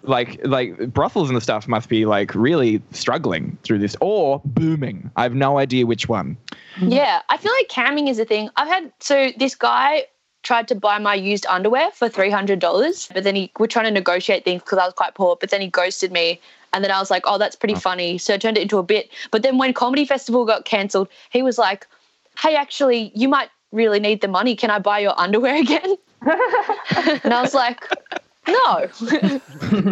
like 0.07 0.39
like 0.45 0.93
brothels 0.93 1.29
and 1.29 1.37
the 1.37 1.41
stuff 1.41 1.67
must 1.67 1.89
be 1.89 2.05
like 2.05 2.33
really 2.35 2.81
struggling 2.91 3.57
through 3.63 3.79
this 3.79 3.95
or 4.01 4.41
booming 4.45 5.09
i 5.15 5.23
have 5.23 5.35
no 5.35 5.57
idea 5.57 5.85
which 5.85 6.07
one 6.07 6.37
yeah, 6.81 7.21
I 7.29 7.37
feel 7.37 7.51
like 7.53 7.69
camming 7.69 8.09
is 8.09 8.19
a 8.19 8.25
thing. 8.25 8.49
I've 8.57 8.67
had 8.67 8.91
so 8.99 9.31
this 9.37 9.55
guy 9.55 10.05
tried 10.43 10.67
to 10.67 10.75
buy 10.75 10.99
my 10.99 11.15
used 11.15 11.45
underwear 11.47 11.91
for 11.91 12.09
three 12.09 12.29
hundred 12.29 12.59
dollars, 12.59 13.09
but 13.13 13.23
then 13.23 13.35
he 13.35 13.51
we're 13.59 13.67
trying 13.67 13.85
to 13.85 13.91
negotiate 13.91 14.43
things 14.43 14.61
because 14.61 14.77
I 14.77 14.85
was 14.85 14.93
quite 14.93 15.15
poor. 15.15 15.37
But 15.39 15.49
then 15.49 15.61
he 15.61 15.67
ghosted 15.67 16.11
me, 16.11 16.39
and 16.73 16.83
then 16.83 16.91
I 16.91 16.99
was 16.99 17.09
like, 17.09 17.23
oh, 17.25 17.37
that's 17.37 17.55
pretty 17.55 17.75
funny. 17.75 18.17
So 18.17 18.33
I 18.33 18.37
turned 18.37 18.57
it 18.57 18.61
into 18.61 18.77
a 18.77 18.83
bit. 18.83 19.09
But 19.31 19.43
then 19.43 19.57
when 19.57 19.73
comedy 19.73 20.05
festival 20.05 20.45
got 20.45 20.65
cancelled, 20.65 21.07
he 21.29 21.41
was 21.41 21.57
like, 21.57 21.87
hey, 22.37 22.55
actually, 22.55 23.11
you 23.15 23.29
might 23.29 23.49
really 23.71 23.99
need 23.99 24.21
the 24.21 24.27
money. 24.27 24.55
Can 24.55 24.69
I 24.69 24.79
buy 24.79 24.99
your 24.99 25.19
underwear 25.19 25.55
again? 25.61 25.95
and 26.25 27.33
I 27.33 27.41
was 27.41 27.53
like, 27.53 27.87
no. 28.47 28.87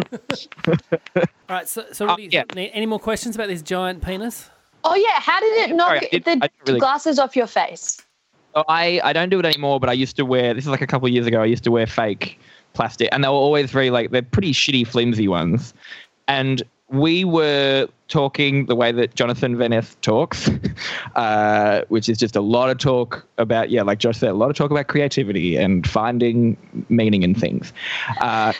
All 1.16 1.24
right, 1.48 1.68
so, 1.68 1.84
so 1.92 2.06
what 2.06 2.16
do 2.16 2.22
you 2.22 2.28
yeah. 2.32 2.44
think? 2.52 2.70
Any 2.74 2.86
more 2.86 2.98
questions 2.98 3.34
about 3.34 3.48
this 3.48 3.62
giant 3.62 4.02
penis? 4.04 4.50
oh 4.86 4.94
yeah, 4.94 5.18
how 5.18 5.40
did 5.40 5.70
it 5.70 5.74
knock 5.74 5.88
Sorry, 5.88 6.00
did- 6.00 6.10
the 6.12 6.18
didn't 6.36 6.52
really- 6.66 6.80
glasses 6.80 7.18
off 7.18 7.34
your 7.36 7.46
face? 7.46 8.00
So 8.54 8.64
I, 8.68 9.00
I 9.02 9.12
don't 9.12 9.30
do 9.30 9.40
it 9.40 9.46
anymore, 9.46 9.80
but 9.80 9.88
I 9.88 9.94
used 9.94 10.14
to 10.16 10.24
wear. 10.24 10.54
This 10.54 10.64
is 10.64 10.70
like 10.70 10.80
a 10.82 10.86
couple 10.86 11.08
of 11.08 11.12
years 11.12 11.26
ago. 11.26 11.42
I 11.42 11.46
used 11.46 11.64
to 11.64 11.72
wear 11.72 11.86
fake 11.88 12.38
plastic, 12.72 13.08
and 13.10 13.24
they 13.24 13.28
were 13.28 13.34
always 13.34 13.70
very 13.72 13.90
like 13.90 14.10
they're 14.12 14.22
pretty 14.22 14.52
shitty, 14.52 14.86
flimsy 14.86 15.26
ones. 15.26 15.74
And 16.28 16.62
we 16.90 17.24
were 17.24 17.88
talking 18.08 18.66
the 18.66 18.76
way 18.76 18.92
that 18.92 19.14
Jonathan 19.14 19.56
Ness 19.58 19.96
talks, 20.02 20.50
uh, 21.16 21.82
which 21.88 22.08
is 22.08 22.18
just 22.18 22.36
a 22.36 22.40
lot 22.40 22.70
of 22.70 22.78
talk 22.78 23.26
about 23.38 23.70
yeah, 23.70 23.82
like 23.82 23.98
Josh 23.98 24.18
said, 24.18 24.30
a 24.30 24.34
lot 24.34 24.50
of 24.50 24.56
talk 24.56 24.70
about 24.70 24.86
creativity 24.86 25.56
and 25.56 25.86
finding 25.86 26.56
meaning 26.88 27.22
in 27.22 27.34
things. 27.34 27.72
Uh, 28.20 28.52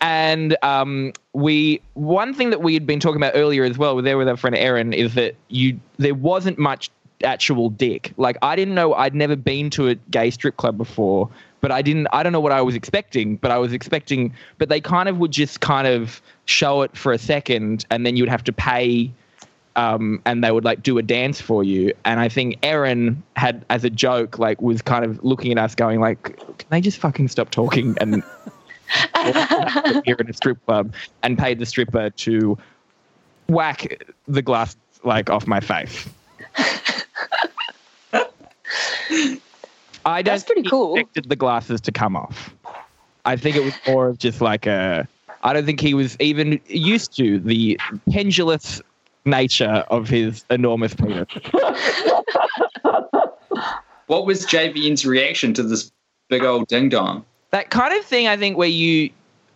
and 0.00 0.56
um, 0.62 1.12
we 1.32 1.80
one 1.94 2.34
thing 2.34 2.50
that 2.50 2.62
we 2.62 2.74
had 2.74 2.86
been 2.86 3.00
talking 3.00 3.16
about 3.16 3.32
earlier 3.34 3.64
as 3.64 3.78
well, 3.78 4.00
there 4.02 4.18
with 4.18 4.28
our 4.28 4.36
friend 4.36 4.56
Erin, 4.56 4.92
is 4.92 5.14
that 5.14 5.34
you 5.48 5.78
there 5.98 6.14
wasn't 6.14 6.58
much 6.58 6.90
actual 7.22 7.70
dick. 7.70 8.12
Like 8.16 8.36
I 8.42 8.56
didn't 8.56 8.74
know 8.74 8.94
I'd 8.94 9.14
never 9.14 9.36
been 9.36 9.70
to 9.70 9.88
a 9.88 9.94
gay 9.94 10.30
strip 10.30 10.56
club 10.56 10.76
before, 10.76 11.28
but 11.64 11.72
I 11.72 11.80
didn't 11.80 12.08
I 12.12 12.22
don't 12.22 12.34
know 12.34 12.40
what 12.40 12.52
I 12.52 12.60
was 12.60 12.74
expecting, 12.74 13.36
but 13.36 13.50
I 13.50 13.56
was 13.56 13.72
expecting 13.72 14.34
but 14.58 14.68
they 14.68 14.82
kind 14.82 15.08
of 15.08 15.16
would 15.16 15.30
just 15.30 15.62
kind 15.62 15.86
of 15.86 16.20
show 16.44 16.82
it 16.82 16.94
for 16.94 17.10
a 17.10 17.16
second 17.16 17.86
and 17.88 18.04
then 18.04 18.16
you'd 18.16 18.28
have 18.28 18.44
to 18.44 18.52
pay 18.52 19.10
um, 19.74 20.20
and 20.26 20.44
they 20.44 20.52
would 20.52 20.66
like 20.66 20.82
do 20.82 20.98
a 20.98 21.02
dance 21.02 21.40
for 21.40 21.64
you. 21.64 21.94
And 22.04 22.20
I 22.20 22.28
think 22.28 22.58
Erin 22.62 23.22
had, 23.36 23.64
as 23.70 23.82
a 23.82 23.88
joke, 23.88 24.38
like 24.38 24.60
was 24.60 24.82
kind 24.82 25.06
of 25.06 25.24
looking 25.24 25.52
at 25.52 25.58
us, 25.58 25.74
going 25.74 26.00
like, 26.00 26.22
"Can 26.22 26.66
they 26.68 26.82
just 26.82 26.98
fucking 26.98 27.28
stop 27.28 27.48
talking?" 27.48 27.96
And 27.98 28.22
here 30.04 30.16
in 30.16 30.28
a 30.28 30.34
strip 30.34 30.62
club, 30.66 30.92
and 31.22 31.38
paid 31.38 31.60
the 31.60 31.66
stripper 31.66 32.10
to 32.10 32.58
whack 33.48 34.04
the 34.28 34.42
glass 34.42 34.76
like 35.02 35.30
off 35.30 35.46
my 35.46 35.60
face. 35.60 36.06
I 40.06 40.22
don't 40.22 40.32
That's 40.34 40.44
pretty 40.44 40.62
think 40.62 40.66
he 40.66 40.70
cool. 40.70 40.94
expected 40.96 41.28
the 41.28 41.36
glasses 41.36 41.80
to 41.82 41.92
come 41.92 42.16
off. 42.16 42.54
I 43.24 43.36
think 43.36 43.56
it 43.56 43.64
was 43.64 43.74
more 43.86 44.08
of 44.08 44.18
just 44.18 44.40
like 44.40 44.66
a. 44.66 45.08
I 45.42 45.52
don't 45.52 45.64
think 45.66 45.80
he 45.80 45.94
was 45.94 46.16
even 46.20 46.60
used 46.66 47.16
to 47.16 47.38
the 47.38 47.78
pendulous 48.10 48.80
nature 49.24 49.84
of 49.88 50.08
his 50.08 50.44
enormous 50.50 50.94
penis. 50.94 51.28
What 54.06 54.26
was 54.26 54.44
JVN's 54.46 55.06
reaction 55.06 55.54
to 55.54 55.62
this 55.62 55.90
big 56.28 56.42
old 56.44 56.68
ding 56.68 56.88
dong? 56.90 57.24
that 57.52 57.70
kind 57.70 57.94
of 57.96 58.04
thing 58.04 58.26
i 58.26 58.36
think 58.36 58.56
where 58.58 58.66
you 58.68 59.08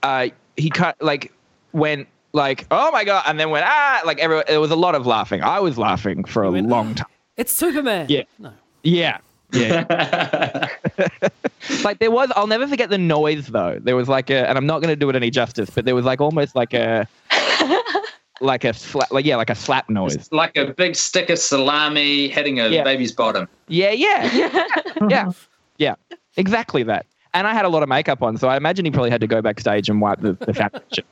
uh 0.04 0.28
he 0.56 0.70
cut 0.70 0.94
like 1.02 1.32
went 1.72 2.06
like 2.32 2.64
oh 2.70 2.92
my 2.92 3.02
god 3.02 3.24
and 3.26 3.40
then 3.40 3.50
went 3.50 3.66
ah 3.66 4.00
like 4.06 4.20
everyone 4.20 4.44
It 4.48 4.58
was 4.58 4.70
a 4.70 4.76
lot 4.76 4.94
of 4.94 5.04
laughing 5.04 5.42
i 5.42 5.58
was 5.58 5.76
laughing 5.78 6.22
for 6.22 6.44
a 6.44 6.50
went, 6.52 6.68
long 6.68 6.94
time 6.94 7.08
It's 7.36 7.50
Superman. 7.52 8.06
Yeah. 8.08 8.22
No. 8.38 8.52
yeah 8.84 9.18
yeah 9.52 10.68
like 11.84 11.98
there 11.98 12.10
was 12.10 12.30
i'll 12.36 12.46
never 12.46 12.66
forget 12.68 12.90
the 12.90 12.98
noise 12.98 13.46
though 13.48 13.78
there 13.82 13.96
was 13.96 14.08
like 14.08 14.30
a 14.30 14.48
and 14.48 14.58
i'm 14.58 14.66
not 14.66 14.80
going 14.82 14.90
to 14.92 14.96
do 14.96 15.08
it 15.08 15.16
any 15.16 15.30
justice 15.30 15.70
but 15.70 15.84
there 15.84 15.94
was 15.94 16.04
like 16.04 16.20
almost 16.20 16.54
like 16.54 16.74
a 16.74 17.06
like 18.40 18.64
a 18.64 18.72
slap 18.72 19.10
like 19.10 19.24
yeah 19.24 19.36
like 19.36 19.50
a 19.50 19.54
slap 19.54 19.88
noise 19.88 20.28
like 20.32 20.56
a 20.56 20.66
big 20.66 20.94
stick 20.94 21.28
of 21.30 21.38
salami 21.38 22.28
hitting 22.28 22.60
a 22.60 22.68
Yeah. 22.68 22.84
baby's 22.84 23.12
bottom. 23.12 23.48
yeah 23.68 23.90
yeah 23.90 24.52
yeah 25.08 25.30
yeah 25.78 25.94
exactly 26.36 26.82
that 26.84 27.06
and 27.34 27.46
I 27.46 27.52
had 27.52 27.66
a 27.66 27.68
lot 27.68 27.82
of 27.82 27.90
makeup 27.90 28.22
on, 28.22 28.38
so 28.38 28.48
I 28.48 28.56
imagine 28.56 28.86
he 28.86 28.90
probably 28.90 29.10
had 29.10 29.20
to 29.20 29.26
go 29.26 29.42
backstage 29.42 29.90
and 29.90 30.00
wipe 30.00 30.22
the, 30.22 30.32
the 30.32 30.54
foundation. 30.54 31.04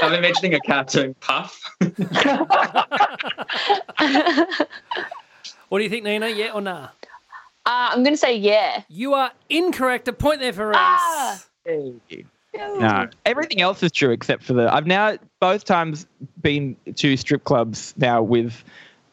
I'm 0.00 0.14
imagining 0.14 0.54
a 0.54 0.60
cartoon 0.60 1.14
puff. 1.20 1.60
What 5.68 5.78
do 5.78 5.84
you 5.84 5.90
think, 5.90 6.04
Nina? 6.04 6.28
Yeah 6.28 6.52
or 6.52 6.60
nah? 6.60 6.88
Uh, 7.68 7.90
I'm 7.92 8.02
going 8.02 8.14
to 8.14 8.18
say 8.18 8.34
yeah. 8.34 8.82
You 8.88 9.12
are 9.12 9.30
incorrect. 9.50 10.08
A 10.08 10.14
point 10.14 10.40
there 10.40 10.54
for 10.54 10.68
Reese. 10.68 10.78
Ah! 10.78 11.44
No, 12.54 13.08
everything 13.26 13.60
else 13.60 13.82
is 13.82 13.92
true 13.92 14.10
except 14.10 14.42
for 14.42 14.54
the. 14.54 14.72
I've 14.72 14.86
now 14.86 15.18
both 15.38 15.64
times 15.64 16.06
been 16.40 16.76
to 16.94 17.16
strip 17.18 17.44
clubs 17.44 17.92
now 17.98 18.22
with. 18.22 18.64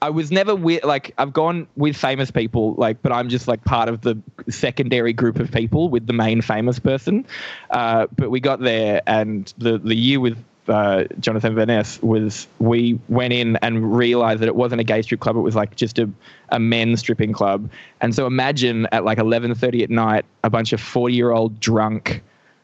I 0.02 0.10
was 0.10 0.32
never 0.32 0.56
with 0.56 0.86
like 0.86 1.14
I've 1.18 1.34
gone 1.34 1.68
with 1.76 1.98
famous 1.98 2.32
people 2.32 2.76
like, 2.76 3.02
but 3.02 3.12
I'm 3.12 3.28
just 3.28 3.50
like 3.50 3.62
part 3.66 3.90
of 3.90 4.02
the 4.02 4.18
secondary 4.48 5.12
group 5.12 5.38
of 5.38 5.52
people 5.52 5.90
with 5.90 6.08
the 6.08 6.14
main 6.14 6.42
famous 6.42 6.80
person. 6.80 7.26
Uh, 7.72 8.08
but 8.16 8.32
we 8.32 8.40
got 8.40 8.62
there, 8.62 9.02
and 9.06 9.54
the 9.58 9.80
the 9.80 9.96
year 9.96 10.22
with 10.22 10.42
uh, 10.68 11.06
Jonathan 11.20 11.56
Van 11.56 11.68
Ness 11.68 12.02
was 12.02 12.48
we 12.60 13.00
went 13.10 13.34
in 13.34 13.58
and 13.58 13.96
realized 13.96 14.42
that 14.42 14.48
it 14.48 14.56
wasn't 14.56 14.82
a 14.82 14.84
gay 14.84 15.02
strip 15.02 15.20
club; 15.20 15.36
it 15.36 15.42
was 15.42 15.56
like 15.56 15.76
just 15.76 16.00
a 16.00 16.10
a 16.50 16.60
men's 16.60 17.00
stripping 17.00 17.34
club. 17.34 17.70
And 18.02 18.14
so 18.16 18.26
imagine 18.26 18.88
at 18.92 19.06
like 19.06 19.18
11:30 19.18 19.84
at 19.84 19.90
night, 19.90 20.26
a 20.44 20.50
bunch 20.50 20.74
of 20.74 20.82
40 20.82 21.14
year 21.14 21.32
old 21.32 21.60
drunk 21.60 22.24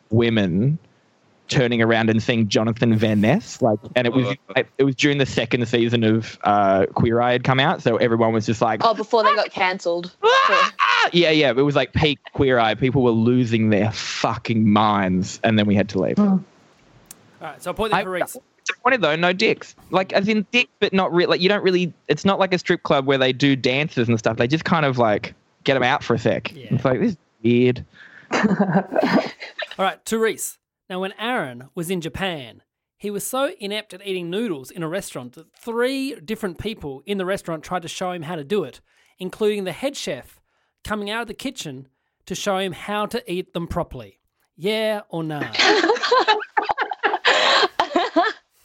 women 0.09 0.77
turning 1.51 1.81
around 1.81 2.09
and 2.09 2.23
seeing 2.23 2.47
Jonathan 2.47 2.95
Van 2.95 3.21
Ness. 3.21 3.61
Like, 3.61 3.77
and 3.95 4.07
it 4.07 4.13
was 4.13 4.35
it 4.77 4.83
was 4.83 4.95
during 4.95 5.17
the 5.17 5.25
second 5.25 5.67
season 5.67 6.03
of 6.03 6.39
uh, 6.43 6.85
Queer 6.93 7.21
Eye 7.21 7.33
had 7.33 7.43
come 7.43 7.59
out, 7.59 7.83
so 7.83 7.97
everyone 7.97 8.33
was 8.33 8.45
just 8.45 8.61
like, 8.61 8.79
Oh, 8.83 8.93
before 8.93 9.23
they 9.23 9.35
got 9.35 9.51
cancelled. 9.51 10.15
"Ah!" 10.23 11.09
yeah, 11.11 11.29
yeah. 11.29 11.49
It 11.49 11.61
was 11.61 11.75
like 11.75 11.93
peak 11.93 12.19
Queer 12.33 12.57
Eye. 12.57 12.73
People 12.75 13.03
were 13.03 13.11
losing 13.11 13.69
their 13.69 13.91
fucking 13.91 14.67
minds, 14.67 15.39
and 15.43 15.59
then 15.59 15.67
we 15.67 15.75
had 15.75 15.89
to 15.89 15.99
leave. 15.99 16.17
All 17.41 17.47
right, 17.47 17.61
so 17.61 17.71
a 17.71 17.73
point 17.73 17.91
there 17.91 18.01
I- 18.01 18.03
for 18.03 18.11
Reese. 18.11 18.37
disappointed 18.67 19.01
though. 19.01 19.15
No 19.15 19.33
dicks. 19.33 19.75
Like 19.89 20.13
as 20.13 20.27
in 20.27 20.45
dick, 20.51 20.69
but 20.79 20.93
not 20.93 21.11
really. 21.11 21.27
Like 21.31 21.41
you 21.41 21.49
don't 21.49 21.63
really. 21.63 21.93
It's 22.07 22.23
not 22.25 22.39
like 22.39 22.53
a 22.53 22.59
strip 22.59 22.83
club 22.83 23.05
where 23.07 23.17
they 23.17 23.33
do 23.33 23.55
dances 23.55 24.07
and 24.07 24.17
stuff. 24.19 24.37
They 24.37 24.47
just 24.47 24.63
kind 24.65 24.85
of 24.85 24.97
like 24.97 25.33
get 25.63 25.73
them 25.73 25.83
out 25.83 26.03
for 26.03 26.13
a 26.13 26.19
sec. 26.19 26.53
Yeah. 26.53 26.67
It's 26.71 26.85
like 26.85 26.99
this 26.99 27.11
is 27.13 27.17
weird. 27.43 27.85
All 28.31 29.85
right, 29.85 30.03
to 30.05 30.19
Reese. 30.19 30.57
Now, 30.89 30.99
when 31.01 31.13
Aaron 31.19 31.69
was 31.73 31.89
in 31.89 32.01
Japan, 32.01 32.61
he 32.97 33.09
was 33.09 33.25
so 33.25 33.51
inept 33.59 33.93
at 33.93 34.05
eating 34.05 34.29
noodles 34.29 34.69
in 34.69 34.83
a 34.83 34.87
restaurant 34.87 35.33
that 35.33 35.47
three 35.57 36.15
different 36.15 36.57
people 36.59 37.01
in 37.05 37.17
the 37.17 37.25
restaurant 37.25 37.63
tried 37.63 37.81
to 37.81 37.87
show 37.87 38.11
him 38.11 38.23
how 38.23 38.35
to 38.35 38.43
do 38.43 38.63
it, 38.63 38.81
including 39.17 39.63
the 39.63 39.71
head 39.71 39.95
chef 39.97 40.39
coming 40.83 41.09
out 41.09 41.21
of 41.23 41.27
the 41.27 41.33
kitchen 41.33 41.87
to 42.25 42.35
show 42.35 42.57
him 42.57 42.73
how 42.73 43.05
to 43.07 43.31
eat 43.31 43.53
them 43.53 43.67
properly. 43.67 44.19
Yeah 44.55 45.01
or 45.09 45.23
no? 45.23 45.39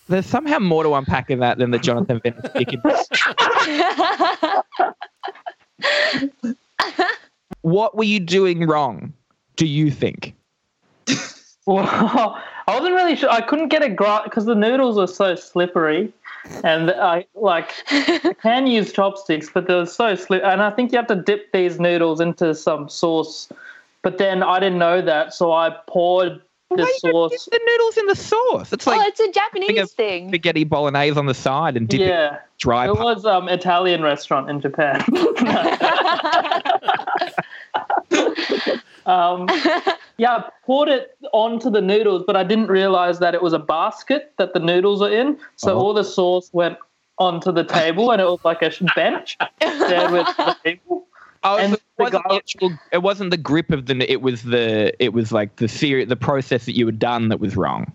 There's 0.08 0.26
somehow 0.26 0.58
more 0.58 0.82
to 0.84 0.94
unpack 0.94 1.30
in 1.30 1.40
that 1.40 1.58
than 1.58 1.72
the 1.72 1.78
Jonathan 1.78 2.20
Van 2.22 2.34
Ness 2.42 2.52
chicken. 2.56 2.80
what 7.62 7.96
were 7.96 8.04
you 8.04 8.20
doing 8.20 8.66
wrong? 8.66 9.12
Do 9.56 9.66
you 9.66 9.90
think? 9.90 10.34
Well, 11.66 11.86
I 12.68 12.74
wasn't 12.74 12.94
really 12.94 13.16
sure. 13.16 13.30
I 13.30 13.40
couldn't 13.40 13.68
get 13.68 13.82
a 13.82 13.88
grasp 13.88 14.24
because 14.24 14.44
the 14.44 14.54
noodles 14.54 14.96
were 14.96 15.06
so 15.06 15.34
slippery, 15.34 16.12
and 16.64 16.90
I 16.92 17.26
like 17.34 17.74
I 17.90 18.34
can 18.42 18.66
use 18.66 18.92
chopsticks, 18.92 19.50
but 19.52 19.66
they're 19.66 19.86
so 19.86 20.14
slip. 20.14 20.42
And 20.44 20.62
I 20.62 20.70
think 20.70 20.92
you 20.92 20.98
have 20.98 21.08
to 21.08 21.16
dip 21.16 21.52
these 21.52 21.78
noodles 21.78 22.20
into 22.20 22.54
some 22.54 22.88
sauce. 22.88 23.48
But 24.02 24.18
then 24.18 24.44
I 24.44 24.60
didn't 24.60 24.78
know 24.78 25.02
that, 25.02 25.34
so 25.34 25.52
I 25.52 25.76
poured 25.88 26.40
the 26.70 26.76
Why 26.82 26.92
don't 27.02 27.30
sauce. 27.30 27.44
dip 27.44 27.52
the 27.52 27.60
noodles 27.66 27.96
in 27.96 28.06
the 28.06 28.16
sauce. 28.16 28.72
It's 28.72 28.86
like 28.86 29.00
oh, 29.00 29.04
it's 29.06 29.20
a 29.20 29.30
Japanese 29.32 29.78
of 29.78 29.90
thing. 29.92 30.28
spaghetti 30.28 30.64
bolognese 30.64 31.18
on 31.18 31.26
the 31.26 31.34
side 31.34 31.76
and 31.76 31.88
dip 31.88 32.00
it 32.00 32.08
Yeah, 32.08 32.38
dry. 32.58 32.86
it 32.86 32.96
was 32.96 33.24
um 33.24 33.48
Italian 33.48 34.02
restaurant 34.02 34.50
in 34.50 34.60
Japan. 34.60 35.04
um, 39.06 39.48
yeah, 40.18 40.36
I 40.36 40.44
poured 40.64 40.88
it 40.88 41.16
onto 41.32 41.70
the 41.70 41.80
noodles, 41.80 42.24
but 42.26 42.36
I 42.36 42.44
didn't 42.44 42.68
realize 42.68 43.18
that 43.20 43.34
it 43.34 43.42
was 43.42 43.52
a 43.52 43.58
basket 43.58 44.32
that 44.38 44.54
the 44.54 44.60
noodles 44.60 45.02
are 45.02 45.10
in. 45.10 45.38
So 45.56 45.72
Oh. 45.74 45.78
all 45.78 45.94
the 45.94 46.04
sauce 46.04 46.50
went 46.52 46.78
onto 47.18 47.52
the 47.52 47.64
table, 47.64 48.10
and 48.10 48.20
it 48.20 48.24
was 48.26 48.40
like 48.44 48.62
a 48.62 48.70
bench 48.94 49.36
there 49.60 50.10
with 50.10 50.26
the 50.36 50.56
people. 50.64 51.05
Oh, 51.46 51.58
And 51.58 51.72
so 51.72 51.74
it 51.74 52.02
wasn't 52.02 52.24
guy- 52.28 52.36
actual. 52.36 52.72
It 52.92 53.02
wasn't 53.02 53.30
the 53.30 53.36
grip 53.36 53.70
of 53.70 53.86
the. 53.86 54.10
It 54.10 54.20
was 54.20 54.42
the. 54.42 54.92
It 55.02 55.12
was 55.12 55.30
like 55.30 55.56
the 55.56 55.68
theory, 55.68 56.04
the 56.04 56.16
process 56.16 56.66
that 56.66 56.76
you 56.76 56.84
had 56.86 56.98
done 56.98 57.28
that 57.28 57.38
was 57.38 57.56
wrong. 57.56 57.92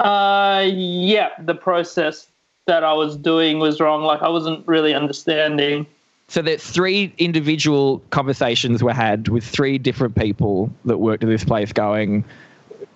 Uh, 0.00 0.64
yeah, 0.68 1.28
the 1.38 1.54
process 1.54 2.26
that 2.66 2.82
I 2.82 2.92
was 2.92 3.16
doing 3.16 3.60
was 3.60 3.80
wrong. 3.80 4.02
Like 4.02 4.22
I 4.22 4.28
wasn't 4.28 4.66
really 4.66 4.92
understanding. 4.94 5.86
So 6.28 6.42
that 6.42 6.60
three 6.60 7.14
individual 7.18 8.02
conversations 8.10 8.82
were 8.82 8.92
had 8.92 9.28
with 9.28 9.44
three 9.44 9.78
different 9.78 10.16
people 10.16 10.72
that 10.86 10.98
worked 10.98 11.22
at 11.22 11.28
this 11.28 11.44
place. 11.44 11.72
Going, 11.72 12.24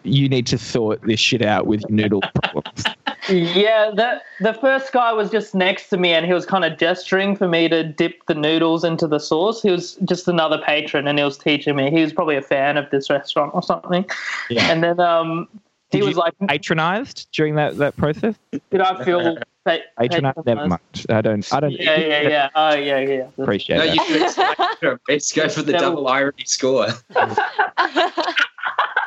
you 0.07 0.28
need 0.28 0.46
to 0.48 0.59
sort 0.59 1.02
this 1.02 1.20
shit 1.20 1.42
out 1.42 1.66
with 1.66 1.82
your 1.82 1.90
noodle 1.90 2.22
problems. 2.42 2.84
Yeah, 3.28 3.90
the 3.94 4.22
the 4.40 4.54
first 4.54 4.92
guy 4.92 5.12
was 5.12 5.30
just 5.30 5.54
next 5.54 5.88
to 5.88 5.96
me, 5.96 6.12
and 6.12 6.24
he 6.24 6.32
was 6.32 6.46
kind 6.46 6.64
of 6.64 6.78
gesturing 6.78 7.34
for 7.34 7.48
me 7.48 7.68
to 7.68 7.82
dip 7.82 8.24
the 8.26 8.34
noodles 8.34 8.84
into 8.84 9.07
the 9.09 9.18
sauce. 9.18 9.62
He 9.62 9.70
was 9.70 9.94
just 10.04 10.28
another 10.28 10.59
patron, 10.64 11.09
and 11.09 11.18
he 11.18 11.24
was 11.24 11.36
teaching 11.36 11.74
me. 11.74 11.90
He 11.90 12.02
was 12.02 12.12
probably 12.12 12.36
a 12.36 12.42
fan 12.42 12.76
of 12.76 12.88
this 12.90 13.11
restaurant 13.11 13.52
or 13.54 13.62
something. 13.62 14.07
Yeah. 14.48 14.70
And 14.70 14.82
then 14.82 15.00
um, 15.00 15.48
he 15.90 15.98
Did 15.98 16.07
was 16.07 16.16
like, 16.16 16.34
patronized 16.46 17.28
during 17.32 17.57
that 17.57 17.78
that 17.78 17.96
process. 17.96 18.36
"Did 18.70 18.80
I 18.80 19.04
feel 19.04 19.38
pa- 19.66 19.78
Patronized, 19.98 20.38
never 20.46 20.68
mind. 20.68 20.80
I 21.08 21.20
don't. 21.20 21.52
I 21.52 21.60
don't. 21.60 21.72
Yeah, 21.72 21.98
yeah, 21.98 22.20
yeah. 22.28 22.48
Oh, 22.54 22.74
yeah, 22.74 23.00
yeah. 23.00 23.28
Appreciate 23.38 23.76
No, 23.78 23.86
that. 23.86 23.94
you 23.96 24.04
should 24.06 24.22
expect 24.22 24.82
your 24.82 25.00
go 25.06 25.48
for 25.48 25.62
the 25.62 25.72
Yeah. 25.72 25.78
double 25.78 26.06
irony 26.08 26.44
score. 26.46 26.86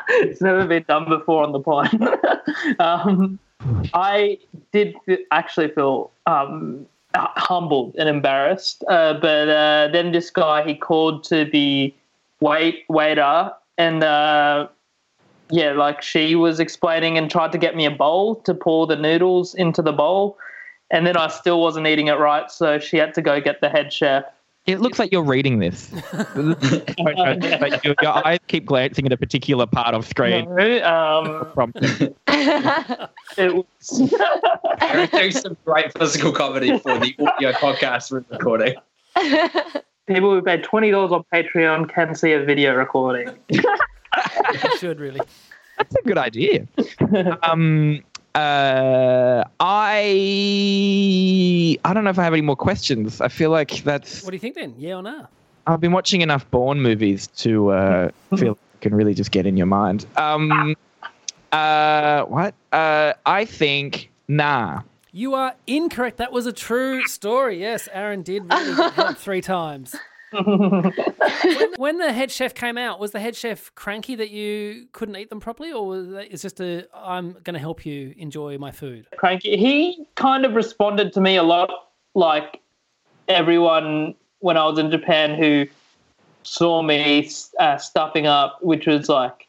it's 0.10 0.42
never 0.42 0.66
been 0.66 0.84
done 0.88 1.08
before 1.08 1.44
on 1.44 1.52
the 1.52 1.60
pod. 1.60 1.90
um, 2.80 3.40
I 3.94 4.38
did 4.72 4.96
f- 5.08 5.20
actually 5.32 5.70
feel 5.70 6.12
um, 6.26 6.86
humbled 7.16 7.96
and 7.98 8.10
embarrassed, 8.10 8.84
uh, 8.88 9.14
but 9.16 9.50
uh, 9.50 9.88
then 9.92 10.12
this 10.12 10.30
guy 10.30 10.64
he 10.66 10.76
called 10.76 11.24
to 11.26 11.46
the 11.46 11.94
wait 12.42 12.84
waiter, 12.90 13.52
and 13.78 14.04
uh, 14.04 14.68
yeah, 15.50 15.72
like 15.72 16.02
she 16.02 16.36
was 16.36 16.60
explaining 16.60 17.18
and 17.18 17.30
tried 17.30 17.52
to 17.52 17.58
get 17.58 17.76
me 17.76 17.86
a 17.86 17.92
bowl 17.92 18.36
to 18.42 18.54
pour 18.54 18.88
the 18.88 18.96
noodles 18.96 19.56
into 19.56 19.82
the 19.82 19.92
bowl, 19.92 20.38
and 20.92 21.06
then 21.06 21.18
I 21.18 21.28
still 21.28 21.62
wasn't 21.62 21.88
eating 21.88 22.08
it 22.08 22.20
right, 22.20 22.50
so 22.52 22.80
she 22.80 22.98
had 22.98 23.14
to 23.16 23.22
go 23.22 23.40
get 23.42 23.62
the 23.62 23.70
head 23.70 23.92
chef. 23.92 24.26
It 24.66 24.82
looks 24.82 25.00
like 25.00 25.12
you're 25.12 25.24
reading 25.24 25.60
this. 25.60 25.92
But 27.02 27.84
your, 27.84 27.96
your 28.02 28.28
eyes 28.28 28.40
keep 28.48 28.66
glancing 28.66 29.06
at 29.06 29.12
a 29.12 29.18
particular 29.18 29.66
part 29.66 29.96
of 29.96 30.06
screen. 30.06 30.48
Um, 30.84 31.48
From 31.56 31.74
it 31.76 33.56
was. 33.56 34.14
Aaron 34.82 35.10
doing 35.10 35.32
some 35.32 35.58
great 35.66 35.98
physical 35.98 36.32
comedy 36.32 36.78
for 36.78 37.00
the 37.00 37.16
audio 37.20 37.52
podcast 37.54 38.12
we're 38.12 38.24
recording. 38.30 38.76
People 40.08 40.32
who 40.32 40.42
pay 40.42 40.58
twenty 40.58 40.92
dollars 40.92 41.12
on 41.12 41.24
Patreon 41.34 41.90
can 41.90 42.14
see 42.14 42.34
a 42.34 42.44
video 42.44 42.76
recording. 42.76 43.30
You 44.64 44.78
should 44.78 45.00
really. 45.00 45.22
That's 45.78 45.96
a 45.96 46.02
good 46.02 46.18
idea. 46.18 46.68
um, 47.44 48.02
uh, 48.36 49.44
I 49.60 51.78
I 51.84 51.94
don't 51.94 52.04
know 52.04 52.10
if 52.10 52.20
I 52.20 52.24
have 52.24 52.34
any 52.34 52.42
more 52.42 52.56
questions. 52.56 53.22
I 53.22 53.28
feel 53.28 53.50
like 53.50 53.84
that's. 53.84 54.24
What 54.24 54.32
do 54.32 54.36
you 54.36 54.40
think 54.40 54.56
then? 54.56 54.76
Yeah 54.78 54.96
or 54.96 55.04
no? 55.04 55.28
I've 55.68 55.82
been 55.82 55.92
watching 55.92 56.22
enough 56.22 56.50
Bourne 56.52 56.82
movies 56.82 57.28
to 57.38 57.70
uh, 57.70 58.10
feel 58.38 58.50
like 58.50 58.58
I 58.58 58.78
can 58.82 58.96
really 58.96 59.14
just 59.14 59.32
get 59.32 59.46
in 59.46 59.58
your 59.58 59.68
mind. 59.68 60.06
Um, 60.16 60.76
uh, 61.52 62.24
what? 62.24 62.54
Uh, 62.72 63.14
I 63.26 63.46
think 63.46 64.10
nah. 64.28 64.82
You 65.12 65.34
are 65.34 65.56
incorrect. 65.66 66.18
That 66.18 66.32
was 66.32 66.46
a 66.46 66.54
true 66.54 67.06
story. 67.08 67.60
Yes, 67.60 67.90
Aaron 67.92 68.22
did 68.22 68.44
really 68.52 68.92
help 68.92 69.18
three 69.18 69.42
times. 69.42 69.96
When, 70.32 70.94
when 71.78 71.98
the 71.98 72.12
head 72.12 72.32
chef 72.32 72.54
came 72.54 72.78
out, 72.78 73.00
was 73.00 73.12
the 73.12 73.20
head 73.20 73.36
chef 73.36 73.74
cranky 73.76 74.16
that 74.16 74.30
you 74.30 74.88
couldn't 74.92 75.16
eat 75.16 75.30
them 75.30 75.40
properly, 75.40 75.72
or 75.72 75.88
was 75.88 76.10
it, 76.10 76.30
it's 76.32 76.42
just 76.42 76.60
a 76.60 76.88
I'm 76.94 77.34
going 77.44 77.54
to 77.54 77.60
help 77.60 77.86
you 77.86 78.14
enjoy 78.18 78.58
my 78.58 78.72
food? 78.72 79.08
Cranky. 79.18 79.58
He 79.58 80.06
kind 80.16 80.46
of 80.46 80.56
responded 80.56 81.14
to 81.14 81.22
me 81.22 81.36
a 81.36 81.44
lot 81.44 81.70
like 82.16 82.60
everyone 83.28 84.16
when 84.40 84.58
I 84.58 84.66
was 84.66 84.80
in 84.80 84.90
Japan 84.92 85.36
who 85.36 85.68
saw 86.44 86.82
me 86.82 87.30
uh, 87.60 87.78
stuffing 87.78 88.28
up, 88.28 88.60
which 88.62 88.88
was 88.88 89.10
like 89.10 89.48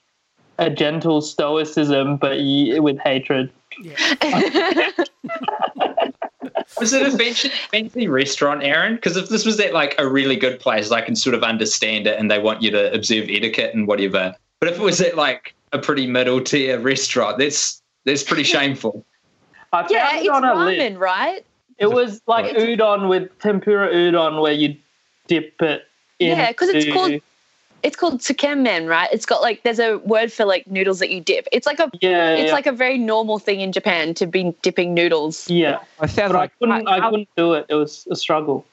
a 0.59 0.68
gentle 0.70 1.22
stoicism, 1.22 2.16
but 2.16 2.39
with 2.83 2.99
hatred. 2.99 3.51
Was 6.79 6.93
it 6.93 7.03
a 7.07 7.16
fancy, 7.16 7.49
fancy 7.71 8.07
restaurant, 8.09 8.62
Aaron? 8.62 8.95
Because 8.95 9.16
if 9.16 9.29
this 9.29 9.45
was 9.45 9.59
at 9.61 9.73
like 9.75 9.95
a 9.99 10.07
really 10.09 10.37
good 10.37 10.61
place, 10.61 10.91
I 10.93 11.01
can 11.01 11.16
sort 11.16 11.35
of 11.35 11.43
understand 11.43 12.07
it, 12.07 12.18
and 12.18 12.31
they 12.31 12.39
want 12.39 12.62
you 12.62 12.71
to 12.71 12.93
observe 12.93 13.29
etiquette 13.29 13.75
and 13.75 13.87
whatever. 13.87 14.35
But 14.61 14.68
if 14.71 14.77
it 14.77 14.83
was 14.83 15.01
at 15.01 15.16
like 15.16 15.55
a 15.73 15.79
pretty 15.79 16.07
middle 16.07 16.41
tier 16.41 16.79
restaurant, 16.79 17.39
that's 17.39 17.83
that's 18.05 18.23
pretty 18.23 18.43
shameful. 18.55 19.05
I 19.73 19.81
found 19.83 19.91
yeah, 19.91 20.16
it 20.16 20.21
it's 20.21 20.29
on 20.31 20.45
a 20.45 20.55
list. 20.55 20.81
ramen, 20.81 20.99
right? 20.99 21.45
It 21.79 21.91
was 21.91 22.21
like 22.27 22.55
udon 22.57 23.09
with 23.09 23.37
tempura 23.41 23.89
udon, 23.93 24.41
where 24.41 24.53
you 24.53 24.77
dip 25.27 25.61
it. 25.62 25.83
In. 26.18 26.37
Yeah, 26.37 26.53
'cause 26.53 26.68
it's 26.68 26.93
called- 26.93 27.21
It's 27.83 27.97
called 27.97 28.20
tsukemen, 28.20 28.89
right? 28.89 29.09
It's 29.12 29.24
got 29.26 29.41
like 29.43 29.62
there's 29.62 29.78
a 29.78 29.99
word 29.99 30.33
for 30.33 30.45
like 30.45 30.66
noodles 30.66 30.99
that 30.99 31.11
you 31.11 31.20
dip. 31.20 31.47
It's 31.53 31.66
like 31.66 31.78
a 31.78 31.91
Yeah, 32.01 32.35
it's 32.35 32.49
yeah. 32.49 32.53
like 32.53 32.66
a 32.66 32.72
very 32.72 32.99
normal 32.99 33.39
thing 33.39 33.61
in 33.61 33.72
Japan 33.72 34.12
to 34.14 34.26
be 34.26 34.55
dipping 34.62 34.93
noodles. 34.95 35.49
Yeah, 35.49 35.78
It 36.03 36.11
sounds 36.11 36.33
but 36.33 36.37
I 36.37 36.41
like 36.41 36.53
couldn't. 36.59 36.89
I 36.89 37.09
couldn't 37.11 37.28
do 37.37 37.55
it. 37.55 37.66
It 37.68 37.74
was 37.74 38.07
a 38.11 38.16
struggle. 38.16 38.64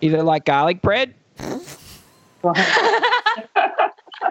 either 0.00 0.22
like 0.22 0.44
garlic 0.44 0.80
bread. 0.82 1.14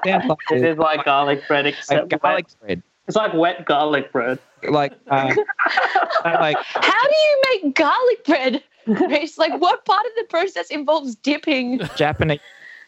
Sounds 0.05 0.25
like, 0.27 0.37
It 0.51 0.63
is 0.63 0.77
like 0.77 1.05
garlic 1.05 1.47
bread, 1.47 1.65
like 1.65 1.73
except 1.75 2.09
garlic 2.09 2.45
wet. 2.47 2.59
bread. 2.61 2.83
It's 3.07 3.15
like 3.17 3.33
wet 3.33 3.65
garlic 3.65 4.11
bread. 4.11 4.39
Like 4.67 4.93
uh, 5.11 5.33
like 6.25 6.57
How 6.73 7.03
do 7.07 7.15
you 7.15 7.41
make 7.63 7.75
garlic 7.75 8.25
bread? 8.25 8.63
It's 8.89 9.37
like 9.37 9.59
what 9.59 9.83
part 9.85 10.05
of 10.05 10.11
the 10.17 10.23
process 10.29 10.69
involves 10.69 11.15
dipping? 11.15 11.79
Japanese 11.97 12.39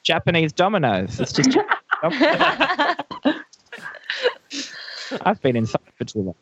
Japanese 0.03 0.53
dominoes. 0.53 1.19
It's 1.19 1.33
just 1.33 1.57
I've 5.25 5.41
been 5.41 5.55
inside 5.55 5.81
for 5.97 6.05
too 6.05 6.21
long. 6.21 6.35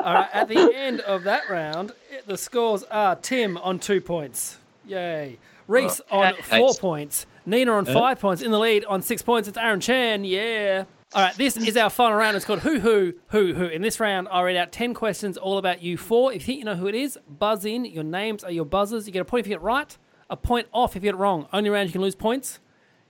All 0.00 0.14
right, 0.14 0.28
at 0.32 0.48
the 0.48 0.72
end 0.74 1.00
of 1.00 1.24
that 1.24 1.48
round, 1.50 1.92
it- 2.10 2.26
the 2.26 2.38
scores 2.38 2.82
are 2.84 3.16
Tim 3.16 3.56
on 3.58 3.78
two 3.78 4.00
points. 4.00 4.58
Yay. 4.86 5.38
Reese 5.68 6.00
oh, 6.10 6.20
on 6.20 6.34
four 6.42 6.58
Nice. 6.68 6.78
points. 6.78 7.26
Nina 7.44 7.72
on 7.72 7.88
uh. 7.88 7.92
five 7.92 8.20
points. 8.20 8.42
In 8.42 8.50
the 8.50 8.58
lead 8.58 8.84
on 8.84 9.02
six 9.02 9.22
points, 9.22 9.48
it's 9.48 9.58
Aaron 9.58 9.80
Chen. 9.80 10.24
Yeah. 10.24 10.84
All 11.12 11.22
right, 11.22 11.34
this 11.36 11.56
is 11.56 11.76
our 11.76 11.90
final 11.90 12.16
round. 12.16 12.36
It's 12.36 12.44
called 12.44 12.60
Who 12.60 12.80
Who 12.80 13.14
Who 13.28 13.54
Who. 13.54 13.66
In 13.66 13.82
this 13.82 14.00
round, 14.00 14.28
I'll 14.30 14.42
read 14.42 14.56
out 14.56 14.72
10 14.72 14.92
questions 14.94 15.36
all 15.36 15.58
about 15.58 15.82
you 15.82 15.96
four. 15.96 16.32
If 16.32 16.42
you 16.42 16.46
think 16.46 16.58
you 16.58 16.64
know 16.64 16.74
who 16.74 16.88
it 16.88 16.94
is, 16.96 17.16
buzz 17.28 17.64
in. 17.64 17.84
Your 17.84 18.04
names 18.04 18.42
are 18.42 18.50
your 18.50 18.64
buzzers. 18.64 19.06
You 19.06 19.12
get 19.12 19.22
a 19.22 19.24
point 19.24 19.40
if 19.40 19.46
you 19.46 19.50
get 19.54 19.60
it 19.60 19.64
right, 19.64 19.96
a 20.30 20.36
point 20.36 20.66
off 20.72 20.96
if 20.96 21.02
you 21.02 21.08
get 21.12 21.14
it 21.14 21.18
wrong. 21.18 21.46
Only 21.52 21.70
round 21.70 21.88
you 21.88 21.92
can 21.92 22.00
lose 22.02 22.14
points. 22.14 22.58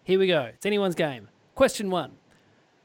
Here 0.05 0.19
we 0.19 0.27
go. 0.27 0.43
It's 0.55 0.67
anyone's 0.67 0.95
game. 0.95 1.29
Question 1.55 1.91
one 1.91 2.13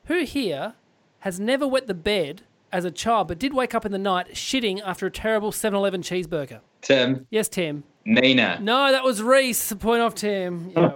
Who 0.06 0.24
here 0.24 0.74
has 1.20 1.40
never 1.40 1.68
wet 1.68 1.88
the 1.88 1.94
bed 1.94 2.42
as 2.72 2.86
a 2.86 2.92
child 2.92 3.28
but 3.28 3.38
did 3.38 3.54
wake 3.54 3.76
up 3.76 3.86
in 3.86 3.92
the 3.92 3.98
night 4.00 4.30
shitting 4.34 4.82
after 4.86 5.06
a 5.06 5.12
terrible 5.12 5.52
7 5.52 5.78
Eleven 5.78 6.02
cheeseburger? 6.02 6.62
Tim, 6.82 7.28
Yes, 7.30 7.48
Tim. 7.50 7.84
Nina. 8.06 8.58
No, 8.62 8.92
that 8.92 9.04
was 9.04 9.22
Reese. 9.22 9.72
A 9.72 9.76
point 9.76 10.02
off, 10.02 10.16
Tim. 10.16 10.72
Yeah. 10.76 10.94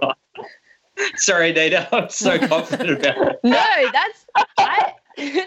Sorry, 1.16 1.52
Nina. 1.52 1.86
I'm 1.92 2.08
so 2.08 2.38
confident 2.48 2.90
about 2.98 3.16
it. 3.34 3.40
No, 3.44 3.90
that's 3.92 4.26
I. 4.58 4.92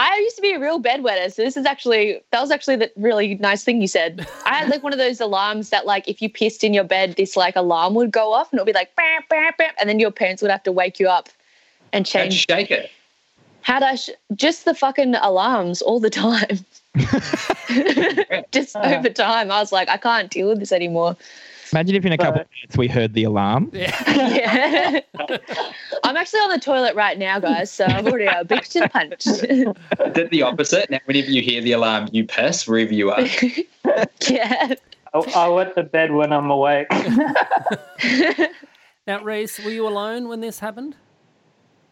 I 0.00 0.16
used 0.16 0.36
to 0.36 0.42
be 0.42 0.52
a 0.52 0.58
real 0.58 0.80
bedwetter, 0.80 1.30
so 1.30 1.42
this 1.42 1.58
is 1.58 1.66
actually 1.66 2.22
that 2.30 2.40
was 2.40 2.50
actually 2.50 2.76
the 2.76 2.90
really 2.96 3.34
nice 3.34 3.64
thing 3.64 3.82
you 3.82 3.86
said. 3.86 4.26
I 4.46 4.54
had 4.54 4.70
like 4.70 4.82
one 4.82 4.94
of 4.94 4.98
those 4.98 5.20
alarms 5.20 5.68
that 5.70 5.84
like 5.84 6.08
if 6.08 6.22
you 6.22 6.30
pissed 6.30 6.64
in 6.64 6.72
your 6.72 6.84
bed, 6.84 7.16
this 7.16 7.36
like 7.36 7.54
alarm 7.54 7.94
would 7.94 8.10
go 8.10 8.32
off 8.32 8.50
and 8.50 8.58
it 8.58 8.62
would 8.62 8.72
be 8.72 8.72
like 8.72 8.96
bam, 8.96 9.20
bam, 9.28 9.52
bam, 9.58 9.72
and 9.78 9.90
then 9.90 10.00
your 10.00 10.10
parents 10.10 10.40
would 10.40 10.50
have 10.50 10.62
to 10.62 10.72
wake 10.72 10.98
you 10.98 11.06
up 11.06 11.28
and 11.92 12.06
change. 12.06 12.46
And 12.48 12.60
shake 12.60 12.70
it. 12.70 12.90
Had 13.60 13.82
I 13.82 13.96
sh- 13.96 14.10
just 14.34 14.64
the 14.64 14.74
fucking 14.74 15.16
alarms 15.16 15.82
all 15.82 16.00
the 16.00 16.08
time, 16.08 16.64
just 18.52 18.76
uh. 18.76 18.80
over 18.80 19.10
time, 19.10 19.50
I 19.50 19.60
was 19.60 19.70
like, 19.70 19.90
I 19.90 19.98
can't 19.98 20.30
deal 20.30 20.48
with 20.48 20.60
this 20.60 20.72
anymore. 20.72 21.14
Imagine 21.72 21.96
if 21.96 22.04
in 22.04 22.12
a 22.12 22.18
couple 22.18 22.40
of 22.42 22.46
minutes 22.50 22.76
we 22.76 22.88
heard 22.88 23.14
the 23.14 23.24
alarm. 23.24 23.70
Yeah. 23.72 25.00
I'm 26.04 26.16
actually 26.16 26.40
on 26.40 26.50
the 26.50 26.60
toilet 26.60 26.94
right 26.94 27.18
now, 27.18 27.38
guys, 27.38 27.70
so 27.70 27.84
I've 27.84 28.06
already 28.06 28.26
uh, 28.26 28.44
beat 28.44 28.64
to 28.64 28.80
the 28.80 28.88
punch. 28.88 29.24
Did 30.14 30.30
the 30.30 30.42
opposite. 30.42 30.90
Now, 30.90 31.00
whenever 31.04 31.30
you 31.30 31.42
hear 31.42 31.60
the 31.60 31.72
alarm, 31.72 32.08
you 32.12 32.24
piss 32.24 32.66
wherever 32.66 32.92
you 32.92 33.10
are. 33.10 33.22
yeah. 34.28 34.74
I, 35.12 35.18
I 35.18 35.48
went 35.48 35.74
to 35.74 35.82
bed 35.82 36.12
when 36.12 36.32
I'm 36.32 36.50
awake. 36.50 36.88
Now, 39.06 39.24
Reese, 39.24 39.58
were 39.64 39.70
you 39.70 39.88
alone 39.88 40.28
when 40.28 40.40
this 40.40 40.60
happened? 40.60 40.94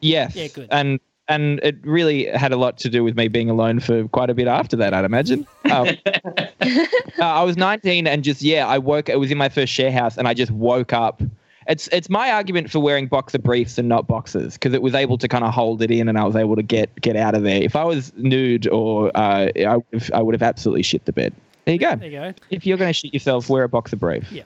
Yes. 0.01 0.37
Yeah, 0.37 0.49
good. 0.49 0.68
And 0.70 1.01
and 1.29 1.61
it 1.62 1.76
really 1.83 2.24
had 2.26 2.53
a 2.53 2.57
lot 2.57 2.79
to 2.79 2.89
do 2.89 3.05
with 3.05 3.16
me 3.16 3.29
being 3.29 3.51
alone 3.51 3.81
for 3.81 4.09
quite 4.09 4.31
a 4.31 4.35
bit 4.35 4.49
after 4.49 4.76
that, 4.76 4.95
I'd 4.95 5.05
imagine. 5.05 5.47
Um, 5.70 5.89
uh, 6.07 6.87
I 7.18 7.43
was 7.43 7.59
19 7.59 8.07
and 8.07 8.24
just 8.24 8.41
yeah, 8.41 8.66
I 8.66 8.79
woke. 8.79 9.11
It 9.11 9.20
was 9.20 9.31
in 9.31 9.37
my 9.37 9.51
first 9.51 9.70
share 9.70 9.93
house, 9.93 10.16
and 10.16 10.26
I 10.26 10.33
just 10.33 10.51
woke 10.51 10.95
up. 10.95 11.20
It's 11.66 11.89
it's 11.93 12.09
my 12.09 12.31
argument 12.31 12.70
for 12.70 12.79
wearing 12.79 13.07
boxer 13.07 13.39
briefs 13.39 13.76
and 13.76 13.87
not 13.87 14.07
boxers 14.07 14.55
because 14.55 14.72
it 14.72 14.81
was 14.81 14.95
able 14.95 15.18
to 15.18 15.29
kind 15.29 15.45
of 15.45 15.53
hold 15.53 15.83
it 15.83 15.91
in, 15.91 16.09
and 16.09 16.18
I 16.18 16.24
was 16.24 16.37
able 16.37 16.57
to 16.57 16.62
get 16.62 16.99
get 17.03 17.16
out 17.16 17.35
of 17.35 17.43
there. 17.43 17.62
If 17.62 17.76
I 17.76 17.85
was 17.85 18.14
nude 18.16 18.66
or 18.68 19.14
uh, 19.14 19.51
I, 19.55 19.76
if 19.93 20.11
I 20.14 20.22
would 20.22 20.35
have 20.35 20.43
absolutely 20.43 20.83
shit 20.83 21.05
the 21.05 21.12
bed. 21.12 21.35
There 21.66 21.74
you 21.74 21.81
go. 21.81 21.97
There 21.97 22.09
you 22.09 22.18
go. 22.18 22.35
If 22.49 22.64
you're 22.64 22.79
going 22.79 22.89
to 22.89 22.95
shit 22.95 23.12
yourself, 23.12 23.51
wear 23.51 23.64
a 23.64 23.68
boxer 23.68 23.97
brief. 23.97 24.33
Yeah. 24.33 24.45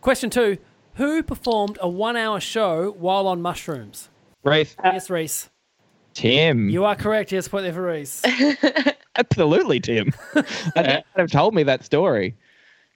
Question 0.00 0.30
two 0.30 0.56
Who 0.94 1.22
performed 1.22 1.76
a 1.82 1.90
one 1.90 2.16
hour 2.16 2.40
show 2.40 2.92
while 2.92 3.26
on 3.26 3.42
mushrooms? 3.42 4.08
Rafe, 4.44 4.76
Yes, 4.82 5.10
Reese. 5.10 5.50
Tim. 6.18 6.68
You 6.68 6.84
are 6.84 6.96
correct. 6.96 7.30
Yes, 7.30 7.46
point 7.46 7.62
there 7.62 7.72
for 7.72 7.84
Reese. 7.84 8.24
Absolutely, 9.16 9.78
Tim. 9.78 10.12
I 10.34 10.42
think 10.42 10.76
you 10.76 10.82
might 10.82 11.04
have 11.14 11.30
told 11.30 11.54
me 11.54 11.62
that 11.62 11.84
story. 11.84 12.34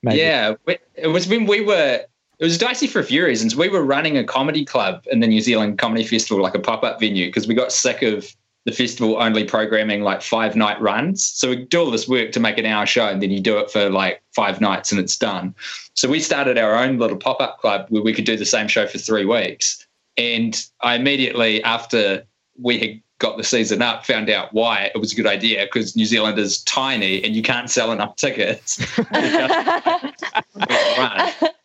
Maybe. 0.03 0.19
Yeah, 0.19 0.55
it 0.97 1.07
was 1.07 1.29
when 1.29 1.47
we 1.47 1.61
were. 1.61 2.05
It 2.41 2.45
was 2.45 2.59
dicey 2.59 2.89
for 2.89 2.99
a 2.99 3.05
few 3.05 3.25
reasons. 3.25 3.55
We 3.55 3.69
were 3.69 3.85
running 3.85 4.19
a 4.19 4.25
comedy 4.25 4.65
club 4.65 5.05
in 5.13 5.21
the 5.21 5.29
New 5.29 5.41
Zealand 5.41 5.79
Comedy 5.79 6.03
Festival, 6.03 6.43
like 6.43 6.57
a 6.57 6.59
pop 6.59 6.83
up 6.83 6.99
venue, 6.99 7.27
because 7.27 7.47
we 7.47 7.55
got 7.55 7.71
sick 7.71 8.03
of 8.03 8.35
the 8.65 8.73
festival 8.73 9.23
only 9.23 9.45
programming 9.45 10.03
like 10.03 10.21
five 10.21 10.57
night 10.57 10.81
runs. 10.81 11.25
So 11.25 11.51
we 11.51 11.65
do 11.67 11.79
all 11.79 11.93
this 11.93 12.09
work 12.09 12.33
to 12.33 12.41
make 12.41 12.59
an 12.59 12.67
hour 12.67 12.87
show, 12.87 13.07
and 13.07 13.23
then 13.23 13.31
you 13.31 13.39
do 13.39 13.57
it 13.59 13.71
for 13.71 13.89
like 13.89 14.21
five 14.35 14.61
nights 14.61 14.91
and 14.91 15.01
it's 15.01 15.17
done. 15.17 15.55
So 15.95 16.09
we 16.09 16.19
started 16.19 16.59
our 16.59 16.75
own 16.75 16.99
little 16.99 17.17
pop 17.17 17.41
up 17.41 17.61
club 17.61 17.87
where 17.91 18.03
we 18.03 18.13
could 18.13 18.25
do 18.25 18.37
the 18.37 18.45
same 18.45 18.67
show 18.67 18.89
for 18.89 18.99
three 18.99 19.25
weeks. 19.25 19.87
And 20.17 20.61
I 20.81 20.97
immediately, 20.97 21.63
after 21.63 22.25
we 22.61 22.79
had 22.81 23.01
got 23.23 23.39
the 23.39 23.45
season 23.45 23.81
up, 23.81 24.05
found 24.05 24.29
out 24.29 24.53
why 24.53 24.91
it 24.95 24.99
was 24.99 25.13
a 25.13 25.17
good 25.17 25.27
idea 25.27 25.65
because 25.65 25.97
New 25.97 26.05
Zealand 26.05 26.39
is 26.39 26.63
tiny 26.65 27.25
and 27.25 27.35
you 27.35 27.43
can't 27.43 27.71
sell 27.71 27.93
enough 27.93 28.17
tickets. 28.17 28.75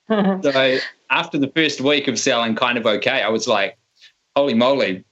so 0.07 0.77
after 1.09 1.37
the 1.37 1.51
first 1.53 1.81
week 1.81 2.07
of 2.07 2.17
selling 2.17 2.55
kind 2.55 2.77
of 2.77 2.85
okay, 2.85 3.23
I 3.23 3.29
was 3.29 3.47
like, 3.47 3.77
holy 4.35 4.53
moly, 4.53 5.03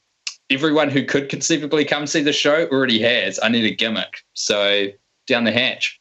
everyone 0.50 0.90
who 0.90 1.04
could 1.04 1.30
conceivably 1.30 1.84
come 1.84 2.06
see 2.06 2.22
the 2.22 2.32
show 2.32 2.68
already 2.68 3.02
has. 3.02 3.40
I 3.42 3.50
need 3.50 3.66
a 3.66 3.76
gimmick. 3.76 4.24
So 4.34 4.88
down 5.28 5.44
the 5.44 5.52
hatch. 5.52 6.00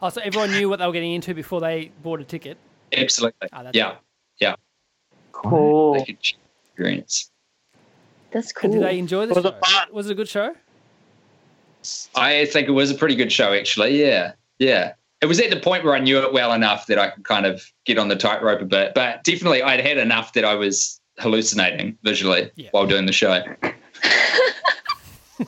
Oh, 0.00 0.10
so 0.10 0.20
everyone 0.20 0.52
knew 0.52 0.68
what 0.68 0.78
they 0.78 0.86
were 0.86 0.92
getting 0.92 1.12
into 1.12 1.34
before 1.34 1.60
they 1.60 1.90
bought 2.02 2.20
a 2.20 2.24
ticket. 2.24 2.56
Absolutely. 2.92 3.48
Oh, 3.52 3.64
that's 3.64 3.76
yeah. 3.76 3.96
Yeah. 4.38 4.54
Cool. 5.32 6.04
Experience. 6.06 7.32
That's 8.30 8.48
And 8.48 8.56
cool. 8.56 8.70
did 8.72 8.82
they 8.82 8.98
enjoy 8.98 9.26
the 9.26 9.34
Was 9.34 9.42
show? 9.44 9.48
it 9.50 9.66
fun? 9.66 9.88
Was 9.92 10.06
it 10.08 10.12
a 10.12 10.14
good 10.14 10.28
show? 10.28 10.54
I 12.14 12.44
think 12.46 12.68
it 12.68 12.72
was 12.72 12.90
a 12.90 12.94
pretty 12.94 13.14
good 13.14 13.32
show, 13.32 13.52
actually. 13.52 14.00
Yeah. 14.00 14.32
Yeah. 14.58 14.92
It 15.20 15.26
was 15.26 15.40
at 15.40 15.50
the 15.50 15.58
point 15.60 15.84
where 15.84 15.94
I 15.94 15.98
knew 16.00 16.18
it 16.20 16.32
well 16.32 16.52
enough 16.52 16.86
that 16.86 16.98
I 16.98 17.10
could 17.10 17.24
kind 17.24 17.46
of 17.46 17.64
get 17.86 17.98
on 17.98 18.08
the 18.08 18.16
tightrope 18.16 18.60
a 18.60 18.64
bit. 18.64 18.94
But 18.94 19.24
definitely, 19.24 19.62
I'd 19.62 19.80
had 19.80 19.96
enough 19.98 20.32
that 20.34 20.44
I 20.44 20.54
was 20.54 21.00
hallucinating 21.18 21.96
visually 22.04 22.50
Yeah. 22.56 22.68
while 22.72 22.86
doing 22.86 23.06
the 23.06 23.12
show. 23.12 23.42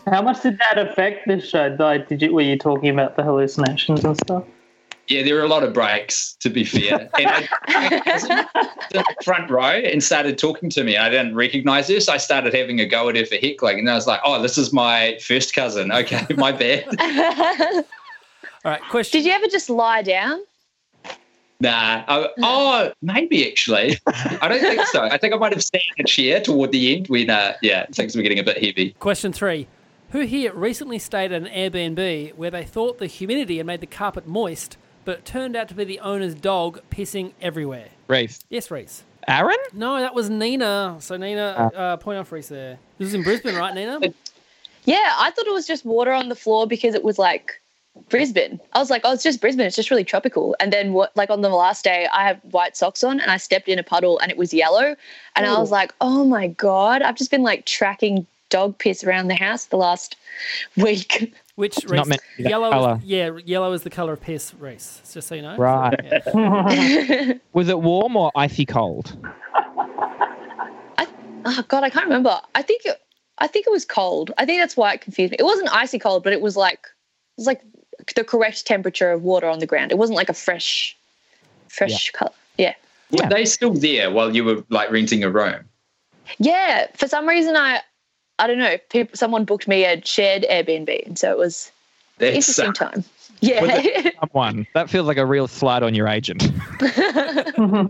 How 0.07 0.23
much 0.23 0.43
did 0.43 0.59
that 0.59 0.79
affect 0.79 1.27
the 1.27 1.41
show? 1.41 1.77
Like, 1.79 2.09
did 2.09 2.23
you 2.23 2.33
were 2.33 2.41
you 2.43 2.57
talking 2.57 2.91
about 2.91 3.17
the 3.17 3.23
hallucinations 3.25 4.05
and 4.05 4.17
stuff? 4.17 4.45
Yeah, 5.11 5.25
there 5.25 5.35
were 5.35 5.43
a 5.43 5.49
lot 5.49 5.65
of 5.65 5.73
breaks, 5.73 6.35
to 6.35 6.49
be 6.49 6.65
fair. 6.65 7.11
And 7.19 7.27
I, 7.27 7.49
I 7.67 8.13
was 8.15 8.25
in 8.25 8.47
the 8.93 9.05
front 9.25 9.51
row 9.51 9.63
and 9.65 10.03
started 10.03 10.39
talking 10.39 10.71
to 10.71 10.85
me. 10.85 10.97
I 10.97 11.11
didn't 11.11 11.35
recognize 11.35 11.89
her, 11.89 11.99
so 11.99 12.13
I 12.13 12.17
started 12.17 12.55
having 12.55 12.79
a 12.79 12.87
go 12.87 13.09
at 13.09 13.17
her 13.17 13.27
for 13.27 13.35
heckling. 13.35 13.81
And 13.81 13.91
I 13.91 13.95
was 13.95 14.07
like, 14.07 14.21
oh, 14.25 14.41
this 14.41 14.57
is 14.57 14.73
my 14.73 15.19
first 15.21 15.55
cousin. 15.55 15.91
Okay, 16.01 16.25
my 16.37 16.51
bad. 16.53 16.87
All 18.65 18.71
right, 18.73 18.81
question. 18.91 19.21
Did 19.21 19.27
you 19.27 19.33
ever 19.33 19.49
just 19.49 19.69
lie 19.69 20.01
down? 20.03 20.41
Nah. 21.61 22.05
I, 22.09 22.29
oh, 22.43 22.93
maybe 23.03 23.47
actually. 23.47 23.99
I 24.07 24.49
don't 24.49 24.61
think 24.61 24.87
so. 24.87 25.03
I 25.03 25.19
think 25.19 25.35
I 25.35 25.37
might 25.37 25.53
have 25.53 25.63
sat 25.63 25.83
in 25.97 26.05
a 26.05 26.09
chair 26.09 26.41
toward 26.41 26.73
the 26.73 26.97
end 26.97 27.09
when, 27.09 27.29
uh, 27.29 27.55
yeah, 27.61 27.87
things 27.93 28.17
were 28.17 28.23
getting 28.23 28.39
a 28.39 28.45
bit 28.45 28.65
heavy. 28.65 28.95
Question 28.99 29.33
three. 29.33 29.67
Who 30.13 30.21
here 30.21 30.55
recently 30.55 30.99
stayed 30.99 31.33
at 31.33 31.43
an 31.43 31.49
Airbnb 31.49 32.35
where 32.35 32.51
they 32.51 32.65
thought 32.65 32.99
the 32.99 33.07
humidity 33.07 33.59
had 33.59 33.67
made 33.67 33.81
the 33.81 33.87
carpet 33.87 34.27
moist, 34.27 34.79
but 35.11 35.19
it 35.19 35.25
turned 35.25 35.57
out 35.57 35.67
to 35.67 35.75
be 35.75 35.83
the 35.83 35.99
owner's 35.99 36.37
dog 36.37 36.79
pissing 36.89 37.33
everywhere? 37.43 37.89
Reese. 38.07 38.39
Yes, 38.49 38.71
Reese. 38.71 39.03
Aaron? 39.27 39.57
No, 39.73 39.99
that 39.99 40.15
was 40.15 40.31
Nina. 40.31 40.99
So 41.01 41.17
Nina, 41.17 41.69
uh, 41.75 41.97
point 41.97 42.21
off 42.21 42.31
Reese 42.31 42.47
there. 42.47 42.79
This 42.97 43.07
was 43.07 43.15
in 43.15 43.25
Brisbane, 43.25 43.57
right, 43.57 43.75
Nina? 43.75 43.99
Yeah, 44.85 45.13
I 45.19 45.31
thought 45.33 45.47
it 45.47 45.53
was 45.53 45.67
just 45.67 45.85
water 45.85 46.13
on 46.13 46.29
the 46.31 46.35
floor 46.35 46.67
because 46.67 46.95
it 46.95 47.03
was 47.05 47.19
like 47.19 47.61
Brisbane. 48.09 48.59
I 48.73 48.79
was 48.79 48.89
like, 48.89 49.03
oh, 49.05 49.13
it's 49.13 49.23
just 49.23 49.41
Brisbane. 49.41 49.67
It's 49.67 49.77
just 49.77 49.91
really 49.91 50.05
tropical. 50.05 50.57
And 50.59 50.73
then, 50.73 50.95
what? 50.95 51.15
Like 51.17 51.29
on 51.29 51.43
the 51.43 51.51
last 51.51 51.85
day, 51.85 52.07
I 52.13 52.27
have 52.27 52.41
white 52.53 52.77
socks 52.77 53.05
on 53.05 53.21
and 53.21 53.31
I 53.31 53.37
stepped 53.37 53.69
in 53.69 53.79
a 53.79 53.83
puddle 53.83 54.19
and 54.21 54.31
it 54.31 54.39
was 54.39 54.55
yellow. 54.55 54.97
And 55.37 55.45
I 55.45 55.59
was 55.59 55.71
like, 55.71 55.93
oh 56.01 56.25
my 56.25 56.47
god, 56.47 57.03
I've 57.03 57.17
just 57.17 57.31
been 57.31 57.43
like 57.43 57.67
tracking 57.67 58.27
dog 58.49 58.79
piss 58.79 59.05
around 59.05 59.29
the 59.29 59.35
house 59.35 59.67
the 59.67 59.77
last 59.77 60.17
week. 60.77 61.35
Which 61.61 61.85
not 61.85 61.91
Reese? 61.91 62.07
meant 62.07 62.23
to 62.37 62.43
be 62.43 62.49
Yellow. 62.49 62.71
colour. 62.71 62.97
Is, 62.97 63.05
yeah, 63.05 63.37
yellow 63.45 63.73
is 63.75 63.83
the 63.83 63.91
color 63.91 64.15
of 64.15 64.23
piss, 64.23 64.55
race. 64.55 65.03
Just 65.13 65.29
so 65.29 65.35
you 65.35 65.43
know. 65.43 65.59
Right. 65.59 65.95
Yeah. 66.03 67.35
Was 67.53 67.69
it 67.69 67.79
warm 67.79 68.17
or 68.17 68.33
icy 68.35 68.65
cold? 68.65 69.15
oh 71.45 71.65
god, 71.69 71.85
I 71.85 71.91
can't 71.91 72.07
remember. 72.07 72.41
I 72.55 72.63
think 72.63 72.87
it, 72.87 72.99
I 73.39 73.47
think 73.47 73.67
it 73.67 73.71
was 73.71 73.85
cold. 73.85 74.33
I 74.39 74.47
think 74.47 74.61
that's 74.61 74.77
why 74.77 74.95
it 74.95 75.03
confused 75.03 75.33
me. 75.33 75.37
It 75.39 75.45
wasn't 75.45 75.75
icy 75.75 75.99
cold, 75.99 76.25
but 76.25 76.33
it 76.33 76.41
was 76.41 76.57
like 76.57 76.81
it 76.81 77.39
was 77.39 77.47
like 77.47 77.61
the 78.17 78.25
correct 78.25 78.67
temperature 78.67 79.11
of 79.13 79.23
water 79.23 79.47
on 79.47 79.59
the 79.59 79.67
ground. 79.67 79.93
It 79.93 79.99
wasn't 79.99 80.17
like 80.17 80.31
a 80.31 80.35
fresh, 80.35 80.97
fresh 81.69 82.11
color. 82.13 82.33
Yeah. 82.57 82.75
Were 83.11 83.29
they 83.29 83.45
still 83.45 83.75
there 83.75 84.11
while 84.11 84.35
you 84.35 84.45
were 84.45 84.65
like 84.71 84.91
renting 84.91 85.25
a 85.25 85.31
room? 85.31 85.69
Yeah, 86.39 86.87
for 86.95 87.07
some 87.07 87.29
reason 87.29 87.57
I 87.57 87.81
I 88.41 88.47
don't 88.47 88.59
know, 88.59 88.77
people 88.91 89.17
someone 89.17 89.45
booked 89.45 89.69
me 89.69 89.85
a 89.85 90.05
shared 90.05 90.45
Airbnb 90.51 91.07
and 91.07 91.19
so 91.19 91.31
it 91.31 91.39
was 91.39 91.71
an 92.19 92.33
That's 92.33 92.49
interesting 92.49 92.73
time. 92.73 93.05
Yeah. 93.43 93.63
Was 93.63 93.71
it 93.75 94.15
someone? 94.21 94.67
That 94.75 94.91
feels 94.91 95.07
like 95.07 95.17
a 95.17 95.25
real 95.25 95.49
slide 95.49 95.83
on 95.83 95.95
your 95.95 96.07
agent. 96.09 96.43
I 96.83 97.89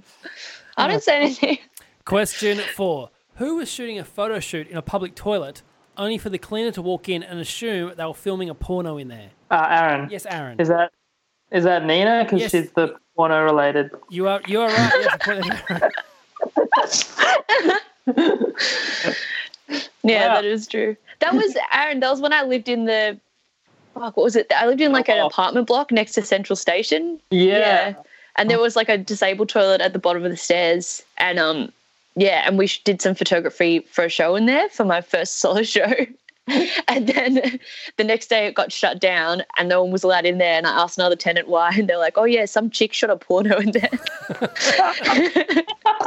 don't 0.77 1.03
say 1.03 1.17
anything. 1.17 1.59
Question 2.05 2.59
four. 2.77 3.11
Who 3.37 3.57
was 3.57 3.69
shooting 3.69 3.99
a 3.99 4.05
photo 4.05 4.39
shoot 4.39 4.69
in 4.69 4.77
a 4.77 4.83
public 4.83 5.17
toilet 5.17 5.63
only 5.97 6.19
for 6.19 6.31
the 6.31 6.39
cleaner 6.39 6.71
to 6.73 6.83
walk 6.83 7.09
in 7.09 7.25
and 7.25 7.41
assume 7.41 7.93
they 7.97 8.05
were 8.05 8.15
filming 8.15 8.49
a 8.49 8.55
porno 8.55 8.97
in 8.97 9.09
there? 9.09 9.31
Uh, 9.51 9.67
Aaron, 9.71 10.09
Yes, 10.11 10.25
Aaron. 10.25 10.61
is 10.61 10.69
that 10.69 10.93
is 11.51 11.65
that 11.65 11.85
Nina? 11.85 12.23
Because 12.25 12.43
Yes. 12.43 12.51
she's 12.53 12.71
the 12.73 12.95
porno 13.17 13.43
related. 13.43 13.91
You 14.09 14.29
are 14.29 14.41
you 14.47 14.61
are 14.61 14.69
right. 14.69 15.91
Yes, 19.71 19.87
a 19.87 19.89
point 19.89 19.91
there. 20.05 20.13
Yeah, 20.13 20.29
Wow. 20.29 20.35
that 20.35 20.45
is 20.45 20.67
true. 20.67 20.97
That 21.21 21.35
was 21.35 21.57
Aaron. 21.73 22.01
That 22.01 22.11
was 22.11 22.21
when 22.21 22.33
I 22.33 22.43
lived 22.43 22.69
in 22.69 22.85
the. 22.87 23.19
Fuck, 23.95 24.17
what 24.17 24.25
was 24.25 24.37
it? 24.37 24.51
I 24.57 24.67
lived 24.67 24.81
in 24.81 24.93
like 24.93 25.09
an 25.09 25.19
Oh. 25.19 25.27
apartment 25.27 25.67
block 25.67 25.91
next 25.91 26.13
to 26.13 26.23
Central 26.23 26.57
Station. 26.57 27.21
Yeah. 27.31 27.95
And 28.37 28.49
there 28.49 28.61
was 28.61 28.77
like 28.77 28.89
a 28.89 28.97
disabled 28.97 29.49
toilet 29.49 29.81
at 29.81 29.93
the 29.93 29.99
bottom 29.99 30.25
of 30.25 30.31
the 30.31 30.37
stairs. 30.37 31.03
And 31.19 31.39
um, 31.39 31.73
yeah, 32.17 32.45
and 32.47 32.57
we 32.57 32.69
did 32.85 33.03
some 33.03 33.15
photography 33.15 33.81
for 33.91 34.05
a 34.05 34.09
show 34.09 34.37
in 34.37 34.47
there 34.47 34.69
for 34.71 34.85
my 34.85 35.01
first 35.01 35.39
solo 35.41 35.63
show. 35.63 35.93
and 36.89 37.07
then 37.07 37.61
the 37.97 38.05
next 38.05 38.29
day 38.29 38.47
it 38.47 38.55
got 38.55 38.73
shut 38.73 39.01
down 39.01 39.43
and 39.57 39.69
no 39.69 39.83
one 39.83 39.93
was 39.93 40.03
allowed 40.03 40.27
in 40.27 40.39
there. 40.39 40.57
And 40.57 40.67
I 40.67 40.83
asked 40.83 40.99
another 40.99 41.17
tenant 41.17 41.49
why. 41.49 41.71
And 41.75 41.89
they're 41.89 41.99
like, 41.99 42.15
oh, 42.17 42.25
yeah, 42.25 42.47
some 42.47 42.71
chick 42.71 42.93
shot 42.93 43.11
a 43.11 43.17
porno 43.17 43.59
in 43.59 43.73
there. 43.73 43.91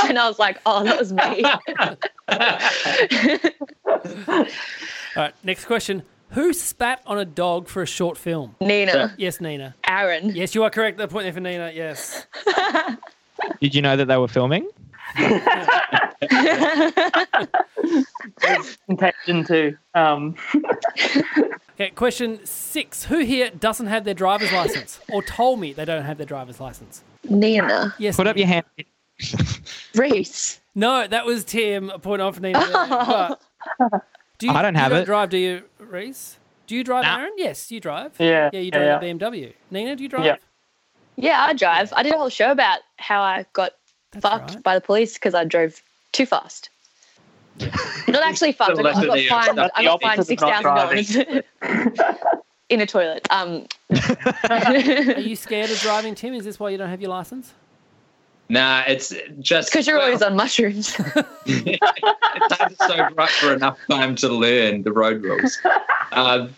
and 0.03 0.19
I 0.19 0.27
was 0.27 0.39
like, 0.39 0.59
oh, 0.65 0.83
that 0.83 0.99
was 0.99 1.13
me. 1.13 1.43
All 5.15 5.23
right, 5.23 5.33
next 5.43 5.65
question. 5.65 6.03
Who 6.31 6.51
spat 6.53 7.01
on 7.05 7.19
a 7.19 7.25
dog 7.25 7.67
for 7.67 7.83
a 7.83 7.85
short 7.85 8.17
film? 8.17 8.55
Nina, 8.59 9.13
Yes, 9.17 9.39
Nina. 9.39 9.75
Aaron. 9.87 10.35
Yes, 10.35 10.55
you 10.55 10.63
are 10.63 10.71
correct. 10.71 10.97
The 10.97 11.07
point 11.07 11.25
there 11.25 11.33
for 11.33 11.39
Nina. 11.39 11.71
Yes. 11.73 12.25
Did 13.61 13.75
you 13.75 13.83
know 13.83 13.95
that 13.95 14.05
they 14.05 14.17
were 14.17 14.27
filming? 14.27 14.67
Contagion 18.87 19.43
too. 19.45 19.77
Um, 19.93 20.35
Okay, 21.75 21.89
question 21.89 22.39
six. 22.45 23.03
Who 23.05 23.19
here 23.19 23.49
doesn't 23.49 23.87
have 23.87 24.03
their 24.03 24.13
driver's 24.13 24.51
license 24.53 24.99
or 25.11 25.23
told 25.23 25.59
me 25.59 25.73
they 25.73 25.85
don't 25.85 26.03
have 26.03 26.17
their 26.17 26.25
driver's 26.27 26.59
license? 26.59 27.03
Nina. 27.27 27.95
Yes. 27.97 28.15
Put 28.15 28.27
up 28.27 28.37
your 28.37 28.45
hand. 28.45 28.65
Rhys. 29.95 30.59
No, 30.75 31.07
that 31.07 31.25
was 31.25 31.43
Tim. 31.43 31.89
A 31.89 31.97
point 31.97 32.21
off 32.21 32.39
Nina. 32.39 32.59
there. 33.79 34.01
Do 34.37 34.45
you, 34.47 34.53
I 34.53 34.61
don't 34.61 34.75
you 34.75 34.79
have 34.81 34.91
don't 34.91 35.01
it. 35.01 35.05
drive, 35.05 35.29
do 35.31 35.37
you, 35.37 35.63
Rhys? 35.79 36.37
Do 36.67 36.75
you 36.75 36.83
drive, 36.83 37.03
No. 37.05 37.17
Aaron? 37.17 37.31
Yes, 37.37 37.71
you 37.71 37.79
drive. 37.79 38.11
Yeah, 38.19 38.49
Yeah, 38.53 38.59
you 38.59 38.69
yeah, 38.73 38.99
drive 38.99 39.03
a 39.03 39.05
BMW. 39.05 39.53
Nina, 39.71 39.95
do 39.95 40.03
you 40.03 40.09
drive? 40.09 40.25
Yeah. 40.25 40.35
Yeah, 41.15 41.41
I 41.47 41.53
drive. 41.53 41.91
I 41.95 42.03
did 42.03 42.13
a 42.13 42.17
whole 42.17 42.29
show 42.29 42.51
about 42.51 42.79
how 42.97 43.21
I 43.21 43.45
got 43.53 43.71
That's 44.13 44.21
fucked 44.21 44.53
right. 44.55 44.63
by 44.63 44.75
the 44.75 44.81
police 44.81 45.13
because 45.15 45.33
I 45.33 45.43
drove 45.43 45.81
too 46.11 46.25
fast. 46.25 46.69
Not 47.59 48.23
actually 48.23 48.51
fucked. 48.51 48.79
I 48.79 48.81
got, 48.81 48.95
I 48.95 49.05
got 49.05 49.45
fined. 49.45 49.59
I 49.75 49.83
got 49.83 50.01
fined 50.01 50.19
opposite 50.19 50.27
six 50.27 50.43
of 50.43 50.49
not 50.49 50.63
thousand 50.63 51.27
dollars 51.61 52.15
in 52.69 52.81
a 52.81 52.85
toilet. 52.85 53.27
Um, 53.29 53.67
Are 54.49 55.19
you 55.19 55.35
scared 55.35 55.69
of 55.69 55.79
driving, 55.79 56.15
Tim? 56.15 56.33
Is 56.33 56.45
this 56.45 56.59
why 56.59 56.69
you 56.69 56.77
don't 56.77 56.89
have 56.89 57.01
your 57.01 57.11
license? 57.11 57.53
Nah, 58.49 58.83
it's 58.87 59.13
just 59.39 59.71
because 59.71 59.87
you're 59.87 59.97
well, 59.97 60.07
always 60.07 60.21
on 60.21 60.35
mushrooms. 60.35 60.95
it 61.45 61.79
takes 62.49 62.77
so 62.77 63.07
rough 63.15 63.31
for 63.31 63.53
enough 63.53 63.79
time 63.89 64.15
to 64.17 64.27
learn 64.27 64.83
the 64.83 64.91
road 64.91 65.23
rules. 65.23 65.57
Um, 66.11 66.53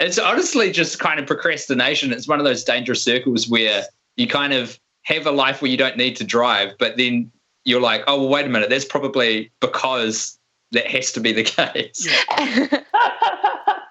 it's 0.00 0.18
honestly 0.18 0.72
just 0.72 0.98
kind 0.98 1.20
of 1.20 1.26
procrastination. 1.26 2.12
It's 2.12 2.26
one 2.26 2.38
of 2.38 2.46
those 2.46 2.64
dangerous 2.64 3.02
circles 3.02 3.48
where 3.48 3.84
you 4.16 4.26
kind 4.26 4.54
of 4.54 4.80
have 5.06 5.26
a 5.26 5.30
life 5.30 5.62
where 5.62 5.70
you 5.70 5.76
don't 5.76 5.96
need 5.96 6.16
to 6.16 6.24
drive, 6.24 6.76
but 6.78 6.96
then 6.96 7.30
you're 7.64 7.80
like, 7.80 8.04
oh, 8.06 8.20
well, 8.20 8.28
wait 8.28 8.46
a 8.46 8.48
minute, 8.48 8.70
that's 8.70 8.84
probably 8.84 9.50
because 9.60 10.38
that 10.72 10.86
has 10.86 11.12
to 11.12 11.20
be 11.20 11.32
the 11.32 11.42
case. 11.44 12.08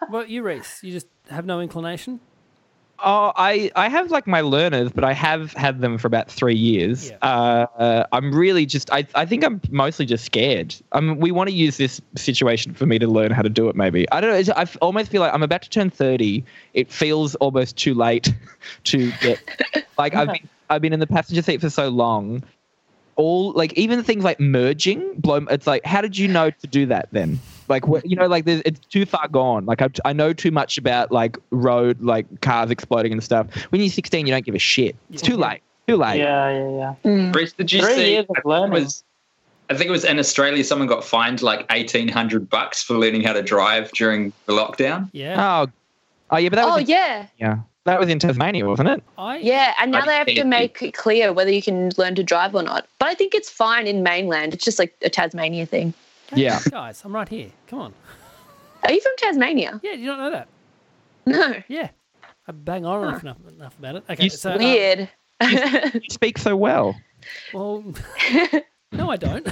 Well, 0.09 0.26
you, 0.28 0.43
Rhys, 0.43 0.80
you 0.82 0.91
just 0.91 1.07
have 1.30 1.45
no 1.45 1.59
inclination. 1.59 2.20
Oh, 2.99 3.34
I, 3.36 3.72
I 3.76 3.89
have 3.89 4.11
like 4.11 4.26
my 4.26 4.41
learners, 4.41 4.91
but 4.91 5.03
I 5.03 5.11
have 5.11 5.51
had 5.53 5.82
them 5.82 5.97
for 5.97 6.07
about 6.07 6.32
three 6.32 6.55
years. 6.55 7.09
Yeah. 7.09 7.18
Uh, 7.22 7.66
uh, 7.78 8.05
I'm 8.13 8.34
really 8.34 8.66
just, 8.66 8.89
I, 8.91 9.05
I 9.16 9.26
think 9.26 9.43
I'm 9.43 9.59
mostly 9.70 10.05
just 10.05 10.24
scared. 10.24 10.76
Um, 10.93 11.18
we 11.18 11.32
want 11.32 11.49
to 11.49 11.55
use 11.55 11.76
this 11.76 11.99
situation 12.16 12.74
for 12.74 12.86
me 12.86 12.97
to 12.99 13.07
learn 13.07 13.32
how 13.32 13.41
to 13.41 13.49
do 13.49 13.68
it, 13.68 13.76
maybe. 13.76 14.09
I 14.11 14.22
don't 14.22 14.47
know. 14.47 14.53
I 14.55 14.66
almost 14.82 15.11
feel 15.11 15.22
like 15.22 15.34
I'm 15.34 15.43
about 15.43 15.63
to 15.63 15.70
turn 15.70 15.89
30. 15.89 16.45
It 16.74 16.89
feels 16.89 17.36
almost 17.36 17.76
too 17.76 17.93
late 17.93 18.34
to 18.86 19.11
get, 19.20 19.41
like, 19.97 20.16
I've 20.16 20.30
been, 20.30 20.49
I've 20.70 20.82
been 20.82 20.93
in 20.93 20.99
the 20.99 21.07
passenger 21.07 21.41
seat 21.41 21.61
for 21.61 21.70
so 21.70 21.89
long. 21.89 22.43
All, 23.18 23.53
like, 23.53 23.72
even 23.74 24.03
things 24.03 24.26
like 24.26 24.39
merging, 24.41 25.13
blow, 25.16 25.38
it's 25.49 25.66
like, 25.66 25.86
how 25.86 26.01
did 26.01 26.18
you 26.18 26.28
know 26.28 26.49
to 26.49 26.68
do 26.68 26.86
that 26.88 27.07
then? 27.13 27.39
Like, 27.70 27.88
what, 27.88 28.09
you 28.09 28.18
know, 28.18 28.28
like, 28.28 28.43
there's, 28.43 28.61
it's 28.66 28.80
too 28.88 29.05
far 29.05 29.30
gone. 29.30 29.66
Like, 29.66 29.82
I, 29.82 29.88
I 30.03 30.11
know 30.11 30.34
too 30.34 30.51
much 30.51 30.78
about, 30.78 31.11
like, 31.13 31.38
road, 31.49 32.01
like, 32.01 32.41
cars 32.41 32.72
exploding 32.72 33.13
and 33.13 33.24
stuff. 33.24 33.47
When 33.72 33.80
you're 33.80 33.89
16, 33.89 34.28
you 34.28 34.34
don't 34.34 34.45
give 34.45 34.53
a 34.55 34.59
shit. 34.59 34.97
It's 35.11 35.22
too 35.22 35.38
late. 35.38 35.61
Too 35.88 35.95
late. 35.95 36.18
yeah, 36.18 36.49
yeah, 36.49 36.70
yeah. 36.78 36.95
Mm. 37.09 37.34
Rhys, 37.34 37.53
did 37.53 37.72
you 37.72 37.82
Three 37.82 37.93
see? 37.95 38.11
years 38.13 38.26
of 38.26 38.32
I 38.32 38.34
think 38.34 38.45
it 38.45 38.47
learning. 38.49 38.72
was, 38.72 39.03
I 39.70 39.76
think 39.76 39.88
it 39.88 39.91
was 39.91 40.03
in 40.03 40.20
Australia. 40.20 40.63
Someone 40.63 40.88
got 40.88 41.03
fined 41.03 41.41
like 41.41 41.66
eighteen 41.70 42.07
hundred 42.07 42.49
bucks 42.49 42.82
for 42.84 42.95
learning 42.97 43.22
how 43.22 43.34
to 43.34 43.43
drive 43.43 43.91
during 43.91 44.34
the 44.47 44.53
lockdown. 44.53 45.09
Yeah. 45.13 45.61
Oh, 45.63 45.72
oh 46.32 46.38
yeah, 46.38 46.49
but 46.49 46.55
that 46.55 46.66
oh 46.66 46.70
was 46.74 46.82
in, 46.82 46.88
yeah, 46.88 47.28
yeah, 47.38 47.57
that 47.86 48.00
was 48.00 48.10
in 48.10 48.20
Tasmania, 48.20 48.68
wasn't 48.68 48.90
it? 48.90 49.04
I, 49.18 49.38
yeah. 49.38 49.74
And 49.80 49.92
now 49.92 50.02
I 50.02 50.06
they 50.06 50.16
have 50.16 50.28
to 50.28 50.44
make 50.44 50.82
it 50.82 50.94
clear 50.94 51.32
whether 51.32 51.52
you 51.52 51.62
can 51.62 51.92
learn 51.98 52.16
to 52.16 52.24
drive 52.24 52.54
or 52.56 52.64
not. 52.64 52.88
But 53.00 53.10
I 53.10 53.14
think 53.14 53.34
it's 53.36 53.50
fine 53.50 53.88
in 53.88 54.04
mainland. 54.04 54.54
It's 54.54 54.66
just 54.66 54.80
like 54.80 54.96
a 55.04 55.10
Tasmania 55.10 55.66
thing. 55.66 55.94
Yeah. 56.34 56.60
Guys, 56.70 57.04
I'm 57.06 57.14
right 57.14 57.30
here. 57.30 57.50
Come 57.68 57.80
on. 57.80 57.94
Are 58.84 58.92
you 58.92 59.00
from 59.02 59.14
Tasmania? 59.18 59.80
Yeah, 59.84 59.92
you 59.92 59.98
do 59.98 60.02
you 60.04 60.08
not 60.08 60.20
know 60.20 60.32
that? 60.32 60.48
No. 61.28 61.64
Yeah. 61.68 61.90
I 62.48 62.52
bang 62.52 62.86
on 62.86 63.20
enough, 63.20 63.38
enough 63.48 63.78
about 63.80 63.96
it. 63.96 64.04
Okay, 64.10 64.24
You 64.26 64.30
so. 64.30 64.52
uh, 64.52 64.58
Weird. 64.60 65.10
You 65.42 66.02
speak 66.10 66.38
so 66.38 66.56
well. 66.56 66.96
well, 67.54 67.84
no, 68.92 69.10
I 69.12 69.18
don't. 69.18 69.48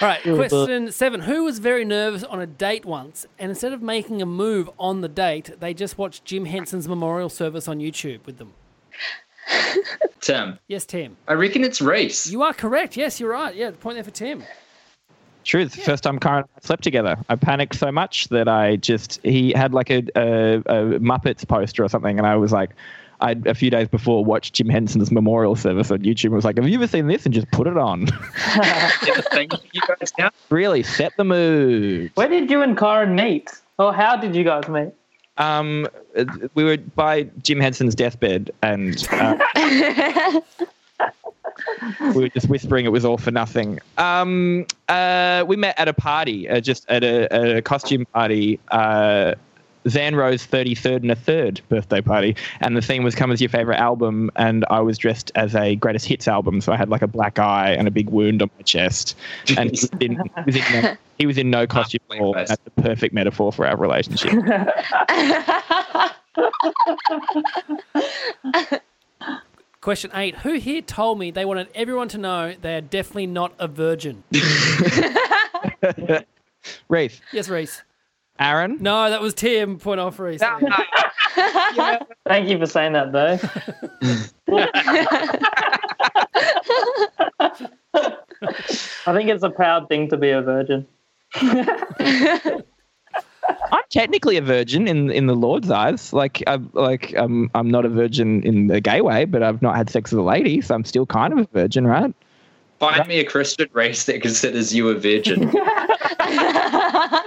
All 0.00 0.08
right, 0.08 0.22
question 0.22 0.92
seven. 0.92 1.20
Who 1.20 1.44
was 1.44 1.58
very 1.58 1.84
nervous 1.84 2.22
on 2.24 2.40
a 2.40 2.46
date 2.46 2.84
once, 2.84 3.26
and 3.38 3.50
instead 3.50 3.72
of 3.72 3.82
making 3.82 4.22
a 4.22 4.26
move 4.26 4.70
on 4.78 5.00
the 5.00 5.08
date, 5.08 5.50
they 5.58 5.74
just 5.74 5.98
watched 5.98 6.24
Jim 6.24 6.44
Henson's 6.44 6.88
memorial 6.88 7.28
service 7.28 7.66
on 7.68 7.78
YouTube 7.78 8.24
with 8.24 8.38
them? 8.38 8.52
Tim, 10.20 10.58
Yes, 10.68 10.84
Tim. 10.84 11.16
I 11.26 11.32
reckon 11.32 11.64
it's 11.64 11.80
Reese. 11.80 12.30
You 12.30 12.42
are 12.42 12.52
correct. 12.52 12.96
Yes, 12.96 13.18
you're 13.18 13.30
right. 13.30 13.54
Yeah, 13.54 13.70
the 13.70 13.78
point 13.78 13.96
there 13.96 14.04
for 14.04 14.10
Tim. 14.10 14.44
True. 15.44 15.62
It's 15.62 15.74
the 15.74 15.82
first 15.82 16.02
time 16.02 16.20
Kyran 16.20 16.38
and 16.38 16.48
I 16.56 16.60
slept 16.66 16.84
together. 16.84 17.16
I 17.28 17.36
panicked 17.36 17.74
so 17.74 17.90
much 17.90 18.28
that 18.28 18.46
I 18.46 18.76
just 18.76 19.18
he 19.22 19.52
had 19.52 19.72
like 19.72 19.90
a, 19.90 20.02
a, 20.14 20.56
a 20.58 20.98
Muppets 21.00 21.46
poster 21.48 21.82
or 21.82 21.88
something, 21.88 22.18
and 22.18 22.26
I 22.26 22.36
was 22.36 22.52
like, 22.52 22.70
I 23.20 23.36
a 23.46 23.54
few 23.54 23.70
days 23.70 23.88
before 23.88 24.24
watched 24.24 24.54
Jim 24.54 24.68
Henson's 24.68 25.10
memorial 25.10 25.56
service 25.56 25.90
on 25.90 25.98
YouTube. 26.00 26.26
and 26.26 26.34
was 26.34 26.44
like, 26.44 26.56
Have 26.56 26.68
you 26.68 26.76
ever 26.76 26.86
seen 26.86 27.06
this? 27.06 27.24
And 27.24 27.34
just 27.34 27.50
put 27.50 27.66
it 27.66 27.76
on. 27.76 28.06
Thank 29.32 29.52
you 29.72 29.80
guys 29.86 30.12
now. 30.18 30.30
really 30.48 30.82
set 30.82 31.16
the 31.16 31.24
mood. 31.24 32.12
Where 32.14 32.28
did 32.28 32.50
you 32.50 32.62
and 32.62 32.76
Kyran 32.76 33.14
meet? 33.14 33.50
Or 33.78 33.92
how 33.94 34.16
did 34.16 34.34
you 34.34 34.44
guys 34.44 34.68
meet? 34.68 34.92
Um, 35.38 35.88
uh, 36.16 36.24
we 36.54 36.64
were 36.64 36.76
by 36.76 37.22
Jim 37.42 37.60
Henson's 37.60 37.94
deathbed, 37.94 38.50
and 38.62 39.06
uh, 39.10 39.38
we 42.14 42.22
were 42.22 42.28
just 42.28 42.48
whispering 42.48 42.84
it 42.84 42.90
was 42.92 43.06
all 43.06 43.16
for 43.16 43.30
nothing. 43.30 43.78
Um, 43.96 44.66
uh, 44.88 45.44
we 45.46 45.56
met 45.56 45.78
at 45.78 45.88
a 45.88 45.94
party, 45.94 46.48
uh, 46.48 46.60
just 46.60 46.84
at 46.90 47.02
a, 47.02 47.56
a 47.58 47.62
costume 47.62 48.04
party. 48.06 48.60
Zan 49.90 50.14
Rowe's 50.14 50.46
33rd 50.46 51.02
and 51.02 51.10
a 51.10 51.16
third 51.16 51.60
birthday 51.68 52.00
party, 52.00 52.36
and 52.60 52.76
the 52.76 52.82
theme 52.82 53.02
was 53.02 53.14
"Come 53.14 53.32
as 53.32 53.40
your 53.40 53.50
favorite 53.50 53.78
album," 53.78 54.30
and 54.36 54.64
I 54.70 54.80
was 54.80 54.98
dressed 54.98 55.30
as 55.34 55.54
a 55.54 55.76
greatest 55.76 56.06
hits 56.06 56.28
album, 56.28 56.60
so 56.60 56.72
I 56.72 56.76
had 56.76 56.88
like 56.88 57.02
a 57.02 57.06
black 57.06 57.38
eye 57.38 57.72
and 57.72 57.86
a 57.88 57.90
big 57.90 58.08
wound 58.10 58.42
on 58.42 58.50
my 58.56 58.62
chest, 58.62 59.16
and 59.56 59.70
he 59.70 59.70
was 59.70 59.90
in, 60.00 60.16
he 60.16 60.44
was 60.46 60.56
in, 60.56 60.82
no, 60.82 60.96
he 61.18 61.26
was 61.26 61.38
in 61.38 61.50
no 61.50 61.66
costume 61.66 62.00
at 62.10 62.20
all. 62.20 62.34
That's 62.34 62.56
the 62.64 62.70
perfect 62.82 63.12
metaphor 63.14 63.52
for 63.52 63.66
our 63.66 63.76
relationship. 63.76 64.32
Question 69.80 70.10
eight. 70.14 70.36
Who 70.36 70.54
here 70.54 70.82
told 70.82 71.18
me 71.18 71.30
they 71.30 71.46
wanted 71.46 71.68
everyone 71.74 72.08
to 72.08 72.18
know 72.18 72.54
they 72.60 72.76
are 72.76 72.82
definitely 72.82 73.26
not 73.26 73.54
a 73.58 73.66
virgin? 73.66 74.22
Rhys, 76.90 77.22
yes, 77.32 77.48
Rhys. 77.48 77.82
Aaron, 78.40 78.78
No, 78.80 79.10
that 79.10 79.20
was 79.20 79.34
Tim. 79.34 79.78
Point 79.78 80.00
off, 80.00 80.18
Rhys. 80.18 80.40
Thank 82.26 82.48
you 82.48 82.58
for 82.58 82.66
saying 82.66 82.94
that, 82.94 83.12
though. 83.12 83.38
I 89.06 89.14
think 89.14 89.28
it's 89.28 89.42
a 89.42 89.50
proud 89.50 89.88
thing 89.88 90.08
to 90.08 90.16
be 90.16 90.30
a 90.30 90.40
virgin. 90.40 90.86
I'm 93.72 93.82
technically 93.90 94.36
a 94.36 94.42
virgin 94.42 94.86
in 94.88 95.10
in 95.10 95.26
the 95.26 95.34
Lord's 95.34 95.70
eyes. 95.70 96.12
Like, 96.12 96.42
I'm 96.46 96.70
like 96.72 97.16
um, 97.16 97.50
I'm 97.54 97.70
not 97.70 97.84
a 97.84 97.88
virgin 97.88 98.42
in 98.42 98.68
the 98.68 98.80
gay 98.80 99.00
way, 99.02 99.24
but 99.26 99.42
I've 99.42 99.60
not 99.60 99.76
had 99.76 99.90
sex 99.90 100.12
with 100.12 100.20
a 100.20 100.22
lady, 100.22 100.60
so 100.60 100.72
I'm 100.74 100.84
still 100.84 101.06
kind 101.06 101.32
of 101.32 101.40
a 101.40 101.48
virgin, 101.52 101.84
right? 101.86 102.14
Find 102.80 103.06
me 103.06 103.20
a 103.20 103.24
Christian 103.24 103.68
race 103.72 104.04
that 104.06 104.20
considers 104.22 104.74
you 104.74 104.88
a 104.88 104.94
virgin. 104.94 105.52
Oh, 105.54 107.22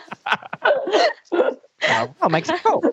well, 2.21 2.29
makes 2.29 2.49
it 2.49 2.61
cool. 2.63 2.83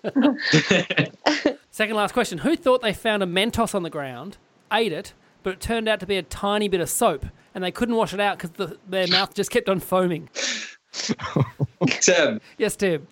Second 1.71 1.95
last 1.95 2.13
question. 2.13 2.37
Who 2.37 2.55
thought 2.55 2.81
they 2.81 2.93
found 2.93 3.23
a 3.23 3.25
Mentos 3.25 3.73
on 3.73 3.81
the 3.83 3.89
ground, 3.89 4.37
ate 4.71 4.93
it, 4.93 5.13
but 5.41 5.53
it 5.53 5.59
turned 5.59 5.87
out 5.89 5.99
to 6.01 6.05
be 6.05 6.17
a 6.17 6.23
tiny 6.23 6.67
bit 6.67 6.81
of 6.81 6.89
soap, 6.89 7.25
and 7.55 7.63
they 7.63 7.71
couldn't 7.71 7.95
wash 7.95 8.13
it 8.13 8.19
out 8.19 8.37
because 8.37 8.51
the, 8.51 8.77
their 8.87 9.07
mouth 9.07 9.33
just 9.33 9.49
kept 9.49 9.67
on 9.67 9.79
foaming. 9.79 10.29
Tim, 11.99 12.39
Yes, 12.59 12.75
Tim. 12.75 13.07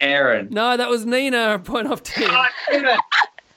Aaron. 0.00 0.48
No, 0.50 0.76
that 0.76 0.88
was 0.88 1.04
Nina. 1.04 1.58
Point 1.58 1.86
off 1.88 2.02
Tim. 2.02 2.30
Oh, 2.30 2.96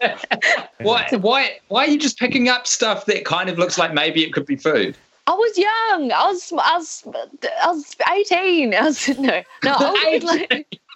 Why, 0.82 1.08
why, 1.20 1.60
why 1.70 1.86
are 1.86 1.90
you 1.90 1.98
just 1.98 2.20
picking 2.20 2.50
up 2.50 2.68
stuff 2.68 3.06
that 3.06 3.26
kind 3.26 3.50
of 3.50 3.58
looks 3.58 3.78
like 3.78 3.94
maybe 3.94 4.24
it 4.24 4.32
could 4.32 4.46
be 4.46 4.56
food? 4.56 4.96
I 5.28 5.34
was 5.34 5.58
young. 5.58 6.12
I 6.14 6.26
was 6.28 6.54
I 6.54 6.78
was 6.78 7.04
I 7.64 7.68
was 7.68 7.96
eighteen. 8.14 8.74
I 8.74 8.84
was 8.84 9.10
no 9.20 9.44
no. 9.64 9.74
I 9.78 9.92
would 9.92 10.02
have 10.02 10.22
been 10.22 10.28
like 10.28 10.80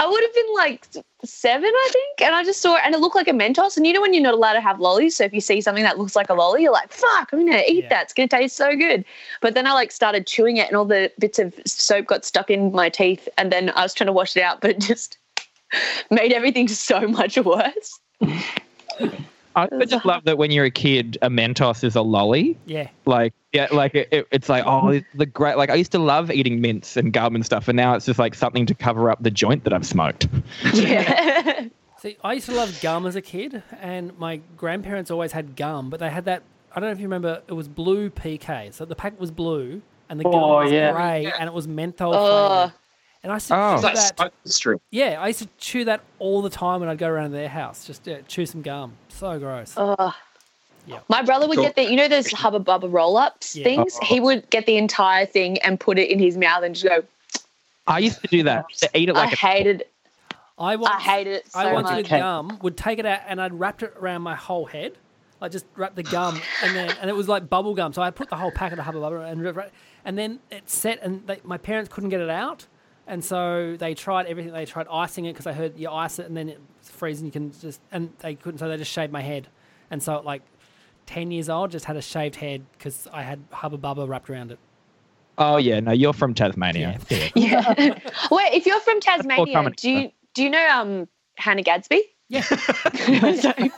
I 0.00 0.06
would 0.06 0.22
have 0.22 0.34
been 0.34 0.54
like 0.56 0.86
seven, 1.24 1.70
I 1.72 1.88
think. 1.92 2.20
And 2.22 2.34
I 2.34 2.42
just 2.42 2.60
saw 2.60 2.74
it, 2.76 2.82
and 2.84 2.94
it 2.96 3.00
looked 3.00 3.14
like 3.14 3.28
a 3.28 3.32
Mentos. 3.32 3.76
And 3.76 3.86
you 3.86 3.92
know 3.92 4.00
when 4.00 4.12
you're 4.12 4.24
not 4.24 4.34
allowed 4.34 4.54
to 4.54 4.60
have 4.60 4.80
lollies, 4.80 5.16
so 5.16 5.24
if 5.24 5.32
you 5.32 5.40
see 5.40 5.60
something 5.60 5.84
that 5.84 5.98
looks 5.98 6.16
like 6.16 6.28
a 6.30 6.34
lolly, 6.34 6.62
you're 6.62 6.72
like, 6.72 6.92
"Fuck, 6.92 7.30
I'm 7.32 7.46
gonna 7.46 7.62
eat 7.66 7.84
Yeah. 7.84 7.88
that. 7.90 8.02
It's 8.04 8.12
gonna 8.12 8.26
taste 8.26 8.56
so 8.56 8.74
good." 8.74 9.04
But 9.40 9.54
then 9.54 9.68
I 9.68 9.72
like 9.72 9.92
started 9.92 10.26
chewing 10.26 10.56
it, 10.56 10.66
and 10.66 10.76
all 10.76 10.84
the 10.84 11.12
bits 11.20 11.38
of 11.38 11.54
soap 11.64 12.06
got 12.06 12.24
stuck 12.24 12.50
in 12.50 12.72
my 12.72 12.88
teeth. 12.88 13.28
And 13.38 13.52
then 13.52 13.70
I 13.70 13.82
was 13.82 13.94
trying 13.94 14.06
to 14.06 14.12
wash 14.12 14.36
it 14.36 14.42
out, 14.42 14.60
but 14.60 14.70
it 14.70 14.80
just 14.80 15.16
made 16.10 16.32
everything 16.32 16.68
so 16.68 17.06
much 17.08 17.36
worse. 17.38 18.00
I 19.56 19.66
I 19.72 19.84
just 19.86 20.04
love 20.04 20.24
that 20.24 20.38
when 20.38 20.50
you're 20.50 20.66
a 20.66 20.70
kid, 20.70 21.18
a 21.22 21.28
Mentos 21.28 21.82
is 21.82 21.96
a 21.96 22.02
lolly. 22.02 22.56
Yeah. 22.66 22.88
Like, 23.06 23.32
yeah, 23.52 23.66
like 23.72 23.94
it, 23.94 24.08
it- 24.12 24.28
it's 24.30 24.48
like, 24.48 24.64
oh, 24.66 24.88
it's 24.88 25.06
the 25.14 25.26
great. 25.26 25.56
Like, 25.56 25.70
I 25.70 25.74
used 25.74 25.90
to 25.92 25.98
love 25.98 26.30
eating 26.30 26.60
mints 26.60 26.96
and 26.96 27.12
gum 27.12 27.34
and 27.34 27.44
stuff, 27.44 27.66
and 27.66 27.76
now 27.76 27.94
it's 27.94 28.06
just 28.06 28.18
like 28.18 28.34
something 28.34 28.66
to 28.66 28.74
cover 28.74 29.10
up 29.10 29.20
the 29.22 29.30
joint 29.30 29.64
that 29.64 29.72
I've 29.72 29.86
smoked. 29.86 30.28
Yeah. 30.74 31.66
See, 32.00 32.16
I 32.22 32.34
used 32.34 32.46
to 32.46 32.52
love 32.54 32.78
gum 32.80 33.06
as 33.06 33.16
a 33.16 33.20
kid, 33.20 33.60
and 33.80 34.16
my 34.20 34.36
grandparents 34.56 35.10
always 35.10 35.32
had 35.32 35.56
gum, 35.56 35.90
but 35.90 35.98
they 35.98 36.08
had 36.10 36.26
that. 36.26 36.44
I 36.70 36.78
don't 36.78 36.90
know 36.90 36.92
if 36.92 37.00
you 37.00 37.06
remember. 37.06 37.42
It 37.48 37.54
was 37.54 37.66
blue 37.66 38.08
PK, 38.10 38.72
so 38.72 38.84
the 38.84 38.94
packet 38.94 39.18
was 39.18 39.32
blue, 39.32 39.82
and 40.08 40.20
the 40.20 40.24
gum 40.24 40.34
Oh, 40.34 40.58
was 40.62 40.70
yeah. 40.70 40.92
grey, 40.92 41.26
and 41.36 41.48
it 41.48 41.52
was 41.52 41.66
menthol 41.66 42.14
Oh. 42.14 42.72
Flavored. 43.22 43.24
And 43.24 43.32
I 43.32 43.36
used 43.36 43.48
to 43.48 43.56
Oh. 43.56 43.76
chew 43.76 43.82
that. 43.82 44.32
smoke. 44.44 44.82
Yeah, 44.90 45.20
I 45.20 45.26
used 45.28 45.40
to 45.40 45.48
chew 45.58 45.84
that 45.86 46.00
all 46.18 46.42
the 46.42 46.50
time 46.50 46.80
when 46.80 46.88
I'd 46.88 46.98
go 46.98 47.08
around 47.08 47.30
to 47.30 47.36
their 47.36 47.48
house. 47.48 47.86
Just 47.86 48.06
yeah, 48.06 48.18
chew 48.26 48.46
some 48.46 48.62
gum. 48.62 48.96
So 49.08 49.38
gross. 49.38 49.74
Ugh. 49.76 50.14
Yeah. 50.86 51.00
My 51.08 51.22
brother 51.22 51.46
would 51.46 51.56
Cool. 51.56 51.64
get 51.64 51.76
the, 51.76 51.82
you 51.84 51.96
know, 51.96 52.08
those 52.08 52.28
Hubba 52.28 52.60
Bubba 52.60 52.90
roll 52.90 53.18
ups 53.18 53.54
Yeah. 53.54 53.64
things? 53.64 53.98
He 53.98 54.16
uh-huh. 54.16 54.24
would 54.24 54.50
get 54.50 54.64
the 54.64 54.78
entire 54.78 55.26
thing 55.26 55.58
and 55.58 55.78
put 55.78 55.98
it 55.98 56.10
in 56.10 56.18
his 56.18 56.38
mouth 56.38 56.62
and 56.64 56.74
just 56.74 56.86
go, 56.86 57.04
I 57.86 57.98
used 57.98 58.20
to 58.22 58.28
do 58.28 58.42
that. 58.44 58.66
To 58.78 58.90
eat 58.94 59.08
it 59.08 59.16
I 59.16 59.24
like 59.24 59.32
a 59.32 59.36
hated 59.36 59.84
I 60.58 60.76
once, 60.76 60.94
I 60.94 61.00
hated 61.00 61.32
it 61.34 61.52
so 61.52 61.58
I 61.60 61.72
once 61.72 61.84
much. 61.88 61.96
with 61.96 62.08
gum 62.08 62.58
would 62.62 62.76
take 62.76 62.98
it 62.98 63.06
out 63.06 63.20
and 63.28 63.40
I'd 63.40 63.52
wrapped 63.52 63.82
it 63.82 63.94
around 63.98 64.22
my 64.22 64.34
whole 64.34 64.64
head. 64.66 64.94
I 65.40 65.48
just 65.48 65.66
wrapped 65.76 65.94
the 65.94 66.02
gum 66.02 66.40
and 66.64 66.74
then 66.74 66.94
and 67.00 67.08
it 67.08 67.12
was 67.14 67.28
like 67.28 67.48
bubble 67.48 67.74
gum. 67.74 67.92
So 67.92 68.02
I 68.02 68.10
put 68.10 68.28
the 68.28 68.36
whole 68.36 68.50
packet 68.50 68.78
of 68.78 68.84
Hubba 68.84 68.98
Bubba 68.98 69.30
and 69.30 69.70
and 70.04 70.18
then 70.18 70.40
it 70.50 70.68
set 70.68 71.00
and 71.02 71.26
they, 71.26 71.40
my 71.44 71.58
parents 71.58 71.92
couldn't 71.92 72.10
get 72.10 72.20
it 72.20 72.30
out. 72.30 72.66
And 73.08 73.24
so 73.24 73.74
they 73.78 73.94
tried 73.94 74.26
everything. 74.26 74.52
They 74.52 74.66
tried 74.66 74.86
icing 74.92 75.24
it 75.24 75.32
because 75.32 75.46
I 75.46 75.52
heard 75.52 75.78
you 75.78 75.88
ice 75.90 76.18
it 76.18 76.26
and 76.26 76.36
then 76.36 76.50
it's 76.78 76.90
freezing. 76.90 77.24
You 77.26 77.32
can 77.32 77.52
just 77.58 77.80
and 77.90 78.12
they 78.18 78.34
couldn't. 78.34 78.58
So 78.58 78.68
they 78.68 78.76
just 78.76 78.92
shaved 78.92 79.10
my 79.12 79.22
head. 79.22 79.48
And 79.90 80.02
so 80.02 80.16
at 80.16 80.26
like 80.26 80.42
ten 81.06 81.30
years 81.30 81.48
old, 81.48 81.70
just 81.70 81.86
had 81.86 81.96
a 81.96 82.02
shaved 82.02 82.36
head 82.36 82.66
because 82.72 83.08
I 83.10 83.22
had 83.22 83.40
Hubba 83.50 83.78
Bubba 83.78 84.06
wrapped 84.06 84.28
around 84.28 84.52
it. 84.52 84.58
Oh 85.38 85.56
yeah, 85.56 85.80
no, 85.80 85.92
you're 85.92 86.12
from 86.12 86.34
Tasmania. 86.34 86.98
Yeah. 87.08 87.30
Yeah. 87.34 87.98
Wait, 88.30 88.52
if 88.52 88.66
you're 88.66 88.80
from 88.80 89.00
Tasmania, 89.00 89.70
do 89.76 89.90
you 89.90 90.10
do 90.34 90.42
you 90.44 90.50
know 90.50 90.68
um 90.68 91.08
Hannah 91.36 91.62
Gadsby? 91.62 92.02
Yeah. 92.28 92.44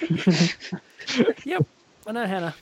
Yep. 1.44 1.66
I 2.06 2.12
know 2.12 2.26
Hannah. 2.26 2.54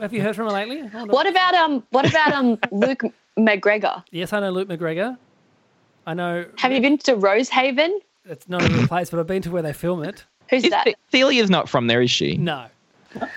Have 0.00 0.12
you 0.12 0.22
heard 0.22 0.36
from 0.36 0.46
her 0.46 0.52
lately? 0.52 0.82
What 0.82 1.26
about 1.26 1.54
um 1.54 1.84
what 1.90 2.08
about 2.08 2.32
um 2.32 2.58
Luke 2.70 3.02
McGregor? 3.38 4.02
Yes, 4.10 4.32
I 4.32 4.40
know 4.40 4.50
Luke 4.50 4.68
McGregor. 4.68 5.16
I 6.06 6.14
know 6.14 6.44
Have 6.58 6.72
you 6.72 6.80
been 6.80 6.98
to 6.98 7.14
Rosehaven? 7.16 7.98
it's 8.24 8.48
not 8.48 8.62
a 8.68 8.72
real 8.72 8.86
place, 8.86 9.10
but 9.10 9.18
I've 9.20 9.26
been 9.26 9.42
to 9.42 9.50
where 9.50 9.62
they 9.62 9.72
film 9.72 10.02
it. 10.02 10.24
Who's 10.50 10.64
Is 10.64 10.70
that? 10.70 10.86
Ce- 10.86 10.94
Celia's 11.12 11.50
not 11.50 11.68
from 11.68 11.86
there, 11.86 12.02
is 12.02 12.10
she? 12.10 12.36
No. 12.36 12.66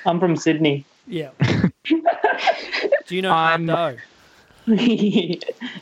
I'm 0.06 0.20
from 0.20 0.36
Sydney. 0.36 0.86
Yeah. 1.08 1.30
Do 1.86 3.16
you 3.16 3.22
know 3.22 3.32
Um, 3.32 3.66
Doe? 3.68 3.98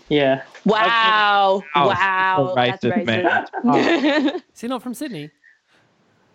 yeah. 0.10 0.42
Wow. 0.66 1.64
Oh, 1.76 1.88
wow. 1.88 2.48
so 2.50 2.56
That's 2.56 2.84
racist, 2.84 3.06
racist. 3.06 3.64
man. 3.64 4.42
Is 4.54 4.60
he 4.62 4.68
not 4.68 4.84
from 4.84 4.94
Sydney? 4.94 5.32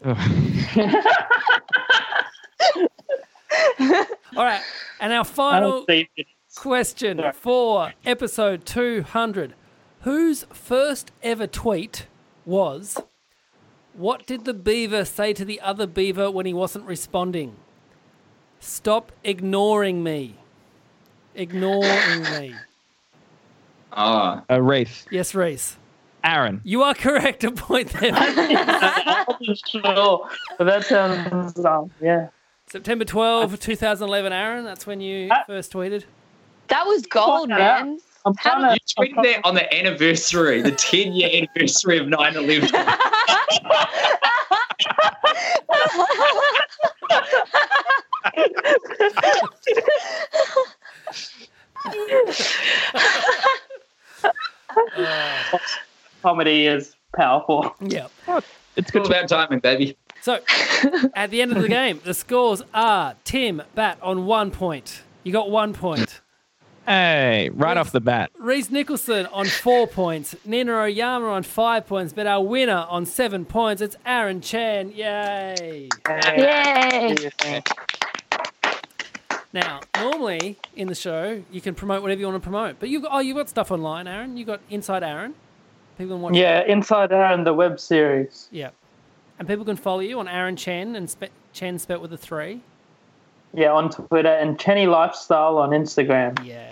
All 0.04 0.14
right. 4.36 4.62
And 5.00 5.12
our 5.12 5.20
I 5.20 5.22
final 5.24 5.70
don't 5.70 5.86
see 5.86 6.08
it. 6.16 6.26
Question 6.62 7.18
Sorry. 7.18 7.32
for 7.32 7.92
episode 8.04 8.66
200. 8.66 9.54
Whose 10.00 10.44
first 10.52 11.12
ever 11.22 11.46
tweet 11.46 12.06
was 12.44 12.98
What 13.92 14.26
did 14.26 14.44
the 14.44 14.54
beaver 14.54 15.04
say 15.04 15.32
to 15.34 15.44
the 15.44 15.60
other 15.60 15.86
beaver 15.86 16.30
when 16.32 16.46
he 16.46 16.52
wasn't 16.54 16.84
responding? 16.86 17.54
Stop 18.58 19.12
ignoring 19.22 20.02
me. 20.02 20.34
Ignoring 21.36 22.22
me. 22.22 22.54
Ah, 23.92 24.42
Uh, 24.50 24.60
Rhys, 24.60 25.06
Yes, 25.12 25.34
Rhys. 25.36 25.76
Aaron. 26.24 26.60
You 26.64 26.82
are 26.82 26.94
correct. 26.94 27.44
A 27.44 27.52
point 27.52 27.90
there. 27.90 28.10
I 28.14 29.24
wasn't 29.28 29.60
sure, 29.68 30.28
that 30.58 30.84
sounds 30.84 31.64
um, 31.64 31.90
yeah. 32.00 32.28
September 32.66 33.04
12, 33.04 33.60
2011, 33.60 34.32
Aaron. 34.32 34.64
That's 34.64 34.86
when 34.88 35.00
you 35.00 35.28
Ah. 35.30 35.44
first 35.46 35.72
tweeted. 35.72 36.04
That 36.68 36.86
was 36.86 37.06
gold, 37.06 37.48
Yeah. 37.50 37.56
man. 37.56 37.98
I'm 38.26 38.34
How 38.36 38.58
trying 38.58 38.72
you 38.74 38.78
to. 38.78 38.94
I'm 38.98 39.06
tweeted 39.06 39.22
that 39.34 39.40
on 39.44 39.54
the 39.54 39.74
anniversary, 39.74 40.60
the 40.60 40.72
10 40.72 41.12
year 41.12 41.30
anniversary 41.32 41.98
of 41.98 42.08
9 42.08 42.36
11. 42.36 42.68
comedy 56.22 56.66
is 56.66 56.94
powerful. 57.14 57.74
Yeah. 57.80 58.08
Oh, 58.26 58.38
it's 58.38 58.46
It's 58.76 58.94
all 58.96 59.02
good. 59.02 59.10
To- 59.10 59.18
about 59.18 59.28
timing, 59.28 59.60
baby. 59.60 59.96
So, 60.20 60.40
at 61.14 61.30
the 61.30 61.40
end 61.40 61.52
of 61.52 61.62
the 61.62 61.68
game, 61.68 62.00
the 62.04 62.12
scores 62.12 62.60
are 62.74 63.14
Tim 63.24 63.62
Batt 63.74 63.98
on 64.02 64.26
one 64.26 64.50
point. 64.50 65.02
You 65.22 65.32
got 65.32 65.50
one 65.50 65.72
point. 65.72 66.20
Hey, 66.88 67.50
right 67.52 67.76
off 67.76 67.92
the 67.92 68.00
bat. 68.00 68.30
Rhys 68.38 68.70
Nicholson 68.70 69.26
on 69.26 69.44
four 69.44 69.86
points. 69.86 70.34
Nina 70.46 70.72
Oyama 70.72 71.26
on 71.26 71.42
five 71.42 71.86
points. 71.86 72.14
But 72.14 72.26
our 72.26 72.42
winner 72.42 72.86
on 72.88 73.04
seven 73.04 73.44
points, 73.44 73.82
it's 73.82 73.94
Aaron 74.06 74.40
Chen. 74.40 74.92
Yay. 74.92 75.90
Yay. 76.08 77.14
Now, 79.52 79.80
normally 79.98 80.56
in 80.76 80.88
the 80.88 80.94
show, 80.94 81.42
you 81.50 81.60
can 81.60 81.74
promote 81.74 82.00
whatever 82.00 82.20
you 82.20 82.26
want 82.26 82.42
to 82.42 82.48
promote. 82.48 82.80
But 82.80 82.88
you've 82.88 83.02
got, 83.02 83.12
oh, 83.12 83.18
you've 83.18 83.36
got 83.36 83.50
stuff 83.50 83.70
online, 83.70 84.06
Aaron. 84.08 84.38
You've 84.38 84.46
got 84.46 84.60
Inside 84.70 85.02
Aaron. 85.02 85.34
People 85.98 86.16
can 86.16 86.22
watch 86.22 86.34
Yeah, 86.36 86.64
Inside 86.66 87.12
Aaron, 87.12 87.44
the 87.44 87.52
web 87.52 87.78
series. 87.78 88.48
Yeah. 88.50 88.70
And 89.38 89.46
people 89.46 89.66
can 89.66 89.76
follow 89.76 90.00
you 90.00 90.18
on 90.20 90.26
Aaron 90.26 90.56
Chen 90.56 90.96
and 90.96 91.10
spe- 91.10 91.24
Chen 91.52 91.78
spelt 91.78 92.00
with 92.00 92.14
a 92.14 92.16
three. 92.18 92.62
Yeah, 93.54 93.72
on 93.72 93.90
Twitter 93.90 94.28
and 94.28 94.58
Chenny 94.58 94.88
Lifestyle 94.88 95.58
on 95.58 95.70
Instagram. 95.70 96.44
Yeah. 96.44 96.70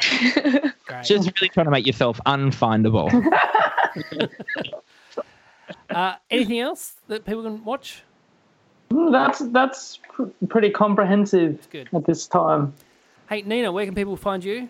Great. 0.87 1.05
Just 1.05 1.31
really 1.41 1.49
trying 1.49 1.65
to 1.67 1.71
make 1.71 1.87
yourself 1.87 2.21
unfindable. 2.27 3.11
uh, 5.91 6.15
anything 6.31 6.61
else 6.61 6.95
that 7.09 7.25
people 7.25 7.43
can 7.43 7.65
watch? 7.65 8.03
Mm, 8.91 9.11
That's 9.11 9.39
that's 9.51 9.99
pr- 10.09 10.25
pretty 10.49 10.71
comprehensive 10.71 11.67
good. 11.71 11.89
at 11.93 12.05
this 12.07 12.27
time. 12.27 12.73
Hey, 13.29 13.43
Nina, 13.43 13.73
where 13.73 13.85
can 13.85 13.95
people 13.95 14.17
find 14.17 14.45
you? 14.45 14.69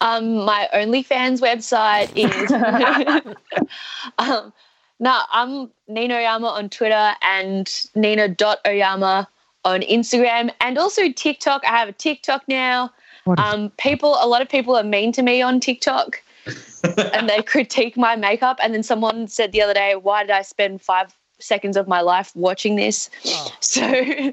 Um, 0.00 0.44
my 0.44 0.68
OnlyFans 0.72 1.40
website 1.42 2.10
is. 2.16 2.50
um, 4.18 4.52
no, 5.00 5.20
I'm 5.30 5.70
Nina 5.88 6.14
Oyama 6.16 6.46
on 6.46 6.70
Twitter 6.70 7.12
and 7.22 7.68
Nina.oyama 7.94 9.28
on 9.64 9.82
Instagram 9.82 10.50
and 10.60 10.78
also 10.78 11.10
TikTok. 11.10 11.62
I 11.64 11.76
have 11.76 11.88
a 11.88 11.92
TikTok 11.92 12.44
now. 12.48 12.92
Um, 13.36 13.70
people, 13.78 14.16
a 14.20 14.26
lot 14.26 14.40
of 14.40 14.48
people 14.48 14.74
are 14.76 14.82
mean 14.82 15.12
to 15.12 15.22
me 15.22 15.42
on 15.42 15.60
TikTok 15.60 16.22
and 17.12 17.28
they 17.28 17.42
critique 17.42 17.96
my 17.96 18.16
makeup. 18.16 18.58
And 18.62 18.72
then 18.72 18.82
someone 18.82 19.28
said 19.28 19.52
the 19.52 19.60
other 19.60 19.74
day, 19.74 19.96
why 19.96 20.22
did 20.22 20.30
I 20.30 20.42
spend 20.42 20.80
five 20.80 21.14
seconds 21.38 21.76
of 21.76 21.86
my 21.86 22.00
life 22.00 22.34
watching 22.34 22.76
this? 22.76 23.10
So 23.60 24.32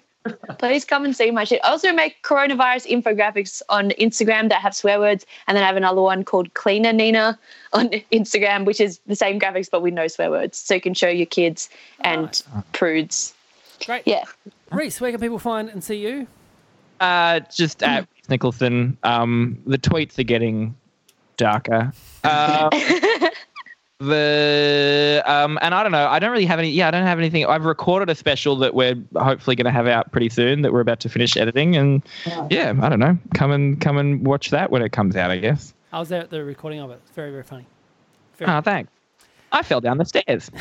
please 0.57 0.85
come 0.85 1.05
and 1.05 1.15
see 1.15 1.29
my 1.29 1.43
shit. 1.43 1.61
I 1.63 1.69
also 1.69 1.93
make 1.93 2.23
coronavirus 2.23 2.87
infographics 2.87 3.61
on 3.69 3.91
Instagram 3.91 4.49
that 4.49 4.61
have 4.61 4.75
swear 4.75 4.99
words. 4.99 5.25
And 5.47 5.55
then 5.55 5.63
I 5.63 5.67
have 5.67 5.77
another 5.77 6.01
one 6.01 6.23
called 6.23 6.53
Cleaner 6.53 6.93
Nina 6.93 7.37
on 7.73 7.89
Instagram, 8.11 8.65
which 8.65 8.81
is 8.81 8.99
the 9.05 9.15
same 9.15 9.39
graphics 9.39 9.69
but 9.69 9.81
with 9.81 9.93
no 9.93 10.07
swear 10.07 10.31
words. 10.31 10.57
So 10.57 10.75
you 10.75 10.81
can 10.81 10.93
show 10.93 11.09
your 11.09 11.27
kids 11.27 11.69
and 12.01 12.41
prudes. 12.73 13.33
Great. 13.85 14.03
Yeah. 14.05 14.23
Rhys, 14.71 14.99
where 14.99 15.11
can 15.11 15.19
people 15.19 15.39
find 15.39 15.69
and 15.69 15.83
see 15.83 15.97
you? 15.97 16.27
Uh, 16.99 17.41
just 17.53 17.83
at 17.83 18.01
Rhys 18.01 18.29
Nicholson. 18.29 18.97
Um, 19.03 19.59
the 19.65 19.77
tweets 19.77 20.17
are 20.17 20.23
getting 20.23 20.75
darker. 21.37 21.91
Um, 22.23 22.69
the 23.99 25.23
um, 25.25 25.59
and 25.61 25.75
I 25.75 25.83
don't 25.83 25.91
know. 25.91 26.07
I 26.07 26.19
don't 26.19 26.31
really 26.31 26.45
have 26.45 26.59
any. 26.59 26.69
Yeah, 26.69 26.87
I 26.87 26.91
don't 26.91 27.05
have 27.05 27.19
anything. 27.19 27.45
I've 27.45 27.65
recorded 27.65 28.09
a 28.09 28.15
special 28.15 28.55
that 28.57 28.73
we're 28.73 28.95
hopefully 29.15 29.55
going 29.55 29.65
to 29.65 29.71
have 29.71 29.87
out 29.87 30.11
pretty 30.11 30.29
soon. 30.29 30.61
That 30.61 30.73
we're 30.73 30.81
about 30.81 30.99
to 31.01 31.09
finish 31.09 31.37
editing, 31.37 31.75
and 31.75 32.01
yeah, 32.49 32.73
I 32.81 32.89
don't 32.89 32.99
know. 32.99 33.17
Come 33.33 33.51
and 33.51 33.79
come 33.79 33.97
and 33.97 34.25
watch 34.25 34.49
that 34.49 34.71
when 34.71 34.81
it 34.81 34.91
comes 34.91 35.15
out. 35.15 35.31
I 35.31 35.37
guess. 35.37 35.73
I 35.91 35.99
was 35.99 36.09
there 36.09 36.21
at 36.21 36.29
the 36.29 36.43
recording 36.43 36.81
of 36.81 36.91
it. 36.91 36.99
It's 37.05 37.11
very, 37.11 37.31
very 37.31 37.43
funny. 37.43 37.65
Very 38.37 38.51
Oh, 38.51 38.59
thanks. 38.59 38.91
I 39.53 39.61
fell 39.61 39.79
down 39.79 39.97
the 39.97 40.03
stairs. 40.03 40.51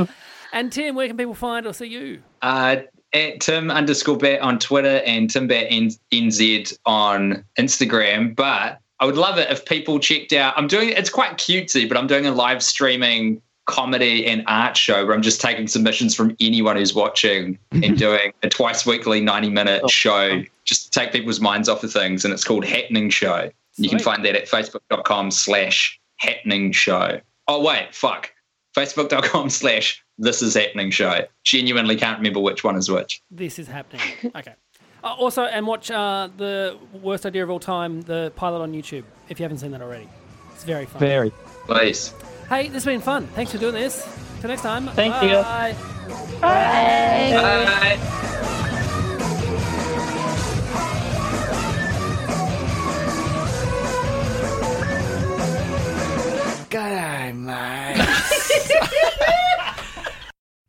And 0.52 0.70
Tim, 0.70 0.94
where 0.94 1.06
can 1.08 1.16
people 1.16 1.34
find 1.34 1.66
or 1.66 1.72
see 1.72 1.86
you? 1.86 2.22
Uh, 2.42 2.76
at 3.12 3.40
Tim 3.40 3.70
underscore 3.70 4.16
batt 4.16 4.40
on 4.40 4.58
Twitter 4.58 5.02
and 5.06 5.28
Tim 5.28 5.46
batt 5.46 5.70
NZ 5.70 6.78
on 6.86 7.44
Instagram. 7.58 8.34
But 8.34 8.78
I 9.00 9.06
would 9.06 9.16
love 9.16 9.38
it 9.38 9.50
if 9.50 9.64
people 9.64 9.98
checked 9.98 10.32
out. 10.32 10.54
I'm 10.56 10.68
doing 10.68 10.90
it's 10.90 11.10
quite 11.10 11.32
cutesy, 11.32 11.88
but 11.88 11.96
I'm 11.96 12.06
doing 12.06 12.26
a 12.26 12.32
live 12.32 12.62
streaming 12.62 13.42
comedy 13.66 14.26
and 14.26 14.42
art 14.46 14.76
show 14.76 15.06
where 15.06 15.14
I'm 15.14 15.22
just 15.22 15.40
taking 15.40 15.68
submissions 15.68 16.14
from 16.14 16.36
anyone 16.40 16.76
who's 16.76 16.94
watching 16.94 17.58
and 17.70 17.96
doing 17.96 18.32
a 18.42 18.48
twice 18.48 18.84
weekly 18.86 19.20
90 19.20 19.50
minute 19.50 19.90
show 19.90 20.42
just 20.64 20.92
to 20.92 21.00
take 21.00 21.12
people's 21.12 21.40
minds 21.40 21.68
off 21.68 21.82
of 21.84 21.92
things. 21.92 22.24
And 22.24 22.32
it's 22.32 22.44
called 22.44 22.64
Happening 22.64 23.10
Show. 23.10 23.50
You 23.76 23.88
can 23.88 23.98
find 23.98 24.24
that 24.24 24.36
at 24.36 24.46
facebook.com 24.46 25.30
slash 25.30 25.98
happening 26.18 26.72
show. 26.72 27.20
Oh, 27.48 27.62
wait, 27.62 27.94
fuck. 27.94 28.30
Facebook.com 28.76 29.50
slash 29.50 30.04
this 30.22 30.40
is 30.40 30.54
happening 30.54 30.90
show. 30.90 31.26
Genuinely 31.42 31.96
can't 31.96 32.18
remember 32.18 32.40
which 32.40 32.64
one 32.64 32.76
is 32.76 32.90
which. 32.90 33.20
This 33.30 33.58
is 33.58 33.66
happening. 33.66 34.02
Okay. 34.34 34.54
Uh, 35.04 35.14
also, 35.18 35.42
and 35.42 35.66
watch 35.66 35.90
uh, 35.90 36.28
the 36.36 36.78
worst 37.02 37.26
idea 37.26 37.42
of 37.42 37.50
all 37.50 37.58
time, 37.58 38.02
the 38.02 38.32
pilot 38.36 38.60
on 38.62 38.72
YouTube, 38.72 39.02
if 39.28 39.40
you 39.40 39.42
haven't 39.42 39.58
seen 39.58 39.72
that 39.72 39.82
already. 39.82 40.08
It's 40.54 40.62
very 40.62 40.86
fun. 40.86 41.00
Very. 41.00 41.32
Please. 41.66 42.14
Hey, 42.48 42.68
this 42.68 42.74
has 42.74 42.84
been 42.84 43.00
fun. 43.00 43.26
Thanks 43.34 43.50
for 43.50 43.58
doing 43.58 43.74
this. 43.74 44.06
Till 44.40 44.48
next 44.48 44.62
time. 44.62 44.86
Thank 44.88 45.20
you. 45.24 45.30
Bye. 45.30 45.74
Bye. 46.40 47.98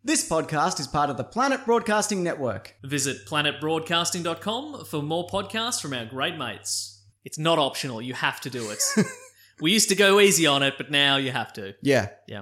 This 0.06 0.28
podcast 0.28 0.82
is 0.82 0.88
part 0.88 1.10
of 1.10 1.16
the 1.16 1.24
Planet 1.24 1.64
Broadcasting 1.64 2.24
Network. 2.24 2.76
Visit 2.84 3.26
planetbroadcasting.com 3.26 4.84
for 4.84 5.02
more 5.02 5.26
podcasts 5.30 5.82
from 5.82 5.94
our 5.94 6.04
great 6.04 6.38
mates. 6.38 7.06
It's 7.24 7.38
not 7.40 7.58
optional, 7.58 8.02
you 8.02 8.14
have 8.14 8.42
to 8.42 8.50
do 8.50 8.70
it. 8.70 8.84
we 9.62 9.72
used 9.72 9.88
to 9.88 9.96
go 9.96 10.20
easy 10.20 10.46
on 10.46 10.62
it, 10.62 10.74
but 10.78 10.92
now 10.92 11.16
you 11.16 11.32
have 11.32 11.54
to. 11.54 11.74
Yeah. 11.82 12.10
Yeah. 12.28 12.42